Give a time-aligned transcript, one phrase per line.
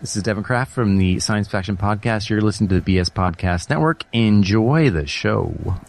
[0.00, 2.28] This is Devin Kraft from the Science Faction Podcast.
[2.30, 4.04] You're listening to the BS Podcast Network.
[4.12, 5.80] Enjoy the show.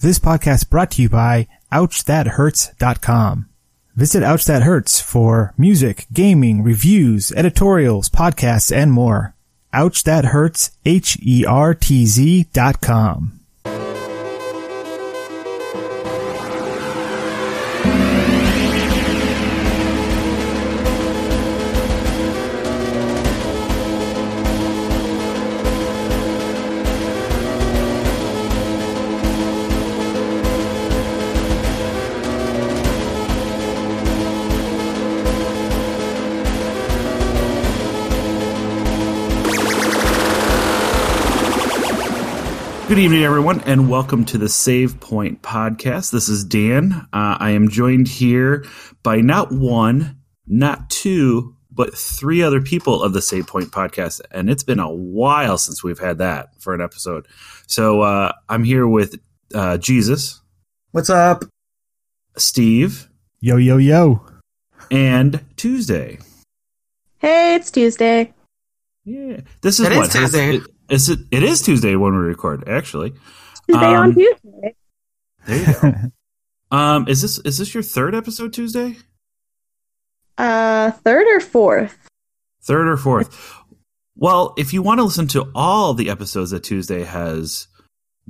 [0.00, 3.48] This podcast brought to you by OuchThatHertz.com.
[3.94, 9.36] Visit Ouch That Hertz for music, gaming, reviews, editorials, podcasts, and more.
[9.72, 13.40] Ouch That Hertz, H-E-R-T-Z dot com.
[42.86, 46.10] Good evening, everyone, and welcome to the Save Point podcast.
[46.12, 46.92] This is Dan.
[47.14, 48.64] Uh, I am joined here
[49.02, 54.50] by not one, not two, but three other people of the Save Point podcast, and
[54.50, 57.26] it's been a while since we've had that for an episode.
[57.66, 59.18] So uh, I'm here with
[59.54, 60.42] uh, Jesus,
[60.92, 61.44] What's up?
[62.36, 63.08] Steve,
[63.40, 64.24] Yo, yo, yo.
[64.90, 66.18] and Tuesday.
[67.18, 68.32] Hey, it's Tuesday.
[69.06, 70.56] Yeah, this is It is what Tuesday.
[70.56, 72.68] It, is it, it is Tuesday when we record.
[72.68, 73.12] Actually,
[73.68, 74.74] Tuesday Um, on Tuesday.
[75.46, 75.94] there you go.
[76.76, 78.96] um, is this is this your third episode Tuesday?
[80.36, 81.96] Uh, third or fourth?
[82.62, 83.54] Third or fourth?
[84.16, 87.66] Well, if you want to listen to all the episodes that Tuesday has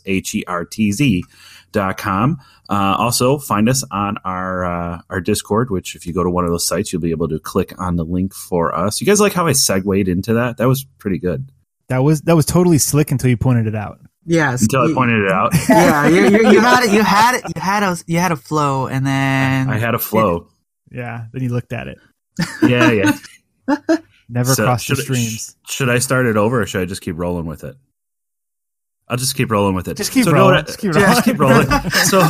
[0.07, 1.25] H E R T Z
[1.73, 2.39] dot com.
[2.69, 6.45] Uh, also, find us on our uh, our Discord, which if you go to one
[6.45, 9.01] of those sites, you'll be able to click on the link for us.
[9.01, 10.57] You guys like how I segued into that?
[10.57, 11.51] That was pretty good
[11.89, 14.01] That was, that was totally slick until you pointed it out.
[14.27, 14.63] Yes.
[14.63, 15.53] until I pointed it out.
[15.69, 16.93] Yeah, you, you, you had it.
[16.93, 17.45] You had it.
[17.55, 20.49] You had a you had a flow, and then I had a flow.
[20.91, 21.27] Yeah.
[21.33, 21.99] Then you looked at it.
[22.63, 23.13] Yeah, yeah.
[24.29, 25.57] Never So, crossed the should I- streams.
[25.69, 27.77] Should I start it over or should I just keep rolling with it?
[29.09, 29.97] I'll just keep rolling with it.
[29.97, 30.57] Just keep So rolling.
[30.59, 31.67] to- Just keep yeah, just keep rolling.
[31.69, 31.91] rolling.
[31.91, 32.21] so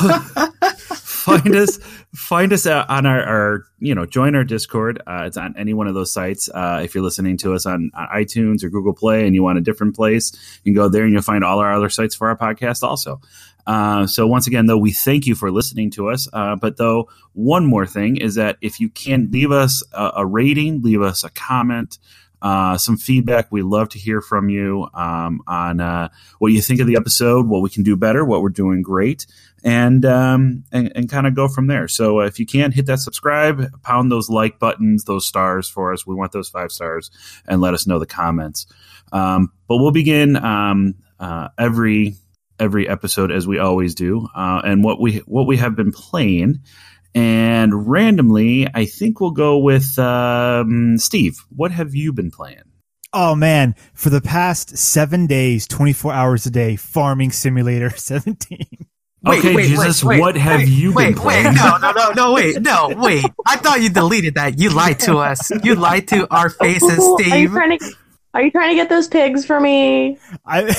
[1.21, 1.79] find us,
[2.15, 5.03] find us on our, our, you know, join our Discord.
[5.07, 6.49] Uh, it's on any one of those sites.
[6.53, 9.59] Uh, if you're listening to us on, on iTunes or Google Play and you want
[9.59, 10.33] a different place,
[10.65, 13.21] you can go there and you'll find all our other sites for our podcast also.
[13.67, 16.29] Uh, so once again, though, we thank you for listening to us.
[16.33, 20.27] Uh, but though, one more thing is that if you can leave us a, a
[20.27, 21.99] rating, leave us a comment,
[22.43, 23.53] uh, some feedback.
[23.53, 26.09] We love to hear from you um, on uh,
[26.39, 29.27] what you think of the episode, what we can do better, what we're doing great,
[29.63, 31.89] and um, and, and kind of go from there.
[31.89, 35.93] So uh, if you can hit that subscribe, pound those like buttons, those stars for
[35.93, 36.07] us.
[36.07, 37.11] We want those five stars,
[37.47, 38.67] and let us know the comments.
[39.13, 42.17] Um, but we'll begin um, uh, every
[42.59, 46.61] every episode as we always do, uh, and what we what we have been playing.
[47.13, 51.39] And randomly, I think we'll go with um, Steve.
[51.49, 52.63] What have you been playing?
[53.13, 58.67] Oh man, for the past seven days, 24 hours a day, Farming Simulator 17.
[59.23, 61.55] Wait, okay, wait, Jesus, wait, wait, what have wait, you wait, been wait, playing?
[61.55, 63.25] no, no, no, no, wait, no, wait.
[63.47, 64.59] I thought you deleted that.
[64.59, 65.51] You lied to us.
[65.63, 66.99] You lied to our faces,
[67.31, 67.95] Are you trying to?
[68.33, 70.17] Are you trying to get those pigs for me?
[70.47, 70.73] I,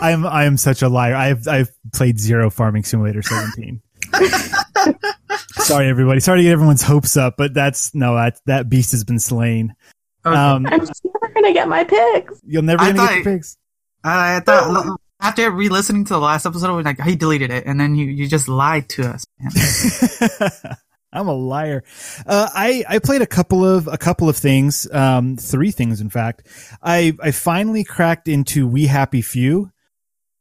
[0.02, 1.14] I'm, I am such a liar.
[1.14, 3.80] I've, I've played zero Farming Simulator 17.
[5.52, 6.20] Sorry, everybody.
[6.20, 9.74] Sorry to get everyone's hopes up, but that's no, that, that beast has been slain.
[10.26, 10.36] Okay.
[10.36, 12.40] Um, I'm never gonna get my pigs.
[12.44, 13.56] you'll never gonna get your pigs.
[14.04, 17.94] I thought after re-listening to the last episode, we're like he deleted it, and then
[17.94, 19.24] you you just lied to us.
[21.12, 21.82] I'm a liar.
[22.24, 26.08] Uh, I I played a couple of a couple of things, um, three things in
[26.08, 26.46] fact.
[26.82, 29.70] I I finally cracked into We Happy Few,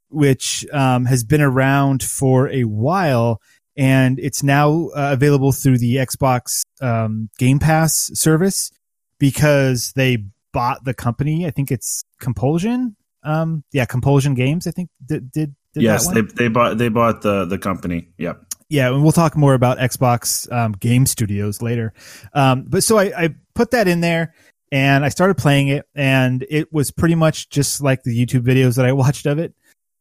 [0.09, 3.41] which um, has been around for a while,
[3.75, 8.71] and it's now uh, available through the Xbox um, Game Pass service
[9.17, 11.45] because they bought the company.
[11.45, 12.95] I think it's Compulsion.
[13.23, 14.67] Um, yeah, Compulsion Games.
[14.67, 16.31] I think did did, did yes, that they, one?
[16.35, 18.09] they bought they bought the the company.
[18.17, 18.41] Yep.
[18.69, 21.93] yeah, and we'll talk more about Xbox um, Game Studios later.
[22.33, 24.33] Um, but so I, I put that in there
[24.71, 28.75] and I started playing it, and it was pretty much just like the YouTube videos
[28.77, 29.53] that I watched of it.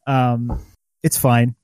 [0.07, 0.61] Um,
[1.03, 1.55] it's fine.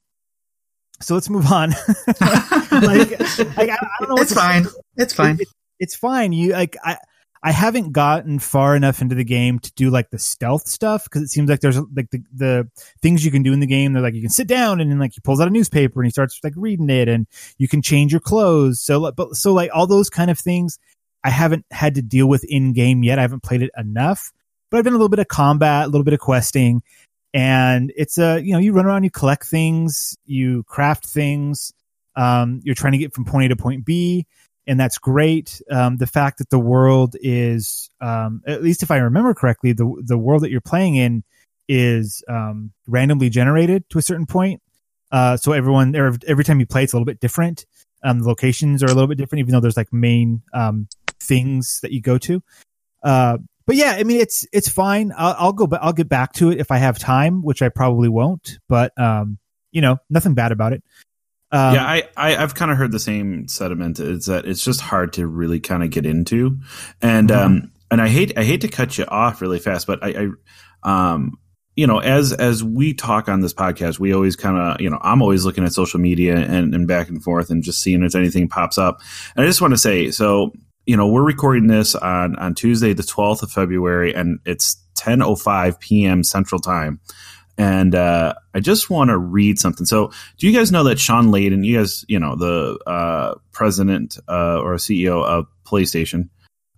[1.00, 1.70] So let's move on.
[2.08, 2.20] like,
[2.70, 4.16] like, I, I don't know.
[4.22, 4.66] it's fine.
[4.96, 5.40] It's fine.
[5.40, 5.48] It-
[5.80, 6.32] it's fine.
[6.32, 6.96] You like I.
[7.46, 11.20] I haven't gotten far enough into the game to do like the stealth stuff because
[11.20, 12.70] it seems like there's like the, the
[13.02, 13.92] things you can do in the game.
[13.92, 16.06] They're like you can sit down and then like he pulls out a newspaper and
[16.06, 17.26] he starts like reading it and
[17.58, 18.80] you can change your clothes.
[18.80, 20.78] So but so like all those kind of things
[21.22, 23.18] I haven't had to deal with in game yet.
[23.18, 24.32] I haven't played it enough,
[24.70, 26.82] but I've done a little bit of combat, a little bit of questing,
[27.34, 31.74] and it's a you know you run around, you collect things, you craft things,
[32.16, 34.26] um, you're trying to get from point A to point B,
[34.66, 35.60] and that's great.
[35.70, 40.02] Um, the fact that the world is, um, at least if I remember correctly, the
[40.04, 41.24] the world that you're playing in
[41.68, 44.62] is um, randomly generated to a certain point.
[45.10, 47.66] Uh, so everyone every, time you play, it's a little bit different.
[48.02, 50.88] Um, the locations are a little bit different, even though there's like main um,
[51.20, 52.42] things that you go to.
[53.02, 55.12] Uh, but yeah, I mean, it's it's fine.
[55.16, 57.68] I'll, I'll go, but I'll get back to it if I have time, which I
[57.68, 58.58] probably won't.
[58.68, 59.38] But um,
[59.72, 60.82] you know, nothing bad about it.
[61.54, 64.00] Um, yeah, I, I I've kind of heard the same sentiment.
[64.00, 66.58] Is that it's just hard to really kind of get into,
[67.00, 67.36] and Mhm.
[67.44, 70.28] um and I hate I hate to cut you off really fast, but I,
[70.84, 71.38] I um
[71.76, 74.98] you know as as we talk on this podcast, we always kind of you know
[75.00, 78.14] I'm always looking at social media and and back and forth and just seeing if
[78.16, 79.00] anything pops up.
[79.36, 80.52] And I just want to say so
[80.86, 85.78] you know we're recording this on on Tuesday the 12th of February and it's 10:05
[85.80, 86.24] p.m.
[86.24, 87.00] Central Time.
[87.56, 89.86] And uh, I just want to read something.
[89.86, 94.18] So, do you guys know that Shawn Layden, you guys, you know, the uh, president
[94.28, 96.30] uh, or CEO of PlayStation,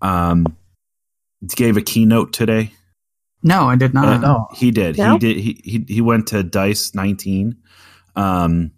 [0.02, 0.46] um,
[1.54, 2.72] gave a keynote today?
[3.42, 4.24] No, I did not.
[4.24, 4.48] Uh, all.
[4.54, 4.98] He did.
[4.98, 5.12] No?
[5.12, 5.36] He did.
[5.36, 7.56] He, he he went to Dice 19,
[8.16, 8.72] um,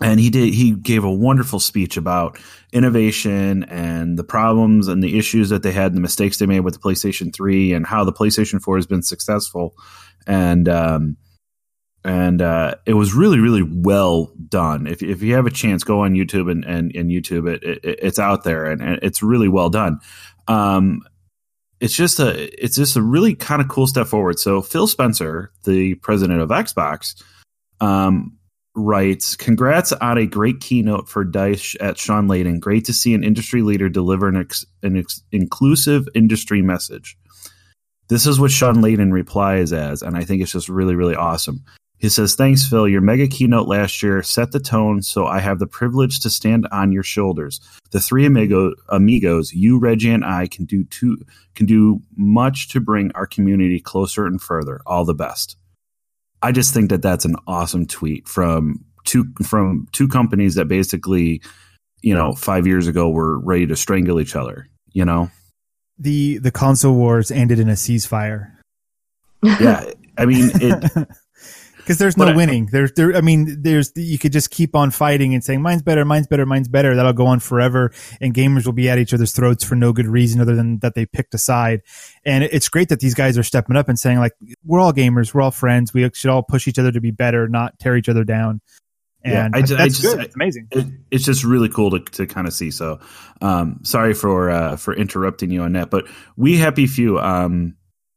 [0.00, 0.54] and he did.
[0.54, 2.38] He gave a wonderful speech about
[2.72, 6.60] innovation and the problems and the issues that they had, and the mistakes they made
[6.60, 9.74] with the PlayStation 3, and how the PlayStation 4 has been successful.
[10.26, 11.16] And um,
[12.04, 14.86] and uh, it was really really well done.
[14.86, 17.80] If if you have a chance, go on YouTube and and, and YouTube it, it.
[17.82, 20.00] It's out there and, and it's really well done.
[20.46, 21.02] Um,
[21.80, 24.38] it's just a it's just a really kind of cool step forward.
[24.38, 27.22] So Phil Spencer, the president of Xbox,
[27.80, 28.38] um,
[28.74, 32.60] writes, "Congrats on a great keynote for Dice at Shawn Layden.
[32.60, 37.16] Great to see an industry leader deliver an, ex, an ex, inclusive industry message."
[38.08, 41.64] This is what Shawn Layden replies as, and I think it's just really really awesome.
[42.04, 42.86] He says, Thanks, Phil.
[42.86, 46.68] Your mega keynote last year set the tone, so I have the privilege to stand
[46.70, 47.60] on your shoulders.
[47.92, 51.16] The three amigo, amigos, you, Reggie, and I, can do two,
[51.54, 54.82] can do much to bring our community closer and further.
[54.84, 55.56] All the best.
[56.42, 61.40] I just think that that's an awesome tweet from two from two companies that basically,
[62.02, 64.68] you know, five years ago were ready to strangle each other.
[64.92, 65.30] You know,
[65.98, 68.52] the the console wars ended in a ceasefire.
[69.42, 69.90] yeah.
[70.16, 71.08] I mean, it,
[71.84, 72.66] because there's no But winning.
[72.72, 73.14] There's there.
[73.14, 76.46] I mean, there's you could just keep on fighting and saying mine's better, mine's better,
[76.46, 76.96] mine's better.
[76.96, 80.06] That'll go on forever, and gamers will be at each other's throats for no good
[80.06, 81.82] reason other than that they picked a side.
[82.24, 84.32] And it's great that these guys are stepping up and saying like,
[84.64, 87.48] we're all gamers, we're all friends, we should all push each other to be better,
[87.48, 88.60] not tear each other down.
[89.24, 90.20] Yeah, And I ju- I just- good.
[90.20, 90.68] It's amazing.
[90.70, 92.70] it, it's just really cool to, to kind of see.
[92.70, 93.00] So,
[93.40, 96.06] um, sorry for uh, for interrupting you on that, but
[96.36, 97.18] we happy few.
[97.18, 97.74] Um,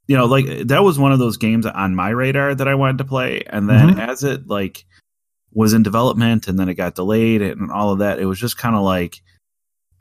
[0.08, 2.98] you know, like that was one of those games on my radar that I wanted
[3.00, 4.08] to play, and then Mhm.
[4.08, 4.86] as it like
[5.54, 8.58] was in development, and then it got delayed, and all of that, it was just
[8.58, 9.22] kind of like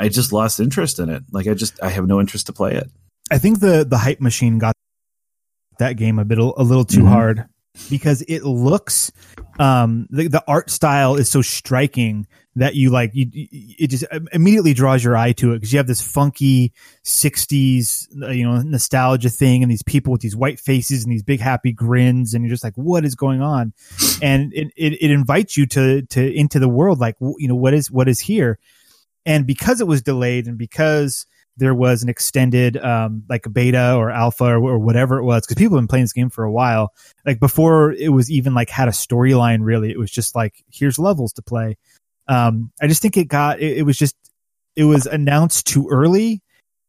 [0.00, 1.22] I just lost interest in it.
[1.30, 2.90] Like I just I have no interest to play it.
[3.30, 4.74] I think the the hype machine got
[5.78, 7.08] that game a bit a little too Mhm.
[7.08, 7.44] hard
[7.90, 9.12] because it looks
[9.58, 12.26] um the, the art style is so striking
[12.56, 15.86] that you like you it just immediately draws your eye to it because you have
[15.86, 16.72] this funky
[17.04, 21.22] 60s uh, you know nostalgia thing and these people with these white faces and these
[21.22, 23.72] big happy grins and you're just like what is going on?
[24.22, 27.74] And it, it, it invites you to to into the world like you know what
[27.74, 28.58] is what is here?
[29.24, 31.26] And because it was delayed and because
[31.56, 35.56] there was an extended um like beta or alpha or, or whatever it was because
[35.56, 36.92] people have been playing this game for a while
[37.24, 40.98] like before it was even like had a storyline really it was just like here's
[40.98, 41.76] levels to play
[42.28, 44.16] um i just think it got it, it was just
[44.74, 46.42] it was announced too early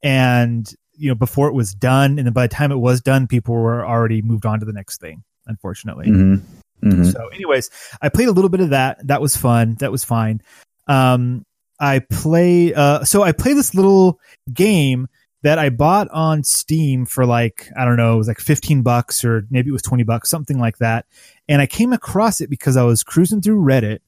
[0.04, 3.28] and you know before it was done and then by the time it was done
[3.28, 6.44] people were already moved on to the next thing unfortunately Mm-hmm.
[6.84, 7.06] Mm-hmm.
[7.06, 7.70] so, anyways,
[8.02, 9.08] I played a little bit of that.
[9.08, 9.76] That was fun.
[9.80, 10.42] That was fine.
[10.88, 11.44] Um,
[11.80, 12.74] I play.
[12.74, 14.20] Uh, so I play this little
[14.54, 15.08] game
[15.44, 19.24] that I bought on Steam for like I don't know, it was like fifteen bucks
[19.24, 21.06] or maybe it was twenty bucks, something like that.
[21.48, 24.00] And I came across it because I was cruising through Reddit,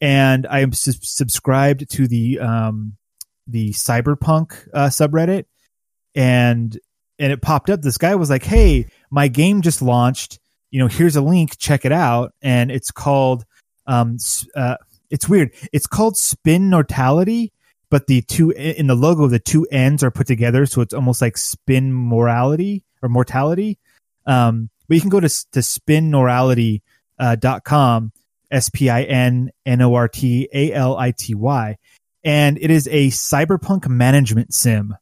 [0.00, 2.96] and I am sub- subscribed to the um
[3.46, 5.44] the Cyberpunk uh, subreddit,
[6.14, 6.78] and
[7.18, 7.82] and it popped up.
[7.82, 10.38] This guy was like, "Hey, my game just launched."
[10.74, 12.34] you know, here's a link, check it out.
[12.42, 13.44] And it's called,
[13.86, 14.16] um,
[14.56, 14.74] uh,
[15.10, 15.52] it's weird.
[15.72, 17.52] It's called Spin Mortality,
[17.90, 20.66] but the two in the logo, the two ends are put together.
[20.66, 23.78] So it's almost like spin morality or mortality.
[24.26, 26.82] Um, but you can go to, to spinnortality,
[27.18, 28.12] uh, dot com,
[28.50, 31.76] S P I N N O R T A L I T Y.
[32.24, 34.96] And it is a cyberpunk management sim.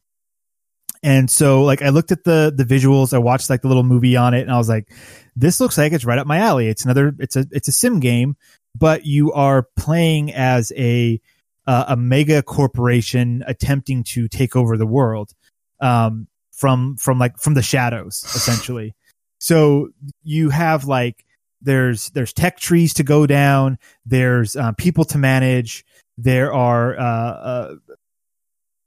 [1.04, 4.16] And so like I looked at the the visuals, I watched like the little movie
[4.16, 4.92] on it and I was like
[5.34, 6.68] this looks like it's right up my alley.
[6.68, 8.36] It's another it's a it's a sim game,
[8.74, 11.20] but you are playing as a
[11.66, 15.32] uh, a mega corporation attempting to take over the world
[15.80, 18.94] um from from like from the shadows essentially.
[19.38, 19.88] So
[20.22, 21.24] you have like
[21.60, 25.84] there's there's tech trees to go down, there's uh, people to manage,
[26.18, 27.74] there are uh, uh,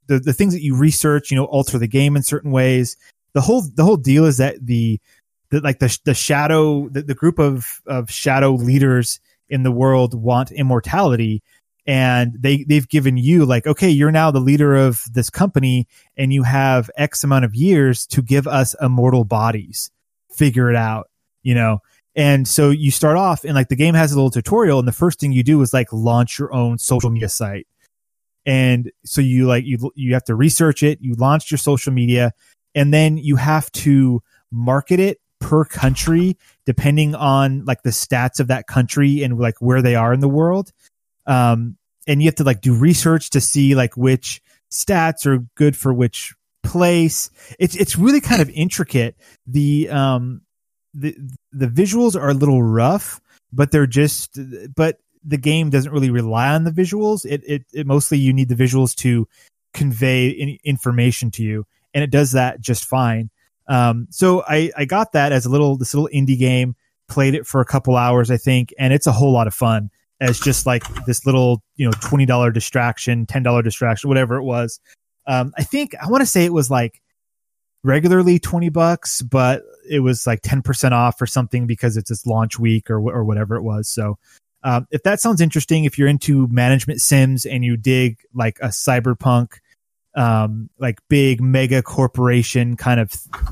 [0.07, 2.97] the the things that you research, you know, alter the game in certain ways.
[3.33, 4.99] The whole the whole deal is that the,
[5.49, 10.13] the like the the shadow the, the group of of shadow leaders in the world
[10.13, 11.41] want immortality
[11.87, 15.87] and they they've given you like okay you're now the leader of this company
[16.17, 19.91] and you have x amount of years to give us immortal bodies.
[20.31, 21.09] Figure it out
[21.45, 21.79] you know?
[22.17, 24.93] And so you start off and like the game has a little tutorial and the
[24.93, 27.67] first thing you do is like launch your own social media site.
[28.45, 32.33] And so you like you you have to research it you launch your social media
[32.73, 34.21] and then you have to
[34.51, 39.81] market it per country depending on like the stats of that country and like where
[39.81, 40.71] they are in the world
[41.25, 41.77] um
[42.07, 45.93] and you have to like do research to see like which stats are good for
[45.93, 49.15] which place it's it's really kind of intricate
[49.45, 50.41] the um
[50.93, 51.15] the
[51.51, 53.19] the visuals are a little rough
[53.51, 54.39] but they're just
[54.75, 57.25] but the game doesn't really rely on the visuals.
[57.25, 59.27] It, it, it mostly you need the visuals to
[59.73, 63.31] convey in, information to you, and it does that just fine.
[63.67, 66.75] Um, so I, I got that as a little this little indie game,
[67.07, 69.89] played it for a couple hours, I think, and it's a whole lot of fun
[70.21, 74.43] as just like this little you know twenty dollar distraction, ten dollar distraction, whatever it
[74.43, 74.79] was.
[75.27, 77.01] Um, I think I want to say it was like
[77.85, 82.57] regularly 20 bucks, but it was like 10% off or something because it's its launch
[82.57, 83.87] week or, or whatever it was.
[83.87, 84.17] So
[84.63, 88.69] um, if that sounds interesting, if you're into management sims and you dig like a
[88.69, 89.59] cyberpunk,
[90.15, 93.11] um, like big mega corporation kind of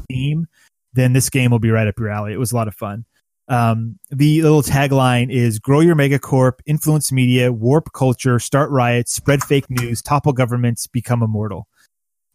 [0.10, 0.48] theme,
[0.94, 2.34] then this game will be right up your alley.
[2.34, 3.06] It was a lot of fun.
[3.50, 9.44] Um, the little tagline is grow your megacorp, influence media, warp culture, start riots, spread
[9.44, 11.68] fake news, topple governments, become immortal.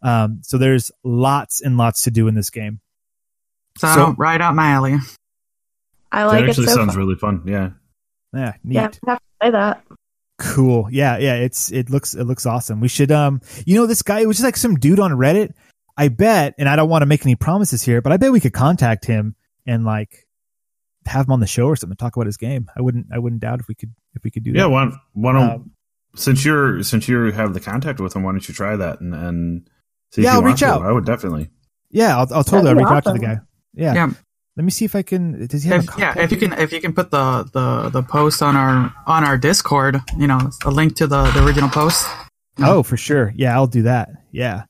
[0.02, 2.80] Um, so there's lots and lots to do in this game.
[3.78, 4.96] So, so right up my alley.
[6.12, 6.50] I like it.
[6.50, 6.98] Actually, so sounds far.
[6.98, 7.42] really fun.
[7.46, 7.70] Yeah.
[8.34, 8.74] Yeah, neat.
[8.74, 9.84] Yeah, I have to play that.
[10.38, 10.88] Cool.
[10.90, 11.34] Yeah, yeah.
[11.34, 12.80] It's it looks it looks awesome.
[12.80, 15.52] We should um you know this guy it was just like some dude on Reddit.
[15.96, 18.38] I bet, and I don't want to make any promises here, but I bet we
[18.38, 19.34] could contact him
[19.66, 20.28] and like
[21.06, 22.70] have him on the show or something, talk about his game.
[22.76, 24.70] I wouldn't I wouldn't doubt if we could if we could do Yeah, that.
[24.70, 25.70] why, why don't Um,
[26.14, 29.12] since you're since you have the contact with him, why don't you try that and
[29.14, 29.68] and
[30.12, 30.66] see Yeah, if you I'll want reach to.
[30.66, 30.82] out.
[30.82, 31.50] I would definitely.
[31.90, 33.38] Yeah, I'll, I'll totally That'd be reach out to the guy.
[33.74, 33.94] Yeah.
[33.94, 34.10] Yeah.
[34.58, 35.46] Let me see if I can.
[35.46, 37.90] Does he have If, a yeah, if you can, if you can put the, the,
[37.90, 41.68] the post on our on our Discord, you know, a link to the, the original
[41.68, 42.04] post.
[42.58, 43.32] Oh, for sure.
[43.36, 44.08] Yeah, I'll do that.
[44.32, 44.64] Yeah.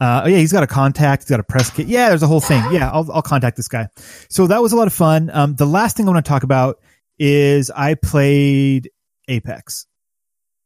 [0.00, 1.22] Uh, oh yeah, he's got a contact.
[1.22, 1.86] He's got a press kit.
[1.86, 2.60] Yeah, there's a whole thing.
[2.72, 3.86] Yeah, I'll I'll contact this guy.
[4.30, 5.30] So that was a lot of fun.
[5.32, 6.80] Um, the last thing I want to talk about
[7.18, 8.90] is I played
[9.28, 9.86] Apex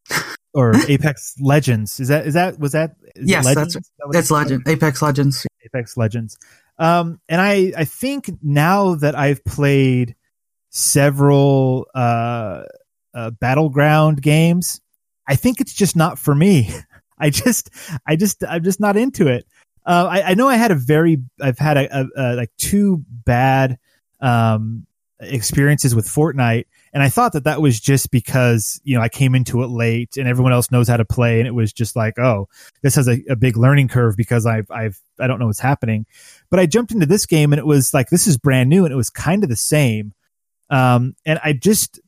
[0.54, 2.00] or Apex Legends.
[2.00, 2.97] Is that is that was that?
[3.16, 3.75] Yes, Legends?
[3.75, 4.30] that's- Is that It's it's?
[4.30, 5.47] Legend, Apex Legends.
[5.66, 6.38] Apex Legends.
[6.78, 10.16] Um, and I, I think now that I've played
[10.71, 12.62] several, uh,
[13.14, 14.81] uh, battleground games,
[15.26, 16.71] I think it's just not for me.
[17.19, 17.71] I just,
[18.07, 19.47] I just, I'm just not into it.
[19.87, 23.04] Uh, I, I know I had a very, I've had a, a, a like two
[23.09, 23.78] bad,
[24.21, 24.87] um,
[25.21, 26.64] experiences with Fortnite.
[26.95, 30.17] And I thought that that was just because, you know, I came into it late
[30.17, 31.41] and everyone else knows how to play.
[31.41, 32.49] And it was just like, oh,
[32.83, 36.07] this has a, a big learning curve because I've, I've, I don't know what's happening.
[36.51, 38.93] But I jumped into this game and it was like, this is brand new and
[38.93, 40.15] it was kind of the same.
[40.71, 41.99] Um, and I just,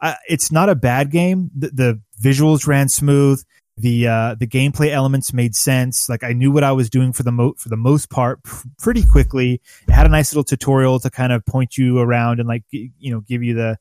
[0.00, 1.52] I, it's not a bad game.
[1.56, 3.40] The, the visuals ran smooth.
[3.76, 6.08] The, uh, the gameplay elements made sense.
[6.08, 8.66] Like I knew what I was doing for the mo, for the most part pr-
[8.80, 9.62] pretty quickly.
[9.86, 12.90] It had a nice little tutorial to kind of point you around and like, g-
[12.98, 13.78] you know, give you the,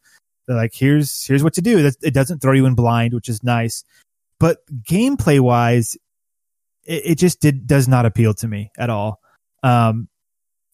[0.48, 1.92] the like, here's, here's what to do.
[2.02, 3.84] It doesn't throw you in blind, which is nice.
[4.40, 4.58] But
[4.90, 5.96] gameplay wise,
[6.84, 9.20] it, it just did does not appeal to me at all.
[9.64, 10.08] Um,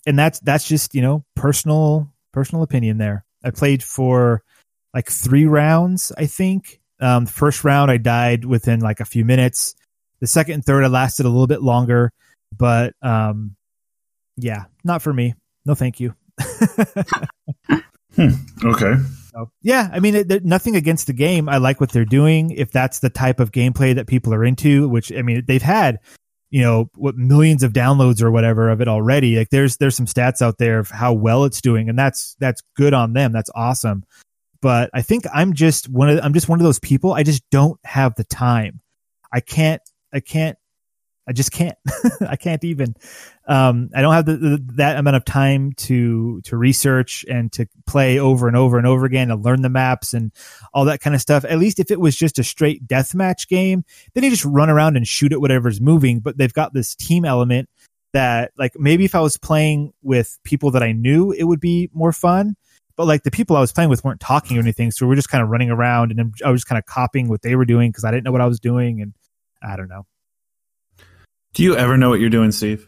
[0.06, 3.26] and that's that's just you know personal personal opinion there.
[3.44, 4.42] I played for
[4.94, 6.80] like three rounds, I think.
[7.00, 9.76] Um, the first round I died within like a few minutes.
[10.22, 12.12] The second and third I lasted a little bit longer,
[12.58, 13.56] but um,
[14.38, 15.36] yeah, not for me.
[15.66, 16.16] No, thank you.
[18.66, 18.96] Okay.
[19.38, 21.48] So, yeah, I mean, it, nothing against the game.
[21.48, 22.52] I like what they're doing.
[22.52, 26.00] If that's the type of gameplay that people are into, which I mean, they've had,
[26.50, 29.38] you know, what millions of downloads or whatever of it already.
[29.38, 32.64] Like, there's there's some stats out there of how well it's doing, and that's that's
[32.76, 33.32] good on them.
[33.32, 34.06] That's awesome.
[34.60, 37.14] But I think I'm just one of I'm just one of those people.
[37.14, 38.82] I just don't have the time.
[39.32, 40.58] I can't I can't
[41.28, 41.78] I just can't.
[42.28, 42.96] I can't even.
[43.48, 47.68] Um, I don't have the, the, that amount of time to to research and to
[47.86, 50.32] play over and over and over again and learn the maps and
[50.74, 51.44] all that kind of stuff.
[51.44, 54.96] At least if it was just a straight deathmatch game, then you just run around
[54.96, 56.20] and shoot at whatever's moving.
[56.20, 57.70] But they've got this team element
[58.14, 61.90] that, like, maybe if I was playing with people that I knew, it would be
[61.94, 62.56] more fun.
[62.96, 65.16] But like the people I was playing with weren't talking or anything, so we are
[65.16, 67.66] just kind of running around, and I was just kind of copying what they were
[67.66, 69.14] doing because I didn't know what I was doing, and
[69.62, 70.08] I don't know.
[71.58, 72.88] Do you ever know what you're doing, Steve?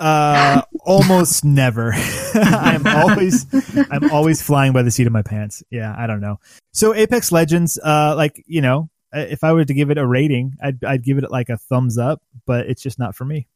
[0.00, 1.92] Uh, almost never.
[2.34, 3.44] I'm always,
[3.90, 5.62] I'm always flying by the seat of my pants.
[5.70, 6.38] Yeah, I don't know.
[6.72, 10.54] So Apex Legends, uh, like you know, if I were to give it a rating,
[10.62, 13.48] I'd I'd give it like a thumbs up, but it's just not for me.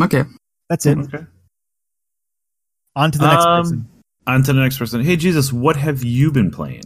[0.00, 0.24] Okay.
[0.68, 0.98] That's it.
[0.98, 1.24] Okay.
[2.96, 3.88] On to the next Um, person.
[4.26, 5.04] On to the next person.
[5.04, 6.82] Hey, Jesus, what have you been playing?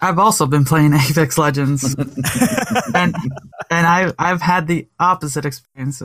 [0.00, 1.84] I've also been playing Apex Legends,
[2.94, 3.14] and
[3.70, 6.02] and I I've had the opposite experience.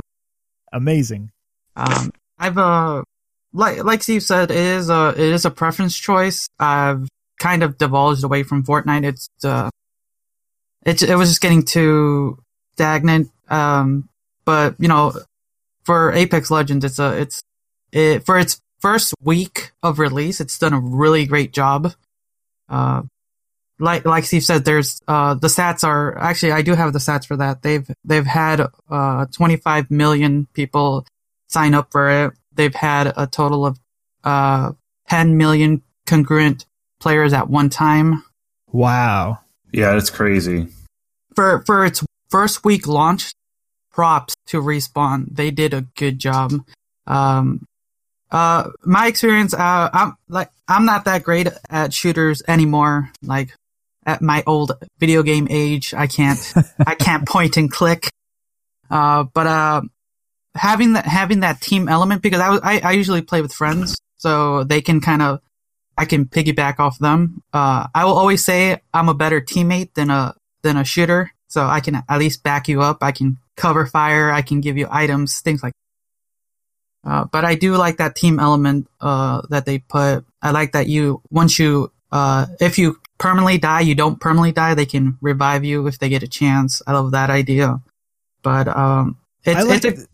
[0.75, 1.32] Amazing.
[1.77, 3.03] Um, I've uh
[3.53, 6.50] like like Steve said, it is a it is a preference choice.
[6.60, 7.08] I've
[7.39, 9.05] kind of divulged away from Fortnite.
[9.05, 9.70] It's uh,
[10.86, 12.38] it it was just getting too
[12.74, 13.32] stagnant.
[13.50, 14.10] Um,
[14.44, 15.13] but you know,
[15.84, 17.41] for Apex Legends, it's a it's
[17.94, 21.94] it for its first week of release, it's done a really great job.
[22.67, 23.03] Uh,
[23.79, 27.25] like like Steve said, there's uh the stats are actually I do have the stats
[27.25, 27.62] for that.
[27.62, 31.05] They've they've had uh 25 million people
[31.48, 32.34] sign up for it.
[32.53, 33.79] They've had a total of
[34.24, 34.72] uh
[35.10, 36.65] 10 million congruent
[37.00, 38.24] players at one time.
[38.72, 39.39] Wow.
[39.72, 40.67] Yeah, that's crazy.
[41.36, 43.34] For for its first week launch,
[43.91, 45.27] props to Respawn.
[45.36, 46.53] They did a good job.
[47.08, 47.67] Um
[48.32, 53.12] uh my experience uh I'm like I'm not that great at shooters anymore.
[53.22, 53.53] Like
[54.06, 56.54] at my old video game age, I can't
[56.86, 58.10] I can't point and click.
[58.90, 59.82] Uh but uh
[60.56, 64.64] having that having that team element because I I, I usually play with friends, so
[64.64, 65.42] they can kind of
[65.98, 67.42] I can piggyback off them.
[67.54, 71.66] Uh, I will always say I'm a better teammate than a than a shooter, so
[71.66, 72.98] I can at least back you up.
[73.01, 74.32] I can cover fire.
[74.32, 75.74] I can give you items, things like.
[77.06, 80.25] Uh, but I do like that team element uh, that they put.
[80.42, 84.74] I like that you once you uh, if you permanently die, you don't permanently die.
[84.74, 86.82] They can revive you if they get a chance.
[86.86, 87.82] I love that idea.
[88.42, 90.08] But um, it's, I like it's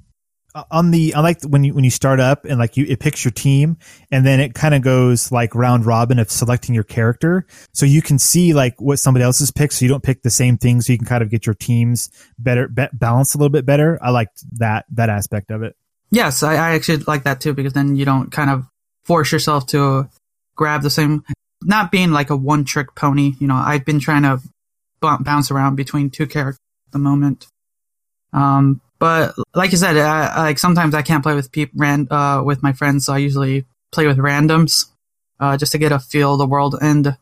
[0.56, 3.00] a, on the I like when you when you start up and like you it
[3.00, 3.78] picks your team
[4.12, 8.02] and then it kind of goes like round robin of selecting your character so you
[8.02, 10.92] can see like what somebody else's picked so you don't pick the same thing so
[10.92, 13.98] you can kind of get your teams better be, balanced a little bit better.
[14.02, 15.76] I liked that that aspect of it.
[16.12, 18.66] Yes, I, I actually like that too because then you don't kind of
[19.04, 20.10] force yourself to
[20.56, 21.24] grab the same.
[21.64, 23.56] Not being like a one trick pony, you know.
[23.56, 24.38] I've been trying to
[25.02, 27.48] b- bounce around between two characters at the moment.
[28.34, 32.44] Um, but like you said, I, like sometimes I can't play with people ran uh,
[32.44, 34.86] with my friends, so I usually play with randoms
[35.40, 36.76] uh, just to get a feel of the world.
[36.80, 37.18] And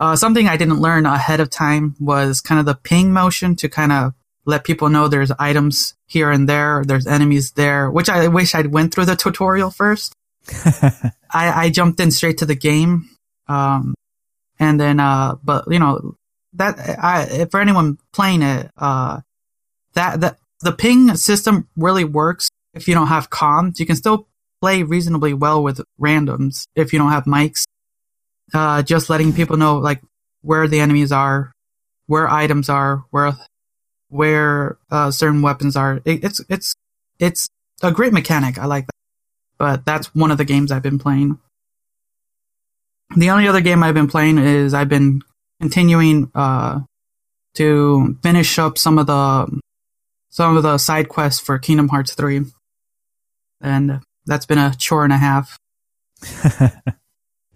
[0.00, 3.68] uh, something I didn't learn ahead of time was kind of the ping motion to
[3.68, 4.14] kind of
[4.44, 8.72] let people know there's items here and there, there's enemies there, which I wish I'd
[8.72, 10.14] went through the tutorial first.
[11.30, 13.10] I, I jumped in straight to the game.
[13.48, 13.94] Um,
[14.58, 16.16] and then, uh, but you know,
[16.54, 19.20] that, I, for anyone playing it, uh,
[19.94, 23.78] that, that, the ping system really works if you don't have comms.
[23.78, 24.26] You can still
[24.60, 27.64] play reasonably well with randoms if you don't have mics.
[28.52, 30.00] Uh, just letting people know, like,
[30.42, 31.52] where the enemies are,
[32.06, 33.36] where items are, where,
[34.08, 36.00] where, uh, certain weapons are.
[36.04, 36.74] It, it's, it's,
[37.20, 37.48] it's
[37.82, 38.58] a great mechanic.
[38.58, 38.92] I like that.
[39.58, 41.38] But that's one of the games I've been playing.
[43.16, 45.22] The only other game I've been playing is I've been
[45.60, 46.80] continuing uh,
[47.54, 49.60] to finish up some of the
[50.30, 52.42] some of the side quests for Kingdom Hearts 3.
[53.60, 55.58] And that's been a chore and a half.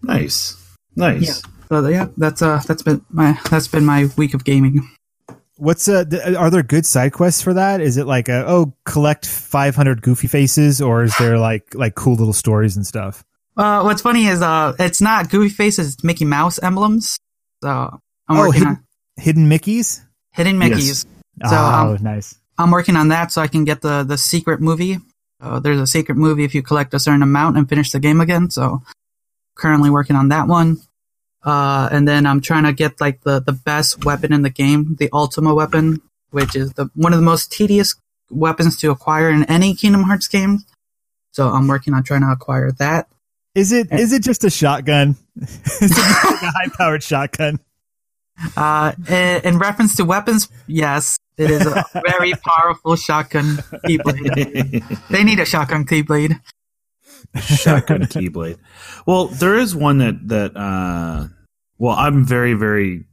[0.02, 0.56] Nice,
[0.96, 1.22] nice.
[1.22, 1.50] Yeah.
[1.68, 4.88] So yeah, that's uh that's been my that's been my week of gaming.
[5.56, 7.80] What's uh th- are there good side quests for that?
[7.80, 12.14] Is it like a, oh collect 500 goofy faces or is there like like cool
[12.16, 13.24] little stories and stuff?
[13.56, 17.18] Uh what's funny is uh it's not Goofy faces, it's Mickey Mouse emblems.
[17.62, 18.84] So I'm Oh, working hidden, on
[19.16, 20.00] hidden Mickeys?
[20.32, 21.04] hidden Mickeys.
[21.44, 22.34] So oh, um, nice.
[22.58, 24.98] I'm working on that so I can get the the secret movie.
[25.40, 28.20] Uh, there's a secret movie if you collect a certain amount and finish the game
[28.20, 28.48] again.
[28.50, 28.82] So
[29.54, 30.78] currently working on that one.
[31.44, 34.94] Uh, and then I'm trying to get like the, the best weapon in the game,
[34.98, 37.96] the Ultima weapon, which is the one of the most tedious
[38.30, 40.60] weapons to acquire in any Kingdom Hearts game.
[41.32, 43.08] So I'm working on trying to acquire that.
[43.54, 45.16] Is it is it just a shotgun?
[45.40, 47.60] is it just like a high powered shotgun?
[48.56, 54.98] Uh, in, in reference to weapons, yes, it is a very powerful shotgun keyblade.
[55.10, 56.40] They need a shotgun keyblade.
[57.40, 58.58] shotgun keyblade.
[59.06, 61.28] Well, there is one that that uh
[61.78, 63.04] well, I'm very very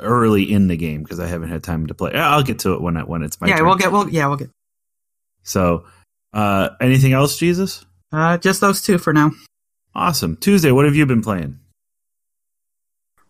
[0.00, 2.12] early in the game because I haven't had time to play.
[2.14, 3.66] I'll get to it when I, when it's my yeah, turn.
[3.66, 3.92] we'll get.
[3.92, 4.50] We'll yeah, we'll get.
[5.42, 5.84] So,
[6.32, 7.84] uh anything else, Jesus?
[8.12, 9.30] Uh, just those two for now.
[9.94, 10.36] Awesome.
[10.36, 11.58] Tuesday, what have you been playing?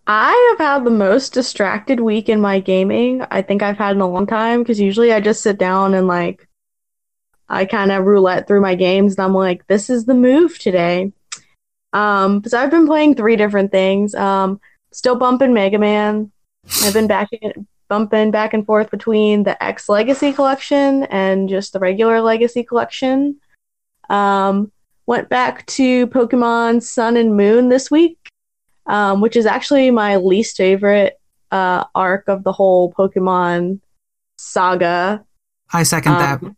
[0.06, 4.02] I have had the most distracted week in my gaming I think I've had in
[4.02, 6.48] a long time because usually I just sit down and like
[7.48, 11.12] I kind of roulette through my games and I'm like, this is the move today.
[11.92, 14.14] Um, so I've been playing three different things.
[14.14, 16.32] Um, still bumping Mega Man.
[16.82, 17.28] I've been back
[17.88, 23.38] bumping back and forth between the X Legacy collection and just the regular Legacy collection.
[24.12, 24.70] Um,
[25.06, 28.18] went back to Pokemon Sun and Moon this week,
[28.86, 31.18] um, which is actually my least favorite
[31.50, 33.80] uh, arc of the whole Pokemon
[34.38, 35.24] saga.
[35.72, 36.42] I second that.
[36.42, 36.56] Um,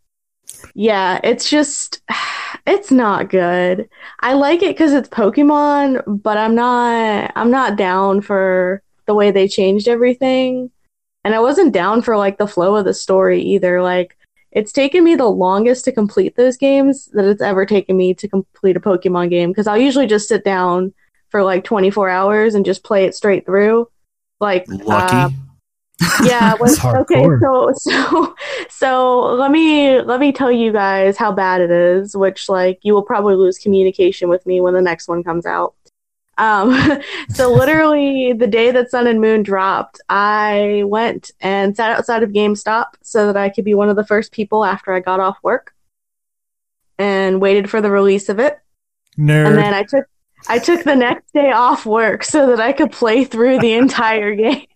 [0.75, 2.03] yeah, it's just
[2.67, 3.89] it's not good.
[4.21, 9.31] I like it because it's Pokemon, but I'm not I'm not down for the way
[9.31, 10.71] they changed everything.
[11.25, 13.83] And I wasn't down for like the flow of the story either.
[13.83, 14.17] Like
[14.55, 18.29] it's taken me the longest to complete those games that it's ever taken me to
[18.29, 20.95] complete a Pokemon game because I'll usually just sit down
[21.31, 23.89] for like 24 hours and just play it straight through.
[24.41, 25.17] Like Lucky.
[25.17, 25.31] uh,
[26.25, 28.35] yeah well, okay so so
[28.69, 32.93] so let me let me tell you guys how bad it is which like you
[32.93, 35.75] will probably lose communication with me when the next one comes out
[36.39, 42.23] um so literally the day that sun and moon dropped i went and sat outside
[42.23, 45.21] of gamestop so that i could be one of the first people after i got
[45.21, 45.75] off work
[46.99, 48.59] and waited for the release of it.
[49.19, 49.47] Nerd.
[49.47, 50.07] and then i took
[50.49, 54.35] i took the next day off work so that i could play through the entire
[54.37, 54.67] game.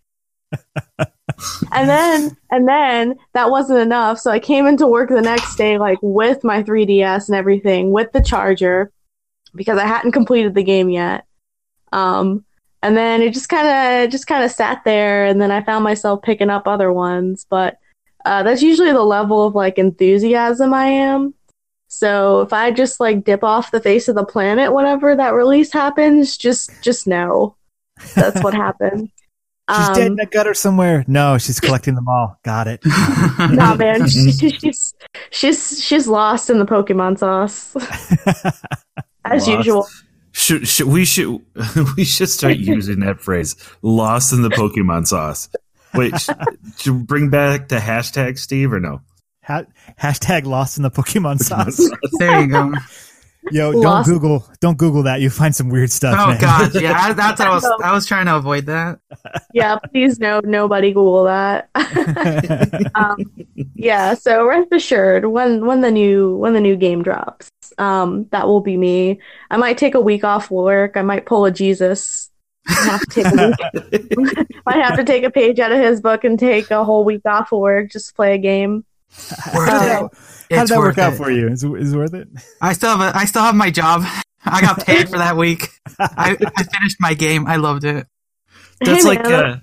[1.72, 4.18] And then and then that wasn't enough.
[4.18, 8.12] So i came into work the next day like with my 3ds and everything with
[8.12, 8.92] the charger
[9.54, 11.24] because i hadn't completed the game yet
[11.92, 12.44] um
[12.82, 13.66] and then it just kind
[14.04, 17.46] of just kind of sat there and then i found myself picking up other ones
[17.50, 17.78] but
[18.24, 21.32] uh, that's usually the level of like enthusiasm i am
[21.88, 25.72] so if i just like dip off the face of the planet whenever that release
[25.72, 27.56] happens just just know
[28.14, 29.08] that's what happened
[29.76, 31.04] she's dead Um, in the gutter somewhere.
[31.08, 32.38] No, she's collecting them all.
[32.42, 32.80] Got it.
[33.50, 34.94] Nah, man, she, she's
[35.30, 37.76] she's she's lost in the Pokemon sauce
[39.26, 39.48] as Lost.
[39.48, 39.86] usual.
[40.32, 41.40] Should, should we should
[41.96, 45.48] we should start using that phrase lost in the pokemon sauce
[45.94, 46.28] wait sh-
[46.78, 49.00] should bring back the hashtag steve or no
[49.44, 49.64] Ha-
[49.98, 51.80] hashtag lost in the Pokemon sauce.
[52.18, 52.70] there you go.
[53.50, 55.22] Yo, don't Lost- Google, don't Google that.
[55.22, 56.18] You find some weird stuff.
[56.20, 56.38] Oh man.
[56.38, 57.64] god, yeah, I, that's what I was.
[57.82, 58.98] I was trying to avoid that.
[59.54, 61.70] Yeah, please no, nobody Google that.
[62.94, 63.16] um,
[63.74, 68.46] yeah, so rest assured, when when the new when the new game drops, um, that
[68.46, 69.20] will be me.
[69.50, 70.96] I might take a week off work.
[70.96, 72.30] I might pull a Jesus.
[72.68, 74.46] I have to take a week.
[74.66, 77.22] might have to take a page out of his book and take a whole week
[77.26, 78.84] off of work just play a game.
[79.54, 80.10] Worth How did that,
[80.50, 81.16] It's work worth out it.
[81.16, 81.48] for you?
[81.48, 82.28] Is, is it worth it?
[82.60, 84.04] I still have a, I still have my job.
[84.44, 85.68] I got paid for that week.
[85.98, 87.46] I, I finished my game.
[87.46, 88.06] I loved it.
[88.80, 89.60] that's Hey, like man, uh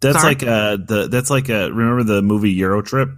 [0.00, 0.34] that's Sorry?
[0.34, 3.10] like uh the that's like uh remember the movie euro trip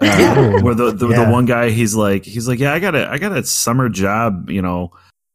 [0.00, 1.24] uh, where the the, Yeah.
[1.24, 3.88] the one guy he's like he's like yeah i got a i got a summer
[3.88, 4.90] job you know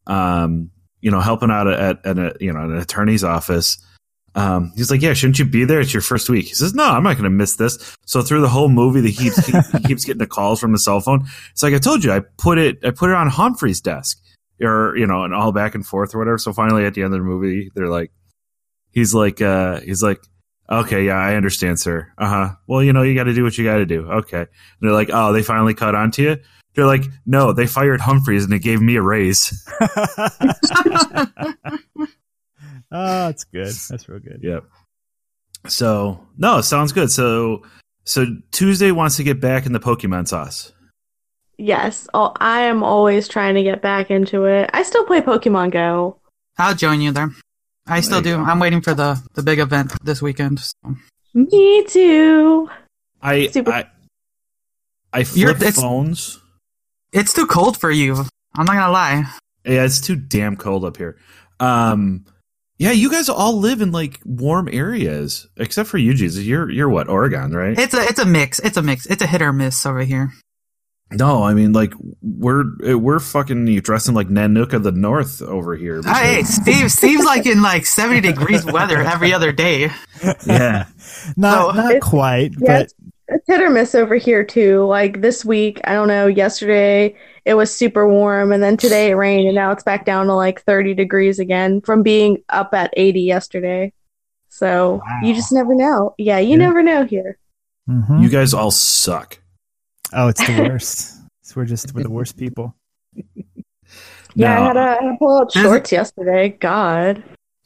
[0.07, 3.83] um you know helping out at at a you know an attorney's office
[4.35, 5.81] um, he's like, yeah, shouldn't you be there?
[5.81, 6.45] It's your first week.
[6.45, 7.97] He says, no, I'm not going to miss this.
[8.05, 10.77] So through the whole movie, he keeps he, he keeps getting the calls from the
[10.77, 11.25] cell phone.
[11.51, 14.21] It's like I told you, I put it I put it on Humphrey's desk,
[14.61, 16.37] or you know, and all back and forth or whatever.
[16.37, 18.11] So finally, at the end of the movie, they're like,
[18.91, 20.19] he's like, uh, he's like,
[20.69, 22.11] okay, yeah, I understand, sir.
[22.17, 22.55] Uh huh.
[22.67, 24.09] Well, you know, you got to do what you got to do.
[24.09, 24.41] Okay.
[24.41, 24.47] And
[24.81, 26.37] they're like, oh, they finally caught on to you.
[26.75, 29.67] They're like, no, they fired Humphreys and it gave me a raise.
[29.81, 29.95] oh,
[32.91, 33.73] that's good.
[33.89, 34.39] That's real good.
[34.41, 34.63] Yep.
[35.67, 37.11] So no, sounds good.
[37.11, 37.63] So
[38.05, 40.71] so Tuesday wants to get back in the Pokemon sauce.
[41.57, 44.69] yes, oh, I am always trying to get back into it.
[44.73, 46.17] I still play Pokemon Go.
[46.57, 47.31] I'll join you there.
[47.89, 48.37] I still do.
[48.37, 50.59] I'm waiting for the the big event this weekend.
[50.59, 50.95] So.
[51.33, 52.69] Me too.
[53.21, 53.85] I Super- I
[55.13, 56.39] I You're- flip it's- phones.
[57.11, 58.13] It's too cold for you.
[58.55, 59.25] I'm not gonna lie.
[59.65, 61.17] Yeah, it's too damn cold up here.
[61.59, 62.25] Um
[62.77, 66.45] yeah, you guys all live in like warm areas, except for you, Jesus.
[66.45, 67.77] You're you're what Oregon, right?
[67.77, 68.59] It's a it's a mix.
[68.59, 69.05] It's a mix.
[69.07, 70.31] It's a hit or miss over here.
[71.11, 72.65] No, I mean like we're
[72.97, 76.01] we're fucking you dressing like Nanook of the North over here.
[76.03, 79.89] Hey, Steve, Steve's like in like 70 degrees weather every other day.
[80.45, 80.85] yeah,
[81.37, 82.93] Not So- not quite, Yeah, but it's,
[83.27, 84.85] it's hit or miss over here too.
[84.85, 86.27] Like this week, I don't know.
[86.27, 90.27] Yesterday it was super warm, and then today it rained, and now it's back down
[90.27, 93.93] to like 30 degrees again from being up at 80 yesterday.
[94.49, 96.13] So you just never know.
[96.19, 96.55] Yeah, you Yeah.
[96.57, 97.39] never know here.
[97.89, 98.21] Mhm.
[98.21, 99.38] you guys all suck.
[100.13, 101.17] Oh, it's the worst.
[101.41, 102.75] So we're just we're the worst people.
[103.15, 103.23] Yeah,
[104.35, 106.49] No, I had to, I had to pull out shorts yesterday.
[106.49, 107.23] God.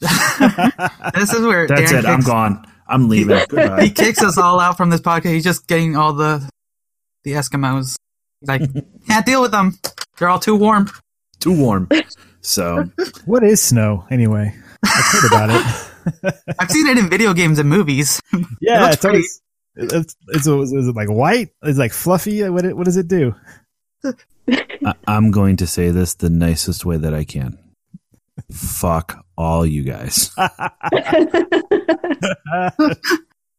[1.14, 2.06] This is where that's Darren it.
[2.06, 2.64] I'm gone.
[2.88, 3.36] I'm leaving.
[3.38, 3.88] he Goodbye.
[3.88, 5.32] kicks us all out from this podcast.
[5.32, 6.46] He's just getting all the
[7.24, 7.96] the Eskimos.
[8.40, 8.62] He's like,
[9.06, 9.78] can't deal with them.
[10.18, 10.88] They're all too warm.
[11.40, 11.88] Too warm.
[12.40, 12.84] So
[13.24, 14.54] What is snow anyway?
[14.84, 16.34] I've heard about it.
[16.60, 18.20] I've seen it in video games and movies.
[18.60, 19.42] yeah, looks it's always
[19.76, 21.50] it's, it's, is it like white?
[21.62, 22.48] Is it like fluffy?
[22.48, 23.34] What it, what does it do?
[24.48, 27.58] I- I'm going to say this the nicest way that I can.
[28.50, 30.30] Fuck all you guys.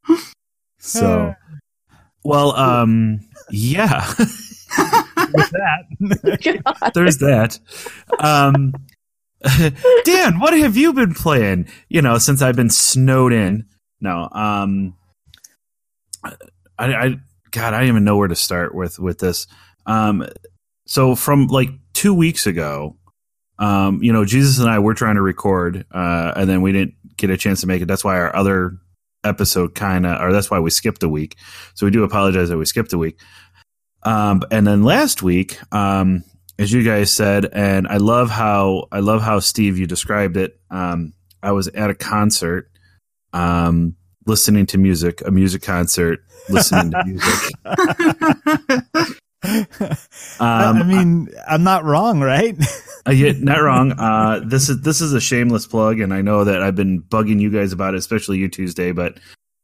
[0.78, 1.34] So,
[2.24, 4.08] well, um, yeah.
[4.18, 7.60] With that, there's that.
[8.20, 8.74] Um,
[10.04, 11.68] Dan, what have you been playing?
[11.90, 13.66] You know, since I've been snowed in.
[14.00, 14.96] No, um,
[16.78, 17.20] I, I,
[17.52, 19.48] God, I don't even know where to start with with this.
[19.86, 20.28] Um,
[20.88, 22.98] so from like two weeks ago,
[23.60, 26.96] um, you know, Jesus and I were trying to record, uh, and then we didn't
[27.18, 27.86] get a chance to make it.
[27.88, 28.78] That's why our other
[29.24, 31.36] episode kind of, or that's why we skipped a week.
[31.74, 33.20] So we do apologize that we skipped a week.
[34.04, 36.24] Um, and then last week, um,
[36.60, 40.60] as you guys said, and I love how I love how Steve you described it.
[40.70, 42.70] Um, I was at a concert,
[43.34, 47.54] um, listening to music, a music concert, listening to music.
[49.44, 49.98] I,
[50.40, 52.56] Um, I mean, I'm not wrong, right?
[53.08, 53.92] Uh, yeah, not wrong.
[53.92, 57.40] Uh, this is this is a shameless plug, and I know that I've been bugging
[57.40, 58.92] you guys about it, especially you Tuesday.
[58.92, 59.20] But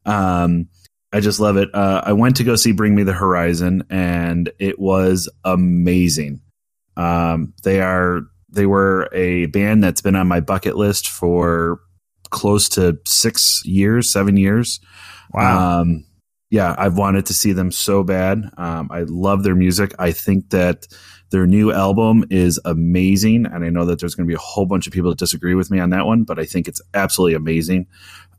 [0.05, 0.69] um,
[1.11, 1.73] I just love it.
[1.73, 6.41] Uh, I went to go see Bring Me the Horizon, and it was amazing.
[6.95, 11.79] Um, they are they were a band that's been on my bucket list for
[12.31, 14.79] close to six years, seven years.
[15.79, 16.05] Um,
[16.49, 18.49] yeah, I've wanted to see them so bad.
[18.57, 19.93] Um, I love their music.
[19.99, 20.87] I think that
[21.29, 23.45] their new album is amazing.
[23.45, 25.55] And I know that there's going to be a whole bunch of people that disagree
[25.55, 27.87] with me on that one, but I think it's absolutely amazing.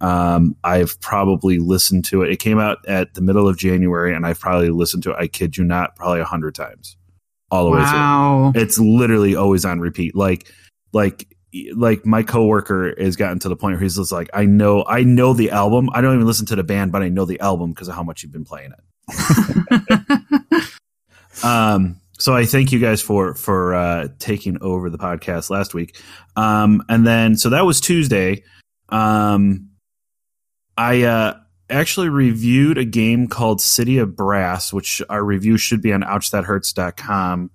[0.02, 2.30] Um, I've probably listened to it.
[2.30, 5.26] It came out at the middle of January, and I've probably listened to it, I
[5.26, 6.96] kid you not, probably a hundred times
[7.50, 10.50] all the way through it's literally always on repeat like
[10.94, 11.31] like
[11.74, 15.02] like my coworker has gotten to the point where he's just like i know i
[15.02, 15.90] know the album.
[15.92, 18.02] I don't even listen to the band but i know the album because of how
[18.02, 18.80] much you've been playing it.
[21.42, 25.98] Um so i thank you guys for for uh taking over the podcast last week.
[26.36, 28.44] Um and then so that was tuesday.
[28.90, 29.70] Um
[30.76, 31.38] i uh
[31.70, 37.50] actually reviewed a game called city of brass which our review should be on ouchthathertz.com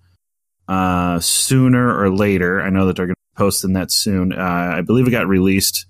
[0.68, 2.62] uh, sooner or later.
[2.62, 4.34] I know that they're going posting that soon.
[4.34, 5.86] Uh, I believe it got released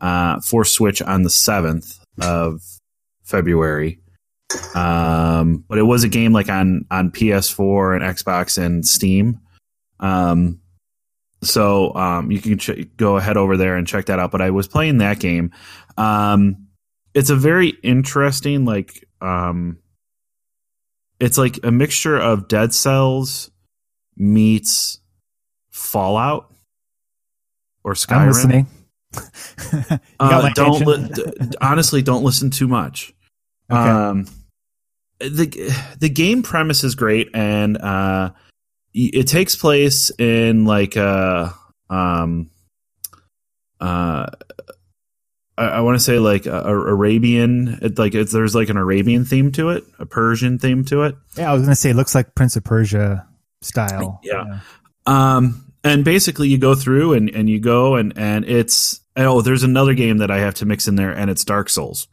[0.00, 2.60] uh, for Switch on the 7th of
[3.24, 3.98] February.
[4.74, 9.40] Um, but it was a game like on, on PS4 and Xbox and Steam.
[9.98, 10.60] Um,
[11.42, 14.30] so um, you can ch- go ahead over there and check that out.
[14.30, 15.52] But I was playing that game.
[15.96, 16.68] Um,
[17.14, 19.78] it's a very interesting, like, um,
[21.18, 23.50] it's like a mixture of Dead Cells
[24.16, 24.98] meets
[25.70, 26.51] Fallout
[27.84, 28.16] or Skyrim.
[28.16, 28.66] I'm listening.
[30.18, 33.12] Uh, don't li- honestly don't listen too much.
[33.70, 33.78] Okay.
[33.78, 34.26] Um,
[35.18, 38.30] the the game premise is great, and uh,
[38.94, 41.54] it takes place in like a
[41.90, 42.50] um
[43.80, 44.26] uh.
[45.58, 48.78] I, I want to say like a, a Arabian, it, like it's, there's like an
[48.78, 51.14] Arabian theme to it, a Persian theme to it.
[51.36, 53.28] yeah, I was gonna say it looks like Prince of Persia
[53.60, 54.20] style.
[54.22, 54.60] Yeah.
[55.04, 59.62] Um, and basically you go through and, and you go and, and it's, oh, there's
[59.62, 62.08] another game that I have to mix in there and it's Dark Souls.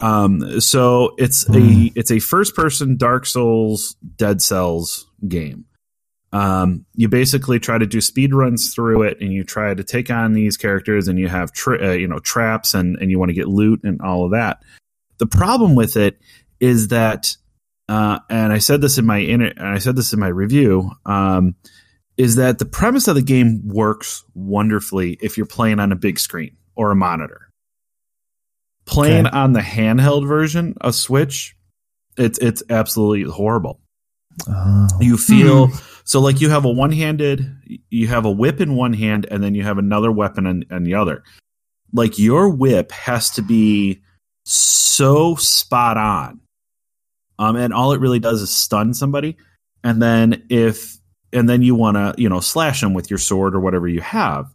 [0.00, 5.64] Um, so it's a, it's a first person Dark Souls Dead Cells game.
[6.32, 10.10] Um, you basically try to do speed runs through it and you try to take
[10.10, 13.30] on these characters and you have, tra- uh, you know, traps and, and you want
[13.30, 14.62] to get loot and all of that.
[15.18, 16.18] The problem with it
[16.60, 17.36] is that
[17.88, 20.90] uh, and I said this in my inter- and I said this in my review,
[21.04, 21.54] um,
[22.16, 26.18] is that the premise of the game works wonderfully if you're playing on a big
[26.18, 27.50] screen or a monitor.
[28.86, 29.36] Playing Okay.
[29.36, 31.56] on the handheld version of Switch,
[32.16, 33.80] it's it's absolutely horrible.
[34.48, 34.88] Oh.
[35.00, 35.68] You feel
[36.04, 39.54] so like you have a one-handed, you have a whip in one hand, and then
[39.54, 41.24] you have another weapon in, in the other.
[41.92, 44.02] Like your whip has to be
[44.44, 46.40] so spot on,
[47.38, 49.36] um, and all it really does is stun somebody.
[49.82, 50.96] And then if
[51.36, 54.00] and then you want to you know slash them with your sword or whatever you
[54.00, 54.52] have.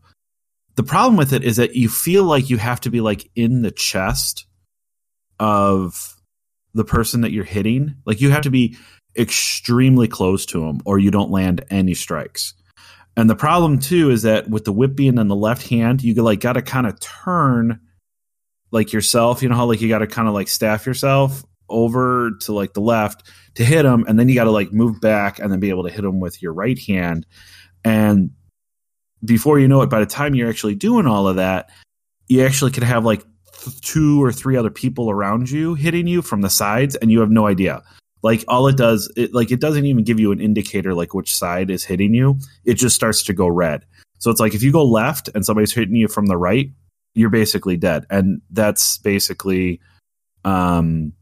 [0.76, 3.62] The problem with it is that you feel like you have to be like in
[3.62, 4.46] the chest
[5.39, 6.15] of
[6.74, 7.96] the person that you're hitting.
[8.06, 8.78] Like you have to be
[9.17, 12.54] extremely close to them or you don't land any strikes.
[13.17, 16.13] And the problem too is that with the whip being in the left hand, you
[16.15, 17.82] like got to kind of turn
[18.72, 22.32] like yourself, you know how like you got to kind of like staff yourself over
[22.41, 25.40] to like the left to hit them and then you got to like move back
[25.40, 27.26] and then be able to hit them with your right hand.
[27.84, 28.32] And
[29.24, 31.70] before you know it by the time you're actually doing all of that,
[32.28, 33.24] you actually could have like
[33.82, 37.30] two or three other people around you hitting you from the sides and you have
[37.30, 37.84] no idea.
[38.24, 41.36] Like all it does it like it doesn't even give you an indicator like which
[41.36, 42.40] side is hitting you.
[42.66, 43.86] It just starts to go red.
[44.20, 46.70] So it's like if you go left and somebody's hitting you from the right
[47.14, 48.06] you're basically dead.
[48.10, 49.82] And that's basically
[50.46, 51.14] um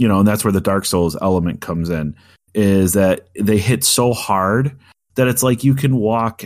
[0.00, 2.16] you know and that's where the dark souls element comes in
[2.54, 4.76] is that they hit so hard
[5.14, 6.44] that it's like you can walk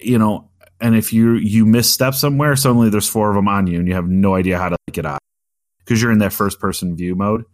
[0.00, 0.50] you know
[0.80, 3.94] and if you you misstep somewhere suddenly there's four of them on you and you
[3.94, 5.20] have no idea how to get out
[5.78, 7.44] because you're in that first person view mode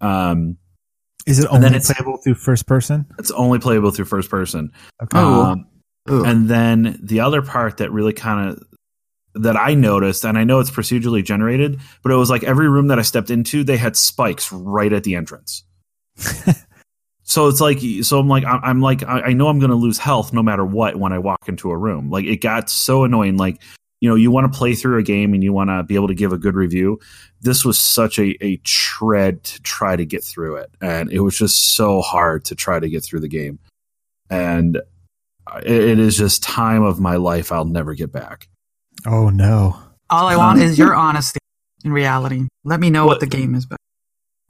[0.00, 0.56] um
[1.26, 3.06] Is it And only then it's- playable through first person?
[3.18, 4.70] it's only playable through first person
[5.02, 5.18] Okay.
[5.18, 5.42] Oh.
[5.42, 5.66] um,
[6.06, 8.62] and then the other part that really kind of
[9.34, 12.88] that I noticed, and I know it's procedurally generated, but it was like every room
[12.88, 15.64] that I stepped into, they had spikes right at the entrance.
[17.22, 19.98] so it's like, so I'm like, I'm like, I I know I'm going to lose
[19.98, 22.10] health no matter what when I walk into a room.
[22.10, 23.36] Like it got so annoying.
[23.36, 23.62] Like,
[24.00, 26.08] you know, you want to play through a game and you want to be able
[26.08, 26.98] to give a good review.
[27.40, 30.70] This was such a, a tread to try to get through it.
[30.80, 33.60] And it was just so hard to try to get through the game.
[34.28, 34.78] And
[35.46, 38.48] uh, it, it is just time of my life I'll never get back.
[39.06, 39.76] Oh no.
[40.10, 41.38] All I want is your honesty
[41.84, 42.46] in reality.
[42.64, 43.66] Let me know what, What- the game is.
[43.66, 43.78] But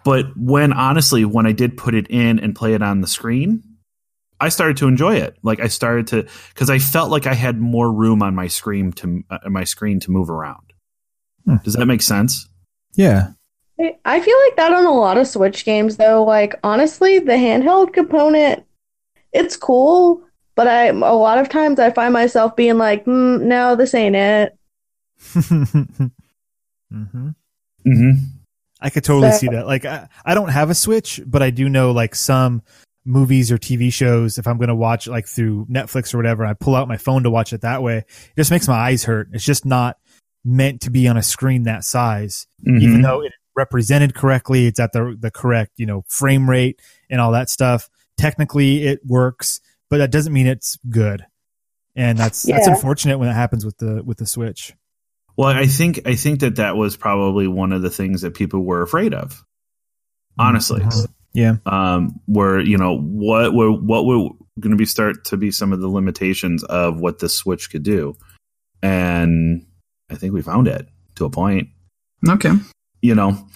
[0.04, 3.62] But when honestly, when I did put it in and play it on the screen,
[4.40, 5.36] I started to enjoy it.
[5.42, 8.92] Like I started to because I felt like I had more room on my screen
[8.94, 10.72] to uh, my screen to move around.
[11.46, 11.56] Hmm.
[11.64, 12.48] Does that make sense?
[12.94, 13.28] Yeah.
[13.80, 16.24] I- I feel like that on a lot of Switch games, though.
[16.24, 18.64] Like, honestly, the handheld component,
[19.32, 20.22] it's cool,
[20.54, 24.16] but I a lot of times I find myself being like, mm, no, this ain't
[24.16, 24.56] it.
[26.90, 27.28] hmm
[27.84, 28.10] Mm-hmm.
[28.80, 29.66] I could totally So- see that.
[29.66, 32.62] Like, I, I don't have a Switch, but I do know like some
[33.04, 34.38] movies or TV shows.
[34.38, 37.24] If I'm going to watch like through Netflix or whatever, I pull out my phone
[37.24, 37.98] to watch it that way.
[37.98, 39.28] It just makes my eyes hurt.
[39.32, 39.98] It's just not
[40.44, 42.82] meant to be on a screen that size, Mm-hmm.
[42.82, 44.66] even though it's represented correctly.
[44.66, 47.90] It's at the the correct you know frame rate and all that stuff.
[48.16, 49.60] Technically, it works,
[49.92, 51.26] but that doesn't mean it's good.
[51.94, 54.72] And that's that's unfortunate when it happens with the with the Switch.
[55.36, 58.64] Well, I think I think that that was probably one of the things that people
[58.64, 59.44] were afraid of.
[60.38, 61.06] Honestly, Mhm.
[61.34, 61.56] Yeah.
[61.66, 65.74] um, where you know what were what were going to be start to be some
[65.74, 68.16] of the limitations of what the Switch could do,
[68.82, 69.66] and
[70.10, 71.68] I think we found it to a point.
[72.26, 72.52] okay,
[73.02, 73.46] You know,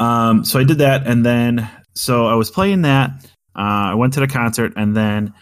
[0.00, 3.10] um, so I did that, and then so I was playing that.
[3.56, 5.32] Uh, I went to the concert, and then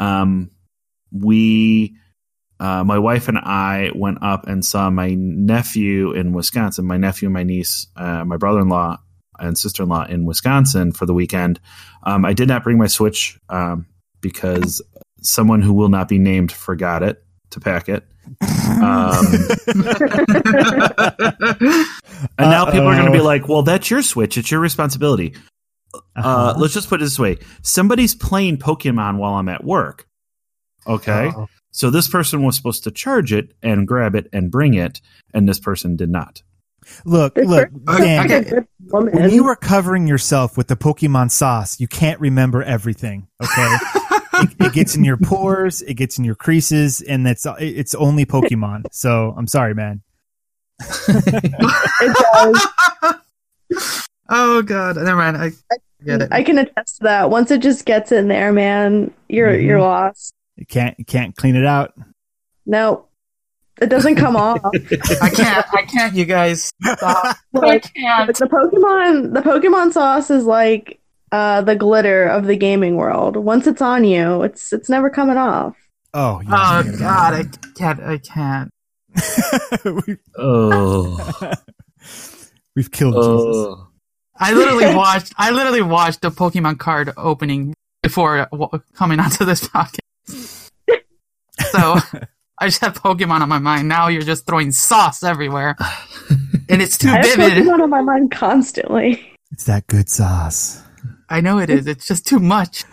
[0.00, 0.50] um,
[1.12, 1.96] we.
[2.58, 6.84] Uh, my wife and I went up and saw my nephew in Wisconsin.
[6.84, 8.98] My nephew, and my niece, uh, my brother-in-law,
[9.38, 11.60] and sister-in-law in Wisconsin for the weekend.
[12.02, 13.86] Um, I did not bring my Switch um,
[14.20, 14.82] because
[15.22, 18.04] someone who will not be named forgot it to pack it.
[18.82, 19.24] Um,
[22.38, 24.38] and now people are going to be like, "Well, that's your Switch.
[24.38, 25.34] It's your responsibility."
[25.94, 26.54] Uh, Uh-huh.
[26.58, 30.06] let's just put it this way: somebody's playing Pokemon while I'm at work.
[30.86, 31.48] Okay, Uh-oh.
[31.70, 35.00] so this person was supposed to charge it and grab it and bring it,
[35.34, 36.42] and this person did not.
[37.04, 38.24] Look, Good look, for- Dan.
[38.32, 38.52] Okay.
[38.88, 43.28] When you are covering yourself with the Pokemon sauce, you can't remember everything.
[43.42, 43.76] Okay,
[44.34, 48.24] it, it gets in your pores, it gets in your creases, and it's it's only
[48.26, 48.84] Pokemon.
[48.92, 50.02] So I'm sorry, man.
[51.08, 52.66] It does.
[54.30, 55.36] oh god, never mind.
[55.36, 55.50] I
[56.04, 56.28] get it.
[56.32, 57.30] I can attest to that.
[57.30, 59.62] Once it just gets in there, man, you're Mhm.
[59.64, 60.32] you're lost.
[60.56, 61.92] You can't you can't clean it out.
[62.66, 63.06] No,
[63.80, 64.60] it doesn't come off.
[64.64, 65.66] I can't.
[65.74, 66.14] I can't.
[66.14, 66.70] You guys.
[66.82, 67.36] Stop.
[67.56, 68.36] I can't.
[68.36, 70.98] the Pokemon, the Pokemon sauce is like
[71.32, 73.36] uh, the glitter of the gaming world.
[73.36, 75.76] Once it's on you, it's it's never coming off.
[76.12, 77.44] Oh, Oh god, I
[77.76, 78.00] can't.
[78.02, 78.70] I can't.
[79.84, 81.52] we've, Oh,
[82.76, 83.89] we've killed Jesus.
[84.40, 85.32] I literally watched.
[85.36, 90.70] I literally watched the Pokemon card opening before w- coming onto this podcast.
[91.70, 91.96] so
[92.58, 93.88] I just have Pokemon on my mind.
[93.88, 95.76] Now you're just throwing sauce everywhere,
[96.68, 97.64] and it's too I have vivid.
[97.64, 99.34] Pokemon on my mind constantly.
[99.52, 100.82] It's that good sauce.
[101.28, 101.86] I know it is.
[101.86, 102.84] It's just too much.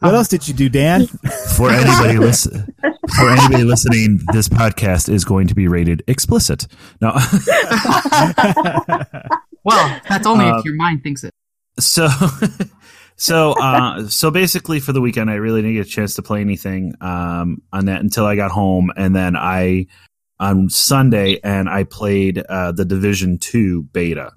[0.00, 1.06] What else did you do, Dan?
[1.56, 2.72] For anybody listen,
[3.16, 6.68] for anybody listening, this podcast is going to be rated explicit.
[7.00, 7.10] No,
[9.64, 11.32] Well, that's only Uh, if your mind thinks it.
[11.78, 12.08] so
[13.16, 16.40] so uh so basically for the weekend i really didn't get a chance to play
[16.40, 19.86] anything um on that until i got home and then i
[20.40, 24.32] on sunday and i played uh the division 2 beta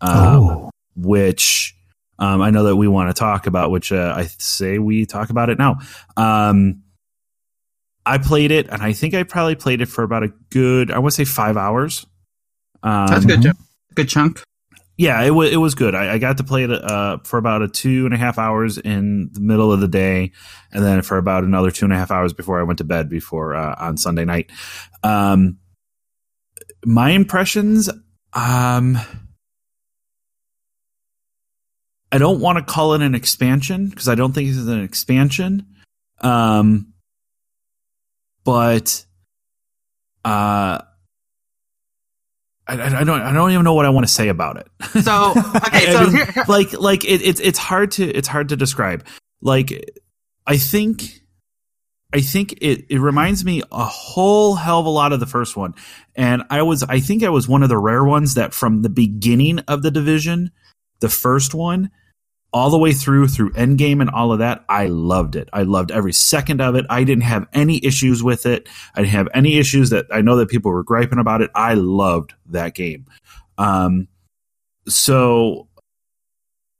[0.00, 1.76] um, oh, which
[2.18, 5.30] um i know that we want to talk about which uh, i say we talk
[5.30, 5.78] about it now
[6.16, 6.82] um
[8.06, 10.98] i played it and i think i probably played it for about a good i
[10.98, 12.06] want to say five hours
[12.84, 13.40] um, That's good.
[13.42, 13.56] Jim.
[13.94, 14.42] Good chunk.
[14.96, 15.94] yeah, it was it was good.
[15.94, 18.78] I, I got to play it uh, for about a two and a half hours
[18.78, 20.32] in the middle of the day,
[20.72, 23.08] and then for about another two and a half hours before I went to bed
[23.08, 24.50] before uh, on Sunday night.
[25.02, 25.58] Um,
[26.84, 27.88] my impressions,
[28.32, 28.98] um,
[32.12, 35.66] I don't want to call it an expansion because I don't think it's an expansion.
[36.20, 36.92] Um,
[38.44, 39.04] but
[40.24, 40.82] uh,
[42.66, 44.66] I, I don't I don't even know what I want to say about it.
[45.02, 48.28] So okay, I so mean, here, here- like like it, it's it's hard to it's
[48.28, 49.06] hard to describe.
[49.42, 49.90] Like
[50.46, 51.02] I think
[52.12, 55.56] I think it it reminds me a whole hell of a lot of the first
[55.56, 55.74] one.
[56.14, 58.88] And I was I think I was one of the rare ones that from the
[58.88, 60.50] beginning of the division,
[61.00, 61.90] the first one,
[62.54, 65.50] all the way through through Endgame and all of that, I loved it.
[65.52, 66.86] I loved every second of it.
[66.88, 68.68] I didn't have any issues with it.
[68.94, 71.50] I didn't have any issues that I know that people were griping about it.
[71.52, 73.06] I loved that game.
[73.58, 74.06] Um,
[74.86, 75.66] so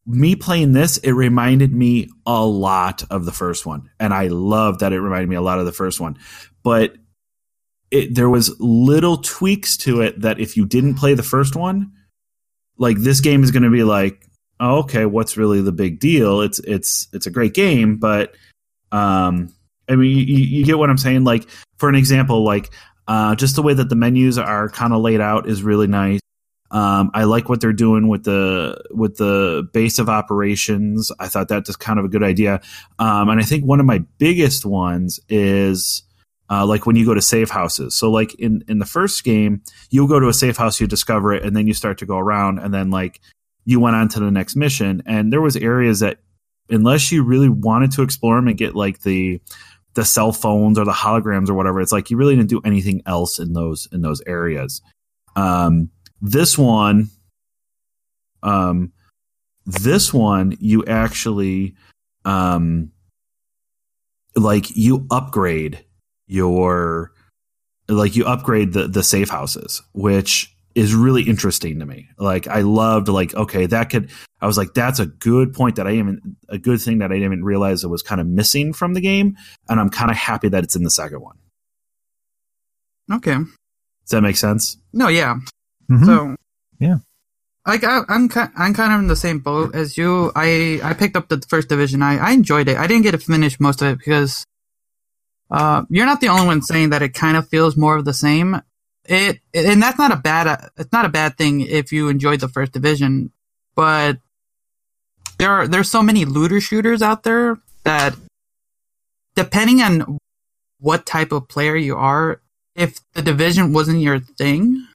[0.06, 4.78] me playing this, it reminded me a lot of the first one, and I love
[4.78, 6.18] that it reminded me a lot of the first one.
[6.62, 6.94] But
[7.90, 11.90] it, there was little tweaks to it that if you didn't play the first one,
[12.78, 14.24] like this game is going to be like,
[14.64, 16.40] oh, okay, what's really the big deal?
[16.40, 18.34] It's it's it's a great game, but
[18.90, 19.54] um,
[19.88, 21.24] I mean, you, you get what I'm saying.
[21.24, 21.46] Like
[21.76, 22.70] for an example, like
[23.06, 26.20] uh, just the way that the menus are kind of laid out is really nice.
[26.70, 31.12] Um, I like what they're doing with the with the base of operations.
[31.20, 32.60] I thought that was kind of a good idea.
[32.98, 36.02] Um, and I think one of my biggest ones is
[36.50, 37.94] uh, like when you go to safe houses.
[37.94, 41.34] So like in in the first game, you'll go to a safe house, you discover
[41.34, 43.20] it, and then you start to go around, and then like
[43.64, 46.18] you went on to the next mission, and there was areas that
[46.70, 49.40] unless you really wanted to explore them and get like the
[49.94, 53.02] the cell phones or the holograms or whatever, it's like you really didn't do anything
[53.06, 54.82] else in those in those areas.
[55.36, 55.90] Um,
[56.20, 57.10] this one,
[58.42, 58.92] um,
[59.66, 61.74] this one, you actually,
[62.24, 62.92] um,
[64.36, 65.84] like you upgrade
[66.26, 67.12] your,
[67.88, 72.08] like you upgrade the the safe houses, which is really interesting to me.
[72.18, 74.10] Like I loved, like okay, that could.
[74.40, 77.14] I was like, that's a good point that I even a good thing that I
[77.14, 79.36] didn't even realize it was kind of missing from the game,
[79.68, 81.36] and I'm kind of happy that it's in the second one.
[83.12, 83.34] okay.
[83.36, 84.76] Does that make sense?
[84.92, 85.36] No, yeah.
[85.90, 86.04] Mhm.
[86.04, 86.36] So
[86.78, 86.98] Yeah.
[87.66, 90.30] like I, I'm I'm kind of in the same boat as you.
[90.34, 92.02] I I picked up the first division.
[92.02, 92.76] I I enjoyed it.
[92.76, 94.44] I didn't get to finish most of it because
[95.50, 98.12] uh you're not the only one saying that it kind of feels more of the
[98.14, 98.60] same.
[99.06, 102.48] It and that's not a bad it's not a bad thing if you enjoyed the
[102.48, 103.32] first division,
[103.74, 104.18] but
[105.38, 108.16] there are there's so many looter shooters out there that
[109.34, 110.18] depending on
[110.78, 112.40] what type of player you are,
[112.74, 114.86] if the division wasn't your thing,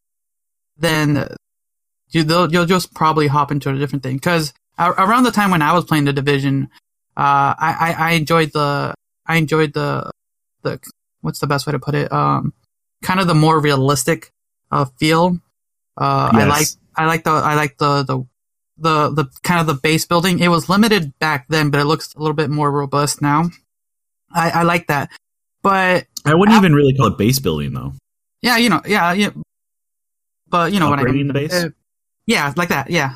[0.78, 1.28] then
[2.12, 4.16] you you'll just probably hop into a different thing.
[4.16, 6.70] Because around the time when I was playing the division,
[7.18, 8.94] uh, I, I I enjoyed the
[9.26, 10.10] I enjoyed the
[10.64, 10.80] the
[11.22, 12.12] what's the best way to put it?
[12.12, 12.54] Um,
[13.04, 14.32] kind of the more realistic
[14.72, 15.40] uh feel.
[15.98, 18.26] Uh, I like I like the I like the the
[18.78, 20.40] the the kind of the base building.
[20.40, 23.50] It was limited back then, but it looks a little bit more robust now.
[24.34, 25.10] I, I like that,
[25.64, 27.94] but I wouldn't App- even really call it base building though.
[28.42, 29.32] yeah, you know, yeah, yeah.
[30.48, 31.28] But you know what I mean.
[31.28, 31.54] the base?
[31.54, 31.70] Uh,
[32.26, 32.90] yeah, like that.
[32.90, 33.14] Yeah.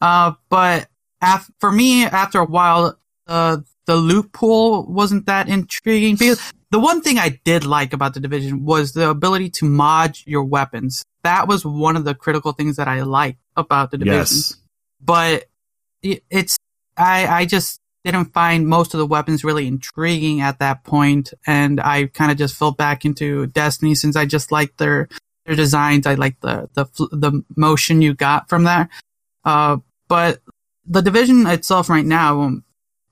[0.00, 0.88] Uh, but
[1.20, 2.96] af- for me, after a while,
[3.30, 8.14] uh, the loot pool wasn't that intriguing because the one thing I did like about
[8.14, 11.04] the division was the ability to mod your weapons.
[11.22, 14.56] That was one of the critical things that I liked about the division Yes.
[15.00, 15.44] but
[16.02, 16.56] it's
[16.96, 21.80] I I just didn't find most of the weapons really intriguing at that point, and
[21.80, 25.08] I kind of just fell back into Destiny since I just liked their
[25.46, 26.06] their designs.
[26.06, 28.88] I liked the the the motion you got from that.
[29.44, 29.78] Uh,
[30.08, 30.40] but
[30.86, 32.56] the division itself right now,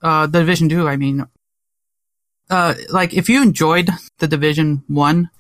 [0.03, 1.27] uh, the Division Two, I mean,
[2.51, 5.31] uh, like if you enjoyed the Division One,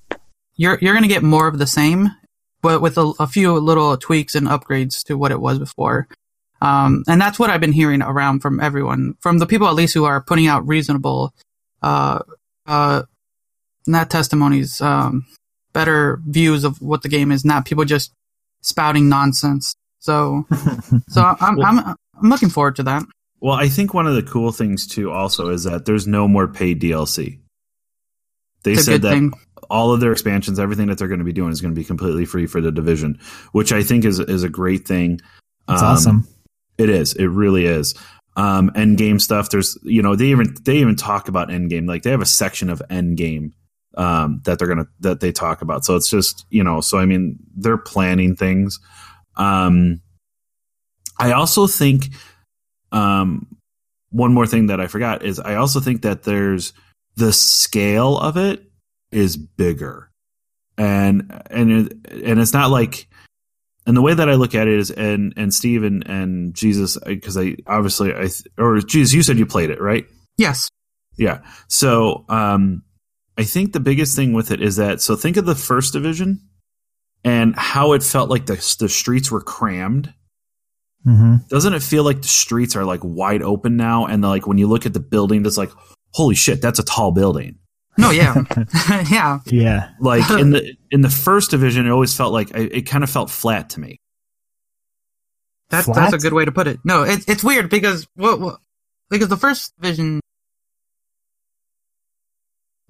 [0.57, 2.11] you're you're gonna get more of the same,
[2.63, 6.09] but with a, a few little tweaks and upgrades to what it was before.
[6.61, 9.95] Um, and that's what I've been hearing around from everyone, from the people at least
[9.95, 11.33] who are putting out reasonable,
[11.83, 12.19] uh,
[12.67, 13.03] uh,
[13.87, 15.25] not testimonies, um,
[15.73, 18.13] better views of what the game is, not people just
[18.61, 19.77] spouting nonsense.
[20.01, 20.47] So,
[21.09, 23.05] so I'm, I'm, I'm looking forward to that.
[23.41, 26.49] Well, I think one of the cool things too also is that there's no more
[26.49, 27.39] paid DLC.
[28.65, 29.33] They It's said that thing.
[29.71, 31.85] all of their expansions, everything that they're going to be doing is going to be
[31.85, 33.19] completely free for the division,
[33.53, 35.21] which I think is is a great thing.
[35.69, 36.29] It's Um, awesome.
[36.79, 37.13] It is.
[37.15, 37.95] It really is.
[38.37, 39.51] Um, end game stuff.
[39.51, 41.87] There's, you know, they even they even talk about end game.
[41.87, 43.53] Like they have a section of end game
[43.97, 45.85] um, that they're gonna that they talk about.
[45.85, 48.79] So it's just, you know, so I mean, they're planning things.
[49.37, 50.01] Um,
[51.19, 52.11] I also think,
[52.93, 53.47] um,
[54.11, 56.73] one more thing that I forgot is I also think that there's
[57.17, 58.63] the scale of it
[59.11, 60.11] is bigger,
[60.77, 63.09] and and it, and it's not like
[63.89, 66.99] and the way that I look at it is, and and Steve and, and Jesus,
[67.07, 68.29] because I obviously I
[68.59, 70.05] or Jesus, you said you played it, right?
[70.37, 70.69] Yes.
[71.17, 71.41] Yeah.
[71.69, 72.83] So um,
[73.39, 76.39] I think the biggest thing with it is that so think of the first division
[77.25, 80.13] and how it felt like the the streets were crammed.
[81.05, 84.07] Hmm Doesn't it feel like the streets are like wide open now?
[84.07, 85.71] And like when you look at the building, it's like,
[86.13, 87.59] holy shit, that's a tall building.
[87.97, 88.45] No, yeah.
[89.11, 89.41] yeah.
[89.47, 89.91] Yeah.
[90.01, 93.11] Like in the in the first division, it always felt like it, it kind of
[93.11, 93.99] felt flat to me.
[95.71, 95.97] That, Flat?
[95.97, 96.79] that's a good way to put it.
[96.83, 98.59] No, it, it's weird because what, what
[99.11, 100.21] because the first vision.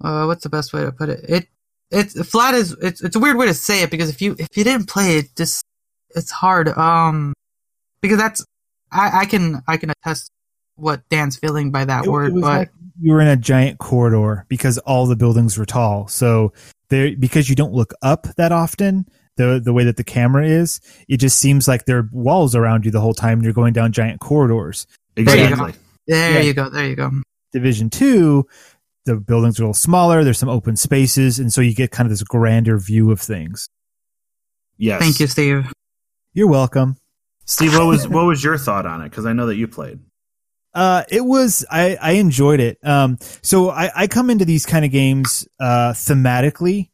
[0.01, 1.25] Uh, what's the best way to put it?
[1.27, 1.47] It
[1.91, 4.55] it's flat is it's it's a weird way to say it because if you if
[4.55, 5.65] you didn't play it, just
[6.15, 6.69] it's hard.
[6.69, 7.33] Um,
[8.01, 8.45] because that's
[8.91, 10.31] I I can I can attest
[10.75, 12.71] what Dan's feeling by that It- word, it was but like
[13.01, 16.07] you were in a giant corridor because all the buildings were tall.
[16.09, 16.51] So
[16.89, 19.05] there, because you don't look up that often,
[19.37, 22.83] the the way that the camera is, it just seems like there are walls around
[22.85, 23.37] you the whole time.
[23.39, 24.85] and You're going down giant corridors.
[25.15, 25.31] you go.
[25.33, 25.73] Exactly.
[26.07, 26.39] there Yeah.
[26.39, 27.11] you go, there you go.
[27.53, 28.45] Division two,
[29.05, 30.23] the buildings are a little smaller.
[30.25, 33.69] There's some open spaces, and so you get kind of this grander view of things.
[34.77, 34.99] Yes.
[35.01, 35.71] Thank you, Steve.
[36.33, 36.97] You're welcome.
[37.49, 37.73] Steve.
[37.73, 39.09] What was what was your thought on it?
[39.09, 39.99] Because I know that you played.
[40.71, 42.77] Uh, it was I, I enjoyed it.
[42.83, 46.89] Um, so I, I come into these kind of games uh, thematically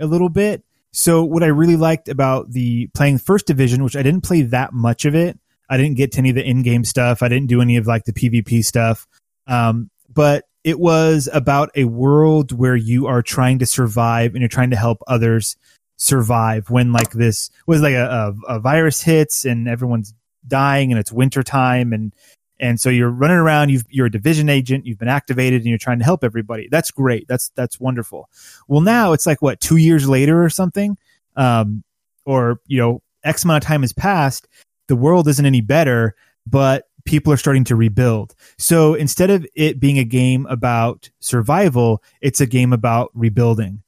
[0.00, 0.64] a little bit.
[0.92, 4.72] So what I really liked about the playing First Division, which I didn't play that
[4.72, 5.38] much of it,
[5.68, 7.22] I didn't get to any of the in-game stuff.
[7.22, 9.06] I didn't do any of like the PvP stuff.
[9.46, 14.48] Um, but it was about a world where you are trying to survive and you're
[14.48, 15.56] trying to help others
[16.00, 20.14] survive when like this was like a, a, a virus hits and everyone's
[20.48, 22.14] dying and it's winter time and
[22.58, 25.76] and so you're running around you've, you're a division agent you've been activated and you're
[25.76, 26.68] trying to help everybody.
[26.70, 27.28] That's great.
[27.28, 28.30] That's that's wonderful.
[28.66, 30.96] Well now it's like what two years later or something
[31.36, 31.84] um,
[32.24, 34.48] or you know x amount of time has passed
[34.86, 36.14] the world isn't any better
[36.46, 38.34] but people are starting to rebuild.
[38.56, 43.82] So instead of it being a game about survival it's a game about rebuilding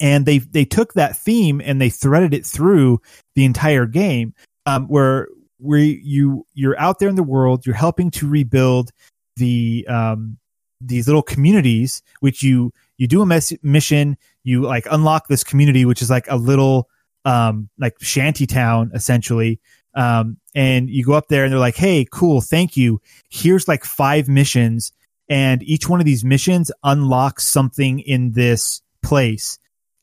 [0.00, 3.00] and they they took that theme and they threaded it through
[3.34, 4.34] the entire game
[4.66, 5.28] um, where
[5.58, 8.90] where you you're out there in the world you're helping to rebuild
[9.36, 10.38] the um,
[10.80, 16.02] these little communities which you you do a mission you like unlock this community which
[16.02, 16.88] is like a little
[17.24, 19.60] um, like shanty town essentially.
[19.94, 23.00] Um, and you go up there and they're like hey cool thank you.
[23.30, 24.92] Here's like five missions
[25.28, 29.58] and each one of these missions unlocks something in this place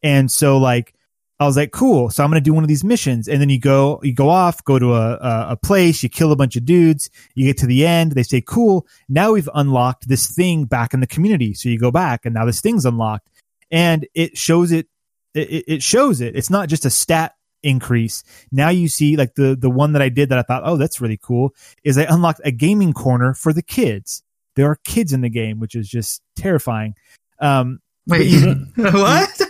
[0.06, 0.94] and so like
[1.40, 2.10] I was like, cool.
[2.10, 3.28] So I'm going to do one of these missions.
[3.28, 6.32] And then you go, you go off, go to a, a, a place, you kill
[6.32, 8.14] a bunch of dudes, you get to the end.
[8.14, 8.88] They say, cool.
[9.10, 11.54] Now we've unlocked this thing back in the community.
[11.54, 13.28] So you go back and now this thing's unlocked
[13.70, 14.88] and it shows it,
[15.34, 16.38] it, it shows it.
[16.38, 17.34] It's not just a stat
[17.64, 18.24] increase.
[18.54, 21.02] Now you see like the, the one that I did that I thought, oh, that's
[21.02, 21.54] really cool
[21.84, 24.24] is I unlocked a gaming corner for the kids.
[24.56, 26.96] There are kids in the game, which is just terrifying.
[27.42, 28.32] Um, Wait,
[28.76, 29.42] what?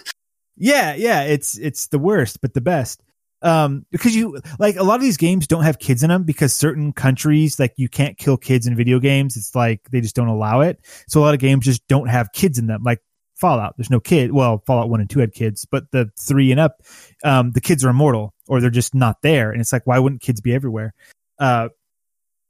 [0.57, 3.01] Yeah, yeah, it's it's the worst, but the best.
[3.41, 6.55] Um, because you like a lot of these games don't have kids in them because
[6.55, 9.37] certain countries like you can't kill kids in video games.
[9.37, 10.79] It's like they just don't allow it.
[11.07, 12.81] So a lot of games just don't have kids in them.
[12.83, 13.01] Like
[13.35, 14.31] Fallout, there's no kid.
[14.31, 16.81] Well, Fallout one and two had kids, but the three and up,
[17.23, 19.51] um, the kids are immortal or they're just not there.
[19.51, 20.93] And it's like, why wouldn't kids be everywhere?
[21.37, 21.69] Uh,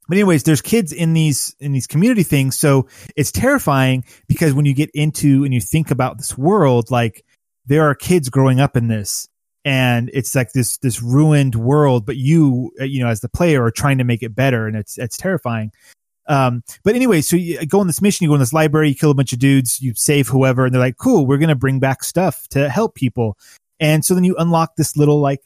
[0.08, 2.86] but anyways, there's kids in these in these community things, so
[3.16, 7.24] it's terrifying because when you get into and you think about this world, like
[7.66, 9.28] there are kids growing up in this
[9.64, 13.64] and it's like this this ruined world but you uh, you know as the player
[13.64, 15.72] are trying to make it better and it's it's terrifying
[16.28, 18.94] Um, but anyway, so you go on this mission, you go in this library, you
[18.94, 21.78] kill a bunch of dudes, you save whoever, and they're like, cool, we're to bring
[21.78, 23.38] back stuff to help people.
[23.78, 25.40] And so then you unlock this little like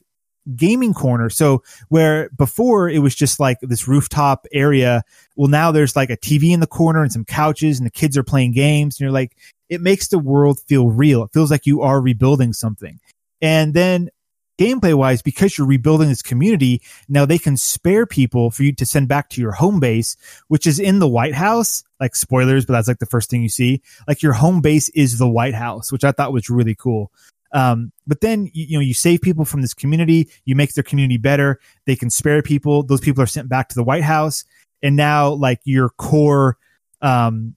[0.56, 1.28] gaming corner.
[1.30, 5.02] So where before it was just like this rooftop area,
[5.36, 8.16] well, now there's like a TV in the corner and some couches and the kids
[8.16, 8.96] are playing games.
[8.96, 9.36] And you're like,
[9.70, 11.22] it makes the world feel real.
[11.22, 12.98] It feels like you are rebuilding something.
[13.40, 14.10] And then
[14.58, 18.84] gameplay wise, because you're rebuilding this community, now they can spare people for you to
[18.84, 20.16] send back to your home base,
[20.48, 21.82] which is in the White House.
[22.00, 23.80] Like spoilers, but that's like the first thing you see.
[24.08, 27.12] Like your home base is the White House, which I thought was really cool.
[27.52, 30.84] Um, but then you, you know you save people from this community, you make their
[30.84, 31.60] community better.
[31.86, 34.44] They can spare people; those people are sent back to the White House,
[34.82, 36.56] and now like your core
[37.02, 37.56] um,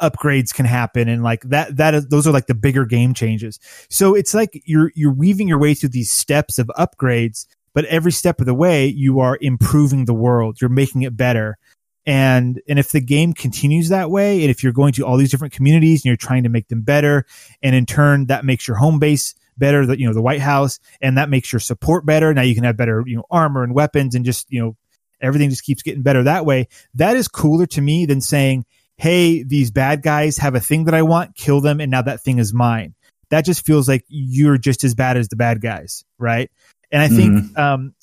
[0.00, 3.58] upgrades can happen, and like that that is those are like the bigger game changes.
[3.90, 8.12] So it's like you're you're weaving your way through these steps of upgrades, but every
[8.12, 10.60] step of the way you are improving the world.
[10.60, 11.58] You're making it better.
[12.06, 15.30] And, and if the game continues that way, and if you're going to all these
[15.30, 17.24] different communities and you're trying to make them better,
[17.62, 20.80] and in turn that makes your home base better, that you know, the White House,
[21.00, 22.34] and that makes your support better.
[22.34, 24.76] Now you can have better, you know, armor and weapons and just, you know,
[25.20, 26.68] everything just keeps getting better that way.
[26.94, 28.66] That is cooler to me than saying,
[28.96, 31.80] Hey, these bad guys have a thing that I want, kill them.
[31.80, 32.94] And now that thing is mine.
[33.30, 36.04] That just feels like you're just as bad as the bad guys.
[36.18, 36.50] Right.
[36.92, 37.60] And I think, mm-hmm.
[37.60, 37.94] um,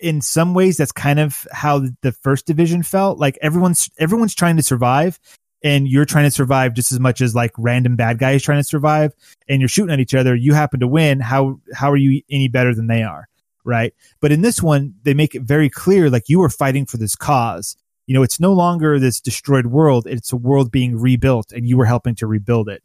[0.00, 4.56] in some ways that's kind of how the first division felt like everyone's everyone's trying
[4.56, 5.18] to survive
[5.62, 8.64] and you're trying to survive just as much as like random bad guys trying to
[8.64, 9.12] survive
[9.48, 12.48] and you're shooting at each other you happen to win how how are you any
[12.48, 13.28] better than they are
[13.64, 16.96] right but in this one they make it very clear like you are fighting for
[16.96, 17.76] this cause
[18.08, 21.76] you know it's no longer this destroyed world it's a world being rebuilt and you
[21.76, 22.82] were helping to rebuild it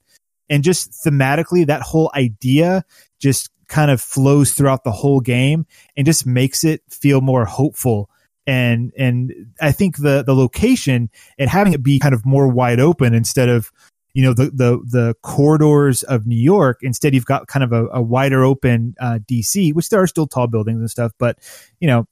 [0.49, 2.83] and just thematically that whole idea
[3.19, 5.65] just kind of flows throughout the whole game
[5.97, 8.09] and just makes it feel more hopeful
[8.45, 11.09] and and I think the the location
[11.39, 13.71] and having it be kind of more wide open instead of
[14.13, 16.79] you know the the the corridors of New York.
[16.81, 20.27] Instead, you've got kind of a, a wider open uh, DC, which there are still
[20.27, 21.39] tall buildings and stuff, but
[21.79, 22.05] you know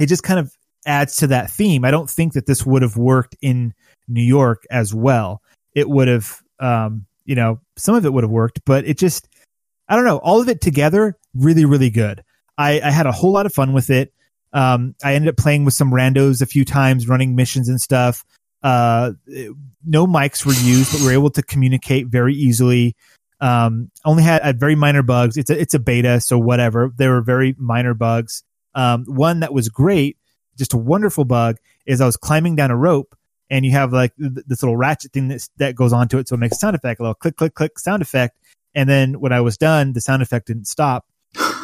[0.00, 0.52] it just kind of
[0.86, 1.84] adds to that theme.
[1.84, 3.74] I don't think that this would have worked in
[4.08, 5.42] New York as well.
[5.74, 9.28] It would have, um, you know, some of it would have worked, but it just
[9.88, 12.24] I don't know, all of it together, really, really good.
[12.56, 14.12] I, I had a whole lot of fun with it.
[14.52, 18.24] Um, I ended up playing with some randos a few times, running missions and stuff.
[18.62, 19.12] Uh,
[19.84, 22.96] no mics were used, but we were able to communicate very easily.
[23.40, 25.36] Um, only had, had very minor bugs.
[25.36, 26.92] It's a, it's a beta, so whatever.
[26.96, 28.42] There were very minor bugs.
[28.74, 30.16] Um, one that was great,
[30.56, 33.16] just a wonderful bug, is I was climbing down a rope
[33.50, 36.28] and you have like this little ratchet thing that, that goes onto it.
[36.28, 38.38] So it makes a sound effect, a little click, click, click sound effect.
[38.74, 41.06] And then when I was done, the sound effect didn't stop.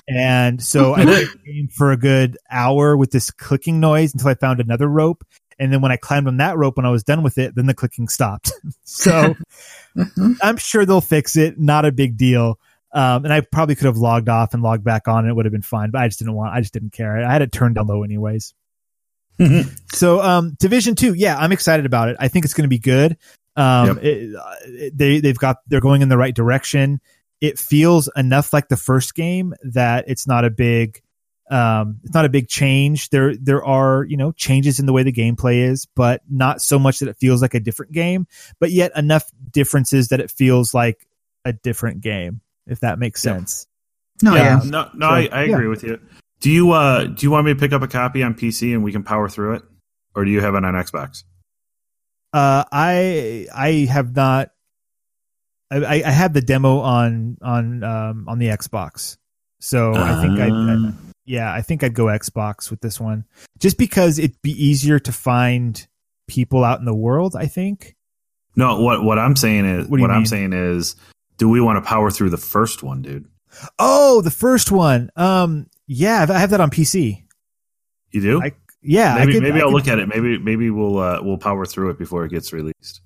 [0.09, 4.61] And so I played for a good hour with this clicking noise until I found
[4.61, 5.25] another rope.
[5.59, 7.67] And then when I climbed on that rope, when I was done with it, then
[7.67, 8.53] the clicking stopped.
[8.85, 9.35] so
[9.97, 10.33] mm-hmm.
[10.43, 11.59] I'm sure they'll fix it.
[11.59, 12.59] Not a big deal.
[12.93, 15.45] Um, and I probably could have logged off and logged back on and it would
[15.45, 17.25] have been fine, but I just didn't want, I just didn't care.
[17.25, 18.53] I had it turned down low anyways.
[19.41, 19.75] Mm-hmm.
[19.93, 22.17] So, um, division two, yeah, I'm excited about it.
[22.21, 23.17] I think it's going to be good.
[23.57, 24.05] Um, yep.
[24.05, 27.01] it, they they've got they're going in the right direction.
[27.41, 31.03] It feels enough like the first game that it's not a big
[31.51, 33.11] um, it's not a big change.
[33.11, 36.79] There there are you know changes in the way the gameplay is, but not so
[36.79, 38.29] much that it feels like a different game.
[38.61, 41.07] But yet enough differences that it feels like
[41.45, 42.41] a different game.
[42.67, 43.67] If that makes sense.
[44.23, 44.71] No, yeah, yeah.
[44.71, 45.09] no, no.
[45.09, 45.69] So, I, I, agree yeah.
[45.69, 46.01] with you.
[46.41, 48.83] Do you uh do you want me to pick up a copy on PC and
[48.83, 49.63] we can power through it,
[50.15, 51.25] or do you have it on Xbox?
[52.33, 54.51] Uh, I I have not.
[55.71, 59.19] I, I had the demo on on um, on the Xbox,
[59.61, 60.93] so uh, I think I, I ah.
[61.27, 63.25] yeah I think I'd go Xbox with this one
[63.59, 65.87] just because it'd be easier to find
[66.27, 67.37] people out in the world.
[67.37, 67.97] I think.
[68.57, 70.97] No, what what I'm saying is what, what I'm saying is,
[71.37, 73.29] do we want to power through the first one, dude?
[73.79, 75.11] Oh, the first one.
[75.17, 77.25] Um, yeah, I have that on PC.
[78.13, 78.41] You do?
[78.41, 80.07] I, yeah, maybe could, maybe I'll could, look at it.
[80.07, 83.01] Maybe maybe we'll uh, we'll power through it before it gets released.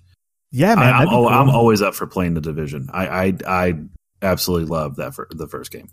[0.51, 0.93] Yeah, man.
[0.93, 1.27] I, am cool.
[1.27, 2.91] I'm always up for playing the division.
[2.93, 3.75] I I, I
[4.21, 5.89] absolutely love that for the first game.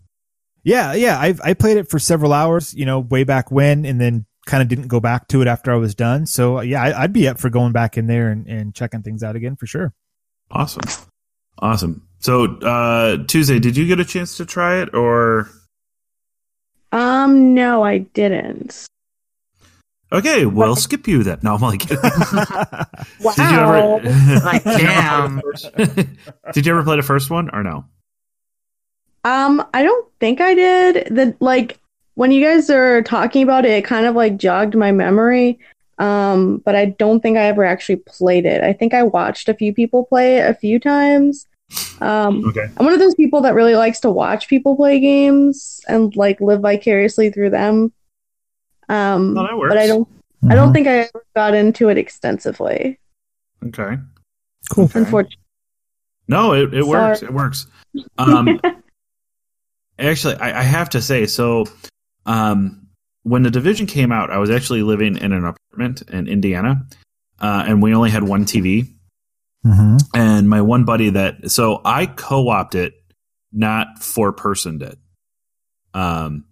[0.64, 1.18] Yeah, yeah.
[1.18, 2.74] I I played it for several hours.
[2.74, 5.72] You know, way back when, and then kind of didn't go back to it after
[5.72, 6.26] I was done.
[6.26, 9.24] So yeah, I, would be up for going back in there and, and checking things
[9.24, 9.94] out again for sure.
[10.52, 10.84] Awesome,
[11.58, 12.06] awesome.
[12.20, 15.50] So uh Tuesday, did you get a chance to try it or?
[16.92, 18.88] Um, no, I didn't.
[20.14, 21.40] Okay, we'll skip you then.
[21.42, 21.98] No, I'm like, kidding.
[23.22, 23.32] wow.
[23.36, 25.42] Did you ever, like, damn.
[26.54, 27.86] did you ever play the first one or no?
[29.24, 31.16] Um, I don't think I did.
[31.16, 31.80] The like
[32.16, 35.60] when you guys are talking about it, it kind of like jogged my memory.
[35.98, 38.64] Um, but I don't think I ever actually played it.
[38.64, 41.46] I think I watched a few people play it a few times.
[42.02, 42.68] Um, Okay.
[42.78, 46.42] I'm one of those people that really likes to watch people play games and like
[46.42, 47.92] live vicariously through them.
[48.90, 50.08] Um, Oh, that but I don't.
[50.50, 53.00] I don't think I ever got into it extensively.
[53.64, 53.98] Okay.
[54.72, 54.86] Cool.
[54.86, 55.00] Okay.
[55.00, 55.38] Unfortunately,
[56.28, 57.22] No, it, it works.
[57.22, 57.68] It works.
[58.18, 58.60] Um,
[60.00, 61.66] actually, I, I have to say, so
[62.26, 62.88] um,
[63.24, 66.86] when the division came out, I was actually living in an apartment in Indiana,
[67.40, 68.88] uh, and we only had one TV.
[69.64, 72.94] Hmm And my one buddy that, so I co-opted it,
[73.54, 74.98] not four personed it.
[75.94, 76.46] Um,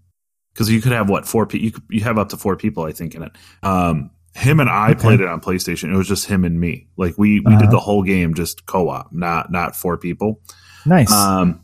[0.54, 1.66] because you could have what four people?
[1.66, 3.32] You could, you have up to four people, I think, in it.
[3.64, 5.00] Um, him and I Okay.
[5.00, 5.94] played it on PlayStation.
[5.94, 6.88] It was just him and me.
[6.98, 7.62] Like we we Uh-huh.
[7.62, 10.42] did the whole game just co-op, not not four people.
[10.86, 11.12] Nice.
[11.12, 11.62] Um,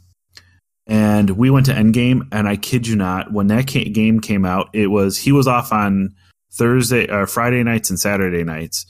[0.88, 4.46] and we went to Endgame, and I kid you not, when that ca- game came
[4.46, 6.16] out, it was he was off on
[6.54, 8.86] Thursday or Friday nights and Saturday nights.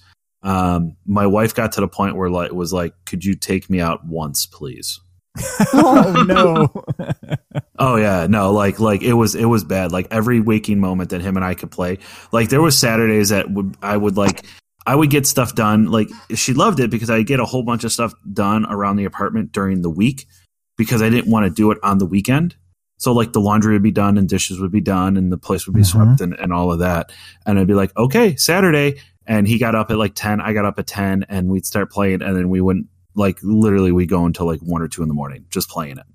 [0.45, 3.79] Um, my wife got to the point where like was like, "Could you take me
[3.81, 4.99] out once, please?"
[5.73, 6.83] oh no.
[7.77, 9.91] Oh yeah, no, like like it was it was bad.
[9.91, 11.97] Like every waking moment that him and I could play,
[12.31, 14.45] like there was Saturdays that would I would like
[14.85, 15.87] I would get stuff done.
[15.87, 19.05] Like she loved it because I get a whole bunch of stuff done around the
[19.05, 20.25] apartment during the week
[20.77, 22.55] because I didn't want to do it on the weekend.
[22.97, 25.67] So like the laundry would be done and dishes would be done and the place
[25.67, 25.85] would be Mhm.
[25.85, 27.11] swept and, and all of that.
[27.45, 29.01] And I'd be like, okay, Saturday.
[29.27, 31.91] And he got up at like 10, I got up at 10 and we'd start
[31.91, 35.07] playing and then we wouldn't like literally we go until like one or two in
[35.07, 36.05] the morning just playing it.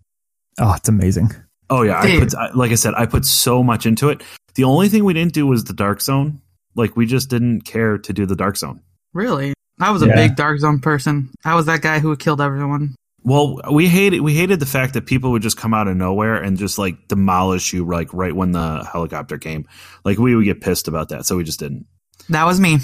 [0.58, 1.30] oh, it's amazing.
[1.68, 4.22] Oh yeah, I put I- like I said, I put so much into it.
[4.54, 6.40] The only thing we didn't do was the dark zone.
[6.74, 8.80] Like we just didn't care to do the dark zone.
[9.12, 9.54] Really?
[9.80, 10.14] I was a Yeah.
[10.16, 11.30] big Dark Zone person.
[11.44, 12.94] I was that guy who killed everyone.
[13.22, 16.36] Well, we hated we hated the fact that people would just come out of nowhere
[16.36, 19.66] and just like demolish you like right when the helicopter came.
[20.04, 21.86] Like we would get pissed about that, so we just didn't.
[22.28, 22.78] That was me.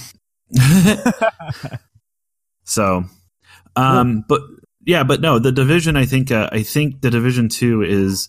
[2.65, 3.05] so,
[3.75, 4.41] um, but
[4.85, 5.97] yeah, but no, the division.
[5.97, 8.29] I think uh, I think the division two is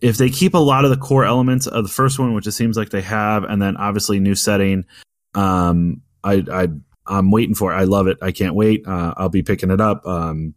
[0.00, 2.52] if they keep a lot of the core elements of the first one, which it
[2.52, 4.84] seems like they have, and then obviously new setting.
[5.34, 6.68] Um, I I
[7.06, 7.76] I'm waiting for it.
[7.76, 8.18] I love it.
[8.22, 8.86] I can't wait.
[8.86, 10.06] Uh, I'll be picking it up.
[10.06, 10.54] Um,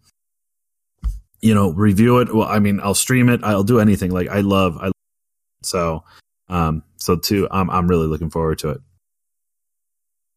[1.42, 2.34] you know, review it.
[2.34, 3.44] Well, I mean, I'll stream it.
[3.44, 4.12] I'll do anything.
[4.12, 4.78] Like I love.
[4.78, 4.92] I
[5.64, 6.04] so
[6.50, 7.48] um so too.
[7.52, 8.82] I'm I'm really looking forward to it.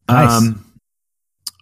[0.09, 0.31] Nice.
[0.43, 0.65] Um,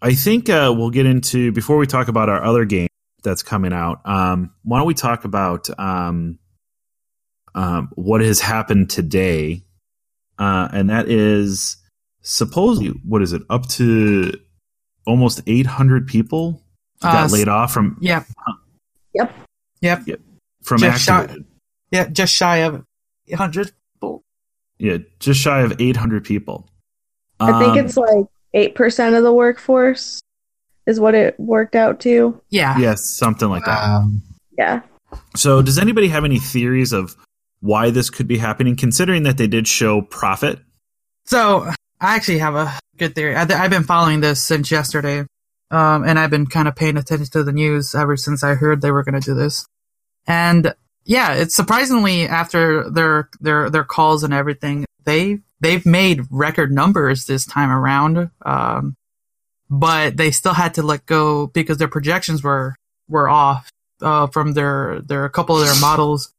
[0.03, 2.89] I think uh, we'll get into before we talk about our other game
[3.23, 4.01] that's coming out.
[4.05, 6.39] Um, why don't we talk about um,
[7.55, 9.63] um, what has happened today?
[10.39, 11.77] Uh, and that is
[12.21, 14.33] supposedly what is it up to
[15.07, 16.61] almost 800 people
[17.01, 18.25] got Uh, laid off from Yeah.
[19.15, 19.33] Yep.
[19.81, 20.21] Yep.
[20.63, 21.45] from Just shot- Activision.
[21.91, 22.09] Yeah.
[22.09, 22.85] Just shy of
[23.29, 23.73] 100.
[24.79, 26.69] Yeah, just shy of 800 people.
[27.39, 30.23] I think Um, it's like eight percent of the workforce
[30.87, 32.41] is what it worked out to.
[32.51, 32.79] Yeah.
[32.79, 33.83] yes, something like that.
[33.83, 34.23] Um,
[34.57, 34.83] Yeah.
[35.37, 37.17] So, does anybody have any theories of
[37.61, 40.59] why this could be happening, considering that they did show profit?
[41.25, 41.63] So
[42.01, 43.35] I actually have a good theory.
[43.35, 45.21] I, I've been following this since yesterday,
[45.71, 48.81] um, and I've been kind of paying attention to the news ever since I heard
[48.83, 49.67] they were going to do this.
[50.27, 50.75] And
[51.05, 57.25] yeah, it's surprisingly after their their their calls and everything, they they've made record numbers
[57.25, 58.31] this time around.
[58.45, 58.97] Um,
[59.71, 62.77] but they still had to let go because their projections were
[63.09, 63.71] were off
[64.03, 66.33] uh, from their their a couple of their models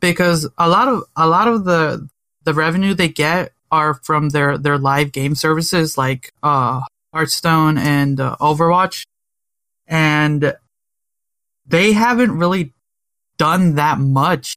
[0.00, 2.08] because a lot of a lot of the
[2.42, 6.80] the revenue they get are from their their live game services like uh
[7.12, 9.06] Hearthstone and uh, Overwatch
[9.86, 10.56] and
[11.64, 12.72] they haven't really
[13.38, 14.56] done that much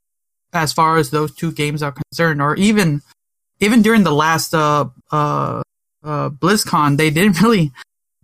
[0.54, 3.04] as far as those two games are concerned or even
[3.60, 5.62] even during the last uh uh
[6.04, 7.72] uh BlizzCon they didn't really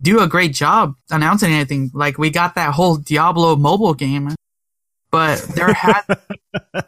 [0.02, 4.34] do a great job announcing anything like we got that whole Diablo mobile game
[5.10, 6.02] but there had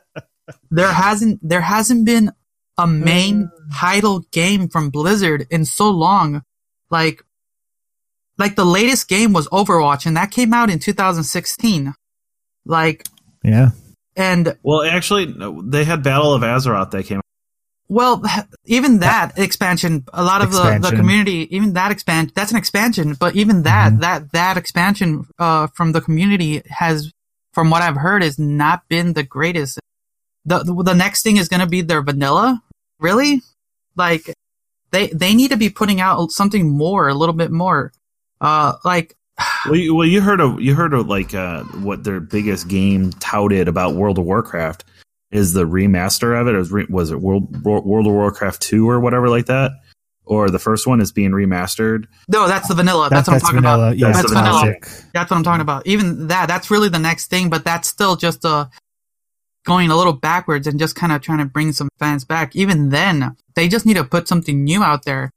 [0.70, 2.32] there hasn't there hasn't been
[2.78, 6.42] a main title game from Blizzard in so long.
[6.90, 7.24] Like
[8.38, 11.94] like the latest game was Overwatch and that came out in 2016.
[12.64, 13.06] Like
[13.42, 13.70] yeah.
[14.16, 17.20] and Well, actually, they had Battle of Azeroth that came.
[17.88, 18.22] Well
[18.64, 23.14] even that expansion a lot of the, the community even that expand that's an expansion
[23.14, 24.00] but even that Mhm.
[24.00, 27.12] that that expansion uh from the community has
[27.52, 29.78] from what I've heard has not been the greatest.
[30.44, 32.62] The the, the next thing is going to be their vanilla.
[33.00, 33.40] Really?
[33.96, 34.28] Like
[34.90, 37.92] they they need to be putting out something more, a little bit more.
[38.42, 39.16] Uh like
[39.64, 43.12] Well, you, well, you heard of you heard of like uh, what their biggest game
[43.12, 44.84] touted about World of Warcraft
[45.30, 46.54] is the remaster of it.
[46.54, 49.72] It was, re- was it World World of Warcraft two or whatever like that,
[50.24, 52.06] or the first one is being remastered.
[52.28, 53.08] No, that's the vanilla.
[53.10, 53.86] That's, That- what I'm talking vanilla.
[53.88, 53.98] about.
[53.98, 54.60] Yeah, That's it's the vanilla.
[54.78, 55.10] classic.
[55.12, 55.86] That's what I'm talking about.
[55.86, 58.66] Even that, that's really the next thing, but that's still just uh,
[59.64, 62.54] going a little backwards and just kind of trying to bring some fans back.
[62.54, 65.30] Even then, they just need to put something new out there.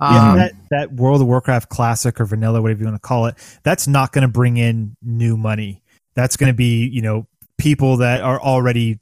[0.00, 3.26] Yeah, Um, that, that World of Warcraft classic or vanilla, whatever you want to call
[3.26, 5.82] it, that's not going to bring in new money.
[6.14, 7.26] That's going to be, you know,
[7.58, 8.98] people that are already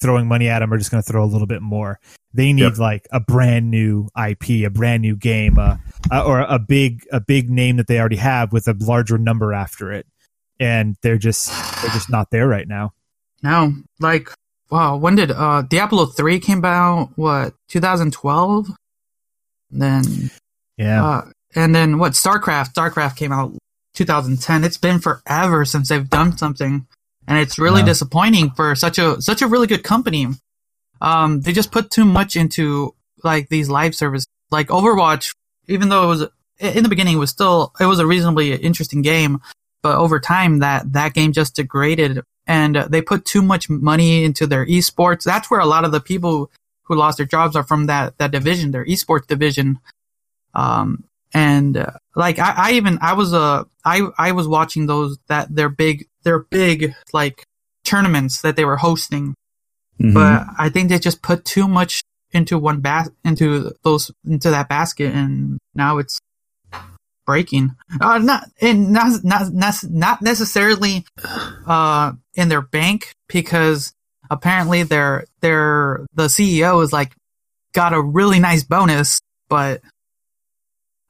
[0.00, 2.00] throwing money at them are just going to throw a little bit more.
[2.32, 2.78] They need Yep.
[2.78, 5.76] like a brand new IP, a brand new game, uh,
[6.12, 9.52] uh, or a big a big name that they already have with a larger number
[9.52, 10.06] after it.
[10.60, 11.48] And they're just
[11.82, 12.92] they're just not there right now.
[13.42, 14.30] no, like,
[14.70, 17.10] wow, when did uh, Diablo 3 came out?
[17.16, 18.68] What, 2012?
[19.70, 20.30] Then
[20.76, 21.04] Yeah.
[21.04, 22.12] Uh, and then what?
[22.12, 22.74] StarCraft.
[22.74, 23.52] StarCraft came out
[23.94, 24.62] 2010.
[24.64, 26.86] It's been forever since they've done something,
[27.26, 27.86] and it's really Yeah.
[27.86, 30.28] disappointing for such a such a really good company.
[31.00, 32.94] Um, they just put too much into
[33.24, 35.34] like these live services, like Overwatch.
[35.68, 36.26] Even though it was
[36.58, 39.40] in the beginning, it was still it was a reasonably interesting game,
[39.82, 44.46] but over time that that game just degraded, and they put too much money into
[44.46, 45.22] their esports.
[45.24, 46.50] That's where a lot of the people
[46.82, 49.78] who lost their jobs are from that that division, their esports division.
[50.54, 55.16] Um, and uh, like I, I even I was uh I I was watching those
[55.28, 57.44] that their big their big like
[57.84, 59.34] tournaments that they were hosting,
[60.00, 60.14] Mhm.
[60.14, 62.02] but I think they just put too much
[62.32, 66.18] into one bas into those into that basket, and now it's
[67.26, 67.74] breaking.
[68.00, 71.04] Uh, not and not not not not necessarily
[71.66, 73.92] uh in their bank because
[74.30, 77.12] apparently their their the CEO is like
[77.72, 79.80] got a really nice bonus, but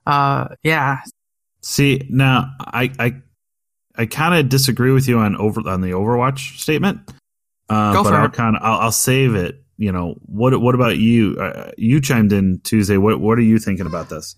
[0.06, 0.98] uh yeah
[1.62, 3.16] See, now I I
[4.00, 7.00] I kind of disagree with you on over on the Overwatch statement.
[7.68, 9.62] Uh, Go but for I'll kind of I'll, I'll save it.
[9.76, 10.58] You know what?
[10.58, 11.36] What about you?
[11.38, 12.96] Uh, you chimed in Tuesday.
[12.96, 14.36] What What are you thinking about this?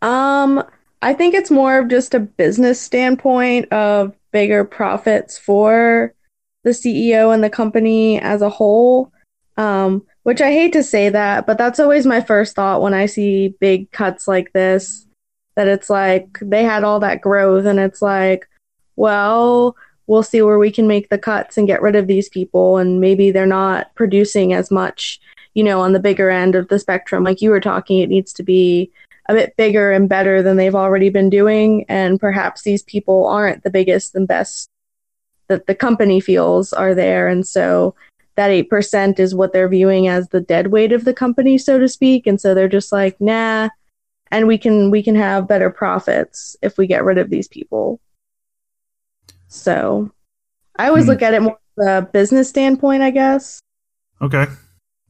[0.00, 0.62] Um,
[1.02, 6.14] I think it's more of just a business standpoint of bigger profits for
[6.62, 9.12] the CEO and the company as a whole.
[9.56, 13.06] Um, which I hate to say that, but that's always my first thought when I
[13.06, 15.07] see big cuts like this.
[15.58, 18.48] That it's like they had all that growth, and it's like,
[18.94, 19.74] well,
[20.06, 23.00] we'll see where we can make the cuts and get rid of these people, and
[23.00, 25.20] maybe they're not producing as much,
[25.54, 27.24] you know, on the bigger end of the spectrum.
[27.24, 28.92] Like you were talking, it needs to be
[29.28, 33.62] a bit bigger and better than they've already been doing and perhaps these people aren't
[33.62, 34.70] the biggest and best
[35.48, 37.94] that the company feels are there and so
[38.36, 41.88] that 8% is what they're viewing as the dead weight of the company so to
[41.88, 43.68] speak and so they're just like nah
[44.30, 48.00] and we can we can have better profits if we get rid of these people
[49.48, 50.10] so
[50.76, 51.10] i always Hmm.
[51.10, 53.60] look at it more from a business standpoint i guess
[54.20, 54.46] Okay.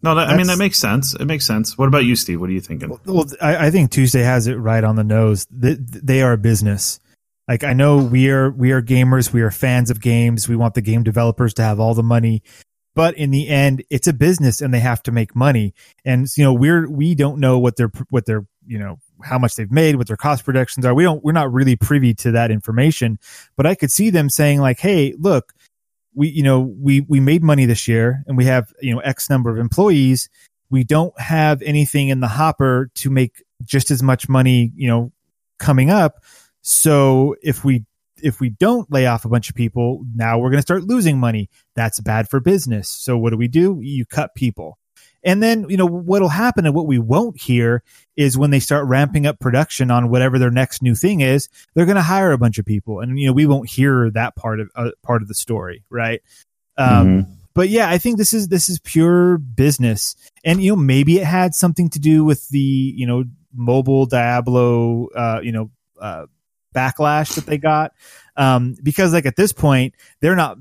[0.03, 1.15] No, that, I mean that makes sense.
[1.15, 1.79] It makes sense.
[1.79, 2.41] What about you, Steve?
[2.43, 2.91] What are you thinking?
[3.07, 5.47] Well, I, I think Tuesday has it right on the nose.
[5.47, 7.01] Th- They are a business.
[7.49, 10.47] Like I know we are we are gamers, we are fans of games.
[10.47, 12.43] We want the game developers to have all the money,
[12.95, 15.73] but in the end, it's a business and they have to make money.
[16.05, 19.57] And you know we're we don't know what their what their you know how much
[19.57, 20.95] they've made, what their cost projections are.
[20.95, 23.19] We don't we're not really privy to that information.
[23.57, 25.53] But I could see them saying like, hey, look,
[26.15, 29.31] we you know we we made money this year and we have you know x
[29.31, 30.29] number of employees.
[30.71, 35.13] We don't have anything in the hopper to make just as much money you know
[35.59, 36.23] coming up.
[36.63, 37.85] So if we
[38.21, 41.19] if we don't lay off a bunch of people now we're going to start losing
[41.19, 41.49] money.
[41.77, 42.89] That's bad for business.
[42.89, 43.79] So what do we do?
[43.81, 44.79] You cut people
[45.25, 47.83] and then you know what'll happen and what we won't hear
[48.17, 51.87] is when they start ramping up production on whatever their next new thing is they're
[51.87, 53.01] going to hire a bunch of people.
[53.01, 56.23] And you know we won't hear that part of uh, part of the story right?
[56.77, 60.17] Um, but yeah i think this is this is pure business.
[60.45, 65.09] And you know maybe it had something to do with the you know mobile diablo
[65.09, 66.27] uh, you know uh,
[66.75, 67.93] backlash that they got
[68.39, 70.59] um, because like at this point they're not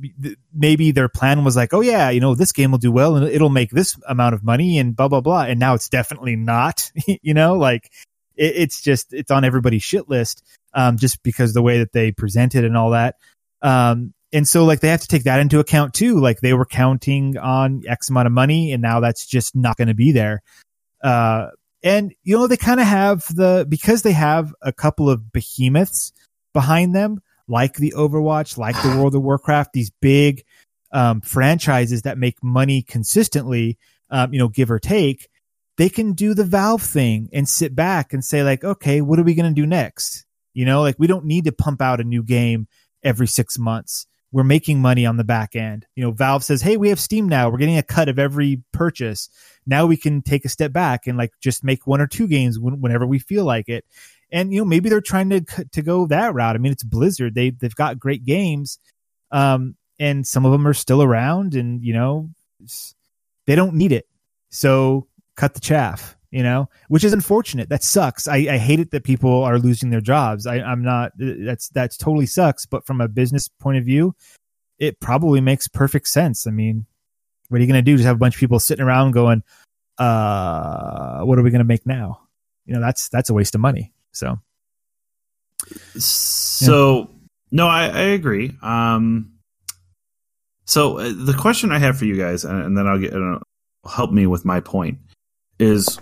[0.52, 3.28] maybe their plan was like oh yeah you know this game will do well and
[3.28, 5.44] it'll make this amount of money and blah blah blah.
[5.44, 7.92] And now it's definitely not you know like
[8.36, 12.12] it, it's just it's on everybody's shit list um, just because the way that they
[12.12, 13.16] presented and all that.
[13.62, 16.20] Um, and so like they have to take that into account too.
[16.20, 19.88] Like they were counting on x amount of money and now that's just not going
[19.88, 20.42] to be there.
[21.04, 21.50] Uh,
[21.84, 26.12] and you know they kind of have the because they have a couple of behemoths
[26.54, 30.44] behind them like the overwatch like the world of warcraft these big
[30.92, 33.78] um, franchises that make money consistently
[34.10, 35.30] um, you know give or take
[35.78, 39.24] they can do the valve thing and sit back and say like okay what are
[39.24, 42.06] we going to do next you know like we don't need to pump out a
[42.06, 42.68] new game
[43.04, 45.86] every six months we're making money on the back end.
[45.96, 47.50] You know, Valve says, "Hey, we have Steam now.
[47.50, 49.30] We're getting a cut of every purchase.
[49.66, 52.60] Now we can take a step back and like just make one or two games
[52.60, 53.86] whenever we feel like it."
[54.32, 56.56] And you know, maybe they're trying to to go that route.
[56.56, 57.36] I mean, it's Blizzard.
[57.36, 58.80] They they've got great games,
[59.32, 62.30] um, and some of them are still around, and you know,
[63.46, 64.08] they don't need it.
[64.50, 67.70] So cut the chaff you know, which is unfortunate.
[67.70, 68.28] That sucks.
[68.28, 70.46] I, I hate it that people are losing their jobs.
[70.46, 72.66] I, I'm not, that's, that's totally sucks.
[72.66, 74.16] But from a business point of view,
[74.78, 76.46] it probably makes perfect sense.
[76.46, 76.86] I mean,
[77.50, 77.96] what are you going to do?
[77.96, 79.42] Just have a bunch of people sitting around going,
[79.98, 82.22] uh, what are we going to make now?
[82.66, 83.94] You know, that's, that's a waste of money.
[84.12, 84.40] So,
[85.98, 87.06] so yeah.
[87.52, 88.56] no, I, I agree.
[88.62, 89.34] Um,
[90.66, 93.40] so uh, the question I have for you guys, and, and then I'll get, uh,
[93.88, 94.98] help me with my point
[95.60, 96.00] is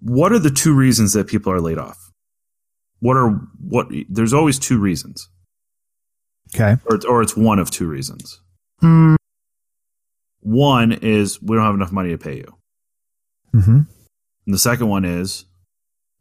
[0.00, 1.98] what are the two reasons that people are laid off?
[3.00, 3.30] What are
[3.60, 3.88] what?
[4.08, 5.28] There's always two reasons.
[6.54, 8.40] Okay, or it's, or it's one of two reasons.
[8.82, 9.16] Mm.
[10.40, 12.56] One is we don't have enough money to pay you.
[13.54, 13.80] Mm-hmm.
[14.46, 15.44] And the second one is,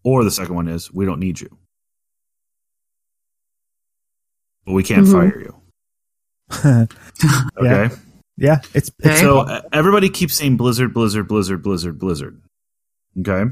[0.06, 1.49] or the second one is, we don't need you,
[4.66, 5.14] but we can't mm-hmm.
[5.14, 5.56] fire you.
[7.58, 7.58] okay.
[7.62, 7.89] Yeah.
[8.38, 12.41] Yeah, it's, it's so uh, everybody keeps saying Blizzard, Blizzard, Blizzard, Blizzard, Blizzard.
[13.18, 13.45] Okay.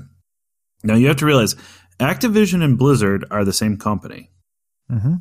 [0.84, 1.56] Now you have to realize
[2.00, 4.30] Activision and Blizzard are the same company.
[4.92, 5.16] Mm-hmm.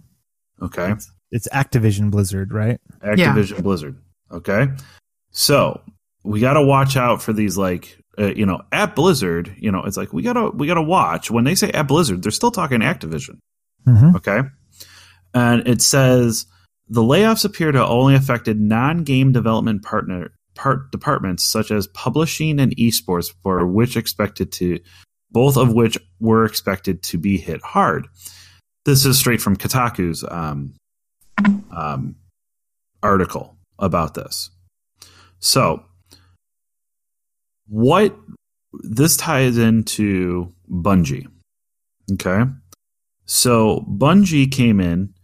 [0.65, 0.93] Okay.
[0.93, 2.81] It's, it's, Activision Blizzard, right?
[3.05, 3.61] Activision yeah.
[3.61, 3.99] Blizzard.
[4.33, 4.67] Okay.
[5.31, 5.81] So
[6.25, 9.85] we got to watch out for these, like, uh, you know, at Blizzard, you know,
[9.85, 12.81] it's like we gotta we gotta watch when they say at Blizzard, they're still talking
[12.81, 13.39] Activision.
[13.87, 14.17] Mm-hmm.
[14.17, 14.41] Okay.
[15.35, 16.47] And it says
[16.89, 22.77] the layoffs appear to only affected non-game development partner part departments such as publishing and
[22.77, 24.79] esports, for which expected to
[25.31, 28.07] both of which were expected to be hit hard.
[28.85, 30.75] This is straight from Kotaku's um,
[31.71, 32.17] um,
[33.03, 34.51] article about this.
[35.39, 35.85] So,
[37.73, 38.15] what
[38.83, 41.27] this ties into Bungie.
[42.13, 42.45] Okay.
[43.25, 45.15] So, Bungie came in,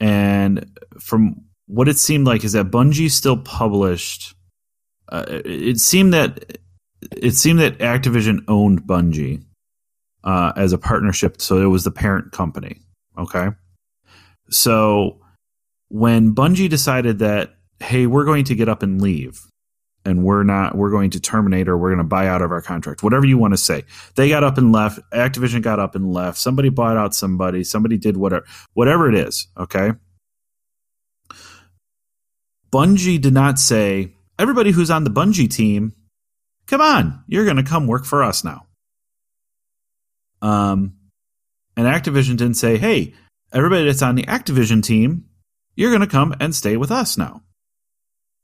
[0.00, 0.66] and
[0.98, 4.34] from what it seemed like, is that Bungie still published
[5.12, 6.58] uh, it seemed that
[7.14, 9.44] it seemed that Activision owned Bungie
[10.24, 12.78] uh, as a partnership, so it was the parent company.
[13.18, 13.48] Okay,
[14.50, 15.20] so
[15.88, 19.42] when Bungie decided that, hey, we're going to get up and leave,
[20.04, 22.62] and we're not, we're going to terminate or we're going to buy out of our
[22.62, 23.84] contract, whatever you want to say,
[24.16, 24.98] they got up and left.
[25.12, 26.38] Activision got up and left.
[26.38, 27.64] Somebody bought out somebody.
[27.64, 28.44] Somebody did whatever,
[28.74, 29.46] whatever it is.
[29.56, 29.92] Okay.
[32.72, 35.92] Bungie did not say, everybody who's on the Bungie team,
[36.66, 38.66] come on, you're going to come work for us now.
[40.40, 40.94] Um,
[41.76, 43.14] and Activision didn't say, hey,
[43.52, 45.26] everybody that's on the Activision team,
[45.76, 47.42] you're going to come and stay with us now.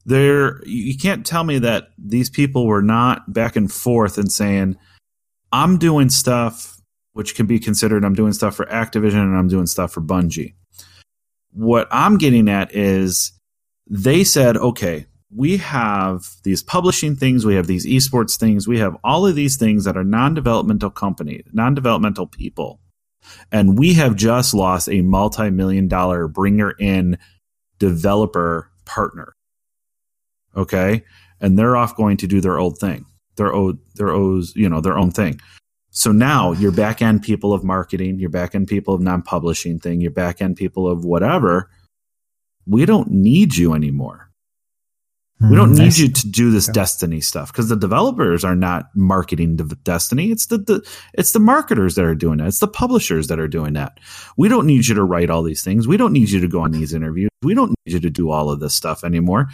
[0.09, 4.77] There, you can't tell me that these people were not back and forth and saying,
[5.53, 6.79] I'm doing stuff
[7.19, 10.55] which can be considered I'm doing stuff for Activision and I'm doing stuff for Bungie.
[11.51, 13.33] What I'm getting at is
[13.91, 18.97] they said, okay, we have these publishing things, we have these esports things, we have
[19.03, 22.79] all of these things that are non-developmental company, non-developmental people.
[23.51, 27.19] And we have just lost a multi-million dollar bringer in
[27.81, 29.35] developer partner.
[30.59, 31.05] Okay?
[31.41, 33.07] And they're off going to do their old thing.
[33.37, 35.41] Their own their own, you know, their own thing.
[35.91, 40.01] So now your back end people of marketing, your back end people of non-publishing thing,
[40.01, 41.71] your back end people of whatever,
[42.67, 44.29] we don't need you anymore
[45.41, 48.87] we don't hmm, need you to do this Destiny stuff because the developers are not
[48.97, 50.33] marketing Destiny.
[50.33, 52.49] It's the, the it's the marketers that are doing that.
[52.49, 53.99] It's the publishers that are doing that.
[54.37, 55.87] We don't need you to write all these things.
[55.87, 57.31] We don't need you to go on these interviews.
[57.43, 59.49] We don't need you to do all of this stuff anymore.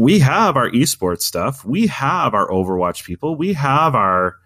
[0.00, 1.64] We have our esports stuff.
[1.64, 3.36] We have our Overwatch people.
[3.36, 4.36] We have our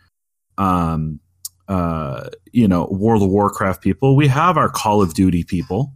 [0.58, 1.20] um
[1.68, 4.16] uh you know World of Warcraft people.
[4.16, 5.94] We have our Call of Duty people.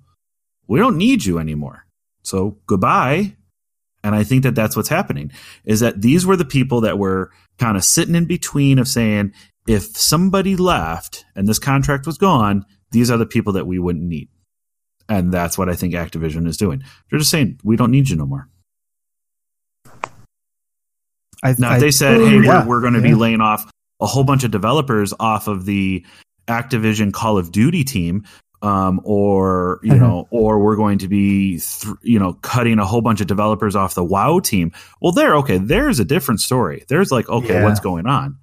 [0.67, 1.87] We don't need you anymore.
[2.23, 3.37] So goodbye
[4.05, 5.33] and I think that that's what's happening
[5.65, 9.33] is that these were the people that were kind of sitting in between of saying,
[9.67, 14.05] if somebody left and this contract was gone, these are the people that we wouldn't
[14.05, 14.29] need.
[15.09, 16.83] And that's what I think Activision is doing.
[17.11, 18.49] They're just saying, we don't need you no more.
[21.43, 23.09] I, now, I, if they said, hey, yeah, we're, we're going to yeah.
[23.09, 23.71] be laying off
[24.01, 26.05] a whole bunch of developers off of the
[26.47, 28.25] Activision Call of Duty team,
[28.63, 30.01] um, or you mm-hmm.
[30.01, 33.77] know, or we're going to be, th- you know, cutting a whole bunch of developers
[33.77, 34.73] off the WoW team.
[35.01, 36.85] Well, there, okay, there's a different story.
[36.89, 37.65] There's like, okay, yeah.
[37.65, 38.37] what's going on?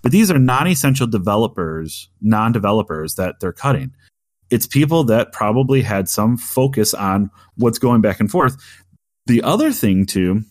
[0.00, 3.92] But these are non-essential developers, non-developers that they're cutting.
[4.50, 8.56] it's people that probably had some focus on what's going back and forth.
[9.26, 10.44] The other thing too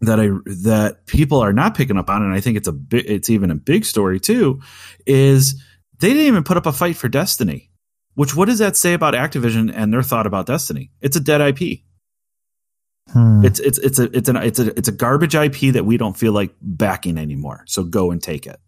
[0.00, 0.28] that I
[0.62, 3.50] that people are not picking up on, and I think it's a bit, it's even
[3.50, 4.60] a big story too,
[5.06, 5.60] is
[6.00, 7.70] they didn't even put up a fight for Destiny.
[8.14, 10.90] Which what does that say about Activision and their thought about Destiny?
[11.00, 11.80] It's a dead IP.
[13.12, 13.44] Hmm.
[13.44, 16.16] It's it's it's a it's an it's a it's a garbage IP that we don't
[16.16, 17.64] feel like backing anymore.
[17.66, 18.60] So go and take it.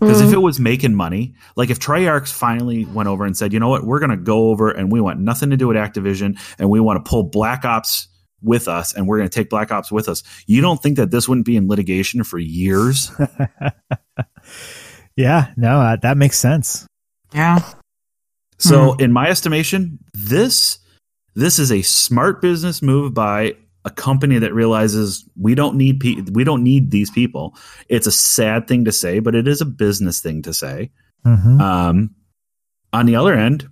[0.00, 0.32] Because if Mm.
[0.32, 3.84] it was making money, like if Treyarch finally went over and said, you know what,
[3.84, 6.80] we're going to go over and we want nothing to do with Activision and we
[6.80, 8.08] want to pull Black Ops
[8.42, 11.10] with us and we're going to take Black Ops with us, you don't think that
[11.10, 13.10] this wouldn't be in litigation for years?
[15.16, 16.86] yeah, no, uh, that makes sense.
[17.34, 17.60] Yeah.
[18.58, 20.78] So, in my estimation, this
[21.34, 26.22] this is a smart business move by a company that realizes we don't need pe-
[26.32, 27.56] we don't need these people.
[27.88, 30.90] It's a sad thing to say, but it is a business thing to say.
[31.24, 32.14] hmm Um,
[32.92, 33.68] on the other end,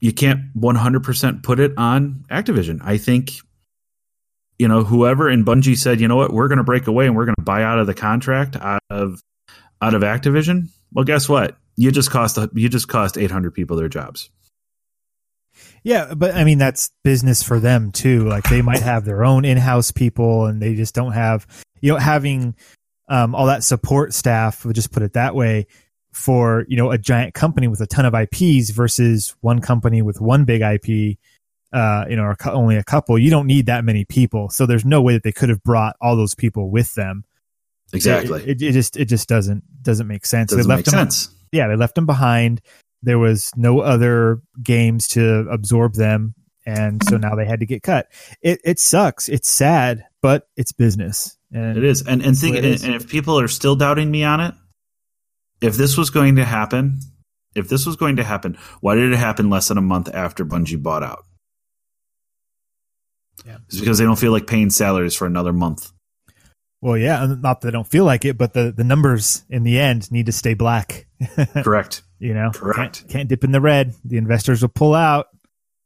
[0.00, 2.80] you can't 100% put it on Activision.
[2.82, 3.32] I think,
[4.60, 7.16] you know, whoever in Bungie said, you know what, we're going to break away and
[7.16, 9.22] we're going to buy out of the contract out of
[9.80, 10.68] out of Activision.
[10.92, 11.56] Well, guess what?
[11.76, 14.28] You just cost you just cost 800 people their jobs.
[15.82, 18.28] Yeah, but I mean that's business for them too.
[18.28, 21.46] Like they might have their own in-house people, and they just don't have
[21.80, 22.54] you know having
[23.08, 24.62] um, all that support staff.
[24.66, 25.68] We'll just put it that way
[26.12, 30.20] for you know a giant company with a ton of IPs versus one company with
[30.20, 31.16] one big IP.
[31.72, 33.16] Uh, you know, or only a couple.
[33.18, 35.94] You don't need that many people, so there's no way that they could have brought
[36.00, 37.24] all those people with them.
[37.92, 38.42] Exactly.
[38.42, 40.50] It, it, it just it just doesn't doesn't make sense.
[40.50, 41.28] Doesn't they make left them sense.
[41.52, 42.60] yeah, they left them behind.
[43.02, 46.34] There was no other games to absorb them,
[46.66, 48.08] and so now they had to get cut.
[48.42, 49.28] It it sucks.
[49.28, 51.36] It's sad, but it's business.
[51.52, 52.06] And It is.
[52.06, 52.84] And and think is.
[52.84, 54.54] and if people are still doubting me on it,
[55.60, 57.00] if this was going to happen,
[57.54, 60.44] if this was going to happen, why did it happen less than a month after
[60.44, 61.24] Bungie bought out?
[63.46, 63.58] Yeah.
[63.66, 65.92] It's because they don't feel like paying salaries for another month.
[66.82, 69.78] Well, yeah, not that they don't feel like it, but the the numbers in the
[69.78, 71.06] end need to stay black.
[71.62, 72.02] Correct.
[72.18, 73.00] you know, Correct.
[73.00, 73.94] Can't, can't dip in the red.
[74.04, 75.28] The investors will pull out.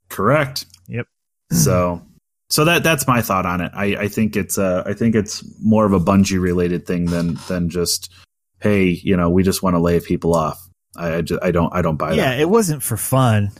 [0.09, 0.67] Correct.
[0.89, 1.07] Yep.
[1.53, 2.03] So
[2.49, 3.73] so that that's my thought on it.
[3.75, 7.39] I, I think it's uh I think it's more of a Bungie related thing than
[7.49, 8.13] than just
[8.61, 10.69] hey, you know, we just want to lay people off.
[10.97, 12.37] I I, just, I don't I don't buy yeah, that.
[12.37, 13.51] Yeah, it wasn't for fun.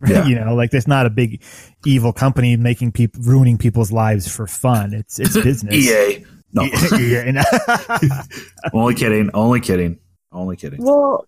[0.06, 0.26] Yeah.
[0.26, 1.42] you know, like there's not a big
[1.86, 4.92] evil company making people ruining people's lives for fun.
[4.92, 5.74] It's it's business.
[5.76, 6.24] EA.
[6.52, 6.64] No.
[6.98, 7.42] Yeah,
[8.72, 9.30] only kidding.
[9.34, 9.98] Only kidding.
[10.32, 10.82] Only kidding.
[10.82, 11.26] Well,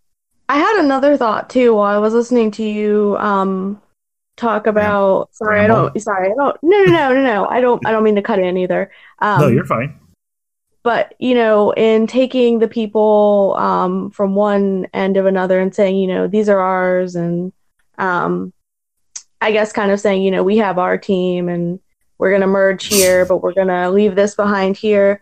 [0.49, 3.81] I had another thought too while I was listening to you um
[4.37, 7.47] talk about sorry, I don't sorry, I don't no no no no no.
[7.49, 8.91] I don't I don't mean to cut in either.
[9.21, 9.99] Um no, you're fine.
[10.83, 15.97] but you know, in taking the people um from one end of another and saying,
[15.97, 17.53] you know, these are ours and
[17.99, 18.53] um
[19.41, 21.79] I guess kind of saying, you know, we have our team and
[22.19, 25.21] we're going to merge here, but we're going to leave this behind here.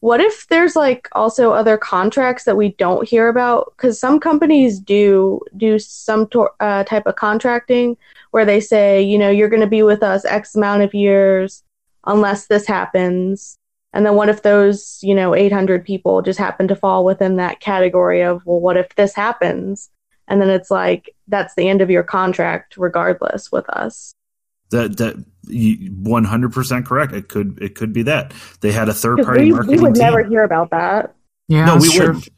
[0.00, 3.72] What if there's like also other contracts that we don't hear about?
[3.76, 7.96] Because some companies do do some uh, type of contracting
[8.32, 11.62] where they say, you know, you're going to be with us X amount of years
[12.04, 13.58] unless this happens.
[13.92, 17.60] And then what if those, you know, 800 people just happen to fall within that
[17.60, 19.90] category of, well, what if this happens?
[20.26, 24.14] And then it's like, that's the end of your contract regardless with us.
[24.70, 25.16] That that
[26.02, 27.12] one hundred percent correct.
[27.12, 30.04] It could it could be that they had a third party we, we would team.
[30.04, 31.14] never hear about that.
[31.48, 31.64] Yeah.
[31.64, 32.08] no, we sure.
[32.14, 32.28] wouldn't.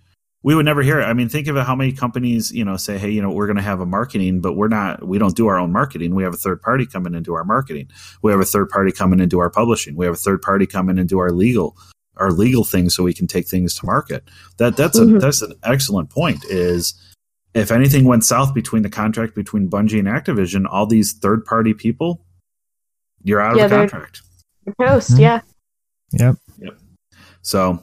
[0.43, 1.05] We would never hear it.
[1.05, 3.57] I mean, think of how many companies, you know, say, "Hey, you know, we're going
[3.57, 5.07] to have a marketing, but we're not.
[5.07, 6.15] We don't do our own marketing.
[6.15, 7.89] We have a third party coming into our marketing.
[8.21, 9.97] We have a third party coming into our publishing.
[9.97, 11.77] We have a third party coming into our legal,
[12.19, 14.25] our legal things, so we can take things to market."
[14.59, 15.21] That that's a Mhm.
[15.21, 16.45] that's an excellent point.
[16.45, 16.93] Is
[17.55, 21.73] if anything went south between the contract between Bungie and Activision, all these third party
[21.75, 22.25] people,
[23.23, 24.23] you're out Yeah, of the they're- contract.
[24.81, 25.19] Toast, Mhm.
[25.21, 25.41] yeah.
[26.13, 26.37] yep.
[26.59, 26.79] Yep.
[27.43, 27.83] So,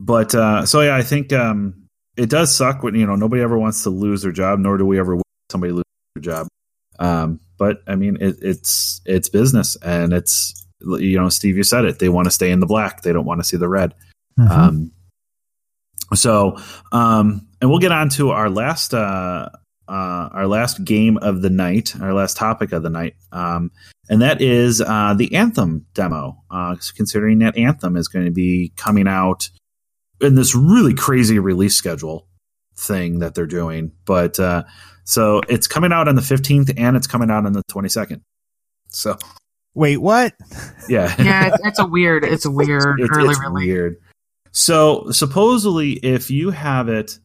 [0.00, 1.74] but uh, so yeah, I think um,
[2.16, 4.86] it does suck when you know nobody ever wants to lose their job, nor do
[4.86, 6.46] we ever wish somebody lose their job.
[7.00, 11.84] Um, but I mean, it, it's it's business, and it's you know, Steve, you said
[11.84, 11.98] it.
[11.98, 13.02] They want to stay in the black.
[13.02, 13.94] They don't want to see the red.
[14.38, 14.50] Mhm.
[14.50, 14.90] Um,
[16.14, 16.58] so,
[16.92, 19.48] um, and we'll get on to our last, uh,
[19.88, 23.70] uh, our last game of the night, our last topic of the night, um,
[24.10, 26.42] and that is uh, the Anthem demo.
[26.50, 29.48] Uh, considering that Anthem is going to be coming out
[30.20, 32.26] in this really crazy release schedule
[32.76, 34.64] thing that they're doing, but uh,
[35.04, 38.20] so it's coming out on the fifteenth and it's coming out on the twenty second.
[38.90, 39.16] So
[39.72, 40.34] Wait, what?
[40.86, 43.66] yeah, yeah, it's, it's a weird, it's a weird it's, early it's release.
[43.66, 43.96] weird.
[44.52, 47.18] So supposedly, if you have it,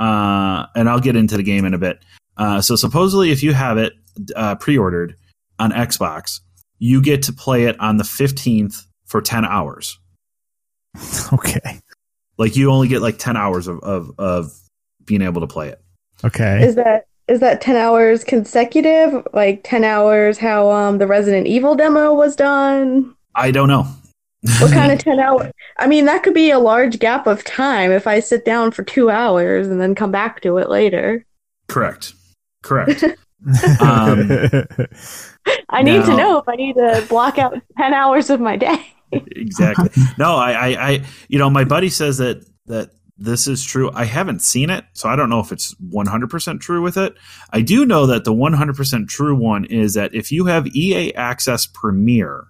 [0.00, 2.02] uh, and I'll get into the game in a bit.
[2.36, 3.92] Uh, so supposedly, if you have it
[4.34, 5.14] uh, pre-ordered
[5.58, 6.40] on Xbox,
[6.78, 9.98] you get to play it on the fifteenth for ten hours.
[11.32, 11.80] Okay.
[12.36, 14.52] Like you only get like ten hours of of, of
[15.04, 15.80] being able to play it.
[16.24, 16.64] Okay.
[16.64, 19.24] Is that is that ten hours consecutive?
[19.32, 23.14] Like ten hours how um the Resident Evil demo was done?
[23.36, 23.86] I don't know.
[24.60, 27.92] What kind of ten hour I mean that could be a large gap of time
[27.92, 31.24] if I sit down for two hours and then come back to it later.
[31.68, 32.14] Correct.
[32.62, 33.04] Correct.
[33.80, 34.30] Um,
[35.70, 38.86] I need to know if I need to block out ten hours of my day.
[39.12, 39.88] exactly.
[40.18, 42.90] No, I, I, I, you know, my buddy says that that
[43.20, 43.90] this is true.
[43.92, 47.14] I haven't seen it, so I don't know if it's 100% true with it.
[47.50, 51.66] I do know that the 100% true one is that if you have EA Access
[51.66, 52.46] Premiere,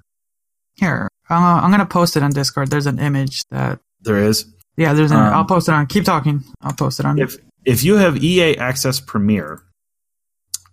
[0.76, 2.70] Here, uh, I'm gonna post it on Discord.
[2.70, 3.78] There's an image that.
[4.00, 4.46] there is.
[4.76, 5.18] Yeah, there's an.
[5.18, 5.86] Um, I'll post it on.
[5.86, 6.42] Keep talking.
[6.60, 7.18] I'll post it on.
[7.18, 9.62] If if you have EA Access Premiere,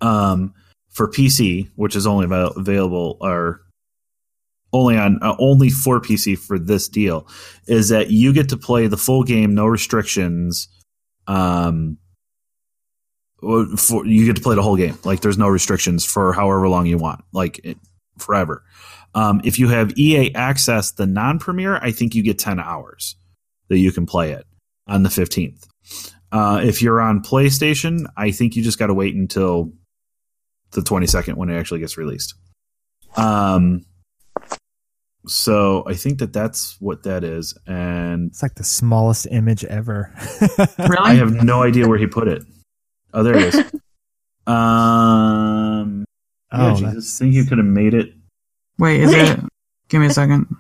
[0.02, 0.54] um,
[0.90, 3.62] for PC, which is only avail- available or
[4.74, 7.28] only on uh, only for PC for this deal,
[7.68, 10.68] is that you get to play the full game, no restrictions.
[11.28, 11.98] Um,
[13.78, 14.98] for you get to play the whole game.
[15.04, 17.78] Like there's no restrictions for however long you want, like it,
[18.18, 18.64] forever.
[19.16, 23.16] Um, if you have EA Access, the non-premiere, I think you get ten hours
[23.70, 24.46] that you can play it
[24.88, 25.68] on the fifteenth.
[26.32, 29.72] Uh, if you're on PlayStation, I think you just got to wait until
[30.72, 32.34] the 22nd when it actually gets released.
[33.16, 33.86] Um,
[35.26, 40.14] so I think that that's what that is, and it's like the smallest image ever.
[40.78, 40.98] really?
[41.00, 42.44] I have no idea where he put it.
[43.14, 43.72] Oh, there it is.
[44.48, 46.06] Um,
[46.54, 48.14] yeah, Oh, Jesus, think you could have made it.
[48.80, 49.40] Wait, is it?
[49.90, 50.56] Give me a second.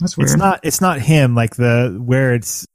[0.00, 0.30] That's weird.
[0.30, 0.60] It's not.
[0.62, 1.34] It's not him.
[1.34, 2.66] Like the where it's.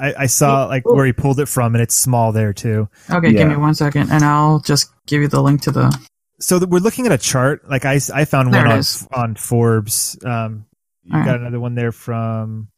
[0.00, 2.88] I, I saw like where he pulled it from, and it's small there too.
[3.10, 3.38] okay, Yeah.
[3.40, 5.90] give me one second, and I'll just give you the link to the.
[6.38, 7.68] So that we're looking at a chart.
[7.68, 10.16] Like I, I found There one on on Forbes.
[10.24, 10.66] Um,
[11.02, 11.40] you All got right.
[11.40, 12.68] another one there from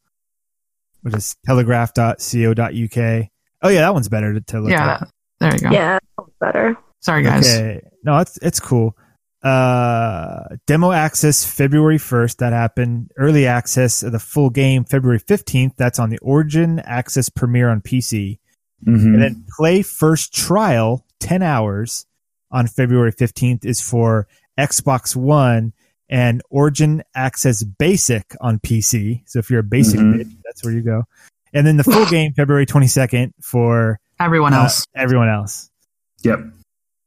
[1.01, 3.27] what is telegraph.co.uk.
[3.61, 4.99] Oh yeah, that one's better to, to look Yeah, at.
[4.99, 5.09] that,
[5.39, 5.69] there you go.
[5.71, 6.77] Yeah, that sounds better.
[7.01, 7.47] Sorry, guys.
[7.47, 7.81] Okay.
[8.03, 8.97] No, it's it's cool.
[9.43, 13.11] Uh demo access February 1st that happened.
[13.17, 15.75] Early access of the full game February 15th.
[15.75, 18.39] That's on the Origin Access Premiere on PC.
[18.85, 19.13] Mhm.
[19.13, 22.05] And then play first trial 10 hours
[22.51, 25.73] on February 15th is for Xbox One
[26.09, 29.23] and Origin Access Basic on PC.
[29.25, 30.13] So if you're a basic Mhm.
[30.21, 31.03] bitch, that's where you go.
[31.53, 34.85] And then the full game February 22nd for Everyone uh, else.
[34.95, 35.69] everyone else.
[36.23, 36.39] Yep.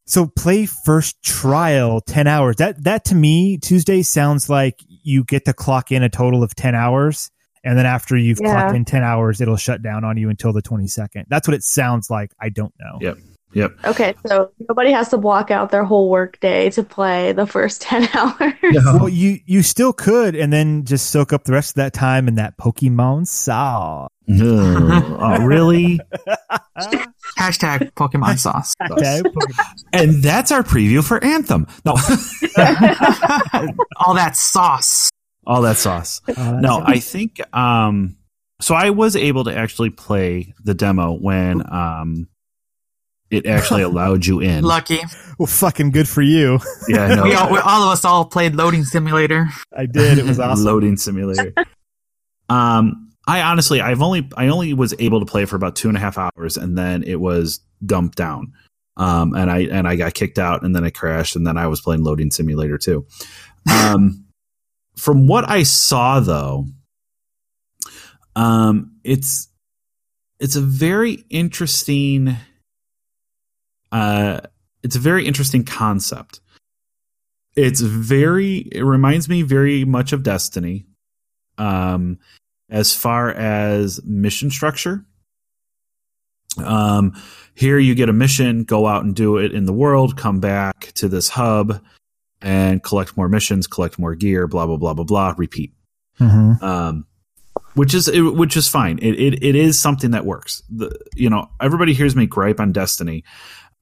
[0.07, 2.57] So play first trial 10 hours.
[2.57, 6.55] That that to me Tuesday sounds like you get to clock in a total of
[6.55, 7.31] 10 hours
[7.65, 8.53] and then after you've Yeah.
[8.55, 11.25] clocked in 10 hours it'll shut down on you until the 22nd.
[11.29, 12.33] That's what it sounds like.
[12.41, 12.99] I don't know.
[13.01, 13.19] Yep.
[13.53, 13.73] Yep.
[13.87, 17.81] Okay, so nobody has to block out their whole work day to play the first
[17.83, 18.53] ten hours.
[18.85, 22.29] Well, you you still could and then just soak up the rest of that time
[22.29, 24.09] in that Pokemon sauce.
[24.27, 25.17] No.
[25.21, 26.01] oh, really?
[27.39, 28.75] Hashtag Pokemon sauce.
[28.91, 31.67] Okay, Pokemon- And that's our preview for Anthem.
[31.85, 31.93] No,
[33.97, 35.11] All that sauce.
[35.47, 36.21] all that sauce.
[36.27, 36.85] That's no, it.
[36.87, 38.17] I think um
[38.61, 42.29] so I was able to actually play the demo when um
[43.31, 44.65] it actually allowed you in.
[44.65, 44.99] Lucky.
[45.39, 46.59] well, fucking good for you.
[46.89, 47.25] Yeah, no.
[47.25, 49.49] We all, we, all of us all played Loading Simulator.
[49.77, 50.19] I did.
[50.19, 50.65] It was awesome.
[50.65, 51.53] Loading simulator.
[52.49, 55.97] um I honestly I've only I only was able to play for about two and
[55.97, 58.53] a half hours and then it was dumped down.
[58.97, 61.67] Um and I and I got kicked out and then I crashed and then I
[61.67, 63.05] was playing loading simulator too.
[63.69, 64.25] Um
[64.97, 66.67] from what I saw though,
[68.37, 69.49] um it's
[70.39, 72.37] it's a very interesting
[73.97, 74.41] uh
[74.83, 76.41] it's a very interesting concept.
[77.57, 80.87] It's very it reminds me very much of Destiny.
[81.59, 82.19] Um
[82.69, 85.05] as far as mission structure.
[86.59, 87.13] Um
[87.55, 90.93] here you get a mission, go out and do it in the world, come back
[90.95, 91.81] to this hub
[92.43, 95.73] and collect more missions, collect more gear, blah blah blah blah blah, repeat
[96.21, 96.63] Mhm.
[96.63, 97.07] um,
[97.75, 98.99] which is it, which is fine.
[99.01, 100.63] It, it it is something that works.
[100.71, 103.23] The you know everybody hears me gripe on Destiny.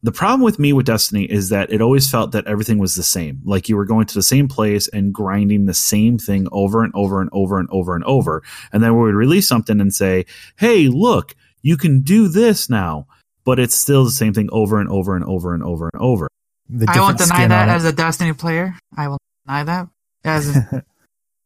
[0.04, 3.02] The problem with me with Destiny is that it always felt that everything was the
[3.02, 3.40] same.
[3.42, 6.92] Like you were going to the same place and grinding the same thing over and
[6.94, 8.42] over and over and over and over.
[8.70, 10.26] And then we would release something and say,
[10.56, 13.06] "Hey, look, you can do this now."
[13.44, 16.28] But it's still the same thing over and over and over and over and over.
[16.68, 18.74] The I won't deny that as a Destiny player.
[18.94, 19.88] I will deny that.
[20.22, 20.54] As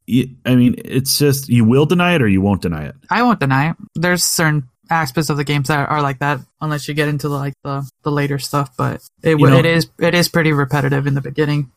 [0.06, 2.97] You- I mean, it's just you will deny it or you won't deny it.
[3.10, 3.76] I won't deny it.
[3.94, 7.55] There's certain aspects of the games that are like that, unless you get into like
[7.65, 8.77] the the later stuff.
[8.77, 11.70] But it You know- it is it is pretty repetitive in the beginning.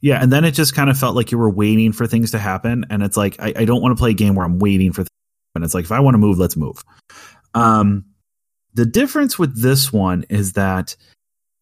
[0.00, 2.38] Yeah, and then it just kind of felt like you were waiting for things to
[2.38, 4.92] happen, and it's like I, I don't want to play a game where I'm waiting
[4.92, 5.64] for things to happen.
[5.64, 6.84] It's like if I want to move, let's move.
[7.54, 8.04] Um,
[8.74, 10.96] the difference with this one is that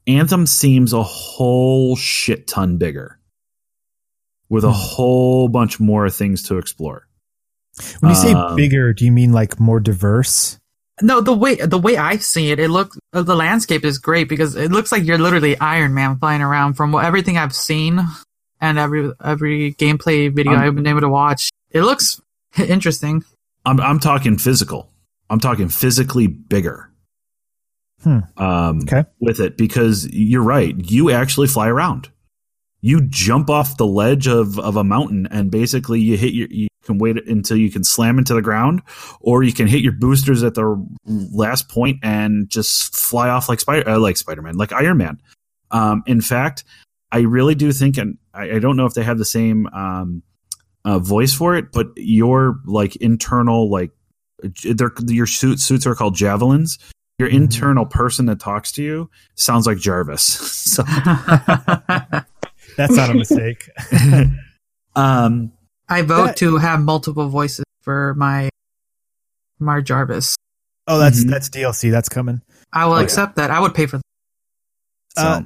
[0.09, 3.20] Anthem seems a whole shit ton bigger,
[4.48, 4.77] with a Hmm.
[4.78, 7.06] whole bunch more things to explore.
[8.01, 10.59] When you say Um, bigger, do you mean like more diverse?
[11.02, 14.28] No, the way the way I see it, it look uh, the landscape is great
[14.28, 16.74] because it looks like you're literally Iron Man flying around.
[16.74, 18.00] From what, everything I've seen
[18.60, 22.20] and every every gameplay video Um, I've been able to watch, it looks
[22.58, 23.24] interesting.
[23.64, 24.90] I'm I'm talking physical.
[25.28, 26.90] I'm talking physically bigger.
[28.02, 28.20] Hmm.
[28.36, 29.04] Um, Okay.
[29.20, 30.74] With it because you're right.
[30.90, 32.10] You actually fly around.
[32.80, 36.66] You jump off the ledge of, of a mountain and basically you hit your you
[36.82, 38.82] can wait until you can slam into the ground
[39.20, 43.60] or you can hit your boosters at the last point and just fly off like
[43.60, 45.20] spider uh, like Spider-Man, like Iron Man.
[45.70, 46.64] Um, in fact,
[47.12, 50.22] I really do think and I, I don't know if they have the same um,
[50.84, 53.90] uh, voice for it, but your like internal like
[54.64, 56.78] they're, your suit suits are called javelins.
[57.18, 57.34] Your Mhm.
[57.34, 60.24] internal person that talks to you sounds like Jarvis.
[60.24, 60.82] so,
[62.76, 63.68] That's not a mistake.
[64.96, 65.52] um,
[65.93, 68.48] I vote That- to have multiple voices for my
[69.60, 70.36] Mar Jarvis.
[70.89, 71.31] Oh, that's Mhm.
[71.31, 71.90] that's DLC.
[71.90, 72.40] That's coming.
[72.73, 73.02] I will Oh, yeah.
[73.05, 73.51] accept that.
[73.51, 74.02] I would pay for that.
[75.16, 75.43] so Uh,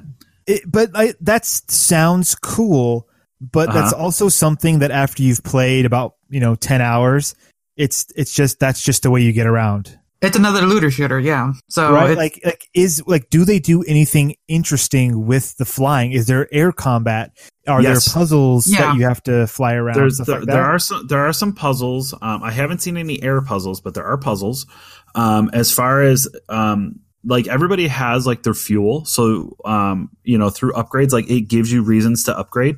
[0.47, 3.07] It, but I, that sounds cool.
[3.41, 4.01] But that's Uh-huh.
[4.03, 7.35] also something that after you've played about you know ten hours,
[7.75, 11.53] it's it's just that's just the way you get around, It's another looter shooter, yeah.
[11.69, 12.09] So right?
[12.11, 16.11] it's, Like like is like do they do anything interesting with the flying?
[16.11, 17.37] Is there air combat?
[17.67, 18.05] Are Yes.
[18.05, 18.77] there puzzles Yeah.
[18.93, 19.95] that you have to fly around?
[19.97, 22.13] there's stuff there, like there are some there are some puzzles.
[22.21, 24.65] Um, I haven't seen any air puzzles, but there are puzzles.
[25.13, 30.49] Um, as far as um, like everybody has like their fuel, so um, you know
[30.49, 32.77] through upgrades, like it gives you reasons to upgrade.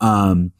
[0.00, 0.52] Um,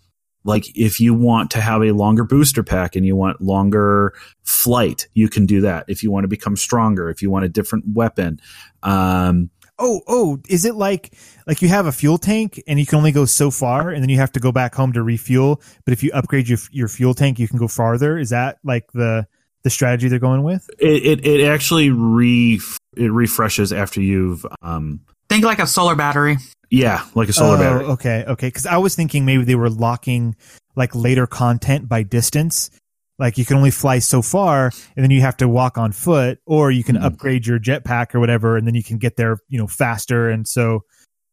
[0.44, 5.08] like if you want to have a longer booster pack and you want longer flight,
[5.14, 5.86] you can do that.
[5.88, 8.40] If you want to become stronger, if you want a different weapon,
[8.82, 11.14] um, Oh, oh, is it like
[11.48, 14.08] like you have a fuel tank and you can only go so far and then
[14.08, 17.12] you have to go back home to refuel, but if you upgrade your your fuel
[17.12, 18.16] tank, you can go farther?
[18.16, 19.26] Is that like the
[19.64, 20.70] the strategy they're going with?
[20.78, 22.60] it, it it actually re
[22.96, 26.36] it refreshes after you've um think like a solar battery.
[26.70, 27.84] Yeah like a solar oh, battery.
[27.86, 28.48] Okay, okay.
[28.48, 30.36] Because I was thinking maybe they were locking
[30.76, 32.70] like later content by distance.
[33.18, 36.40] Like you can only fly so far, and then you have to walk on foot,
[36.46, 37.04] or you can Mhm.
[37.04, 40.28] upgrade your jetpack or whatever, and then you can get there, you know, faster.
[40.28, 40.80] And so,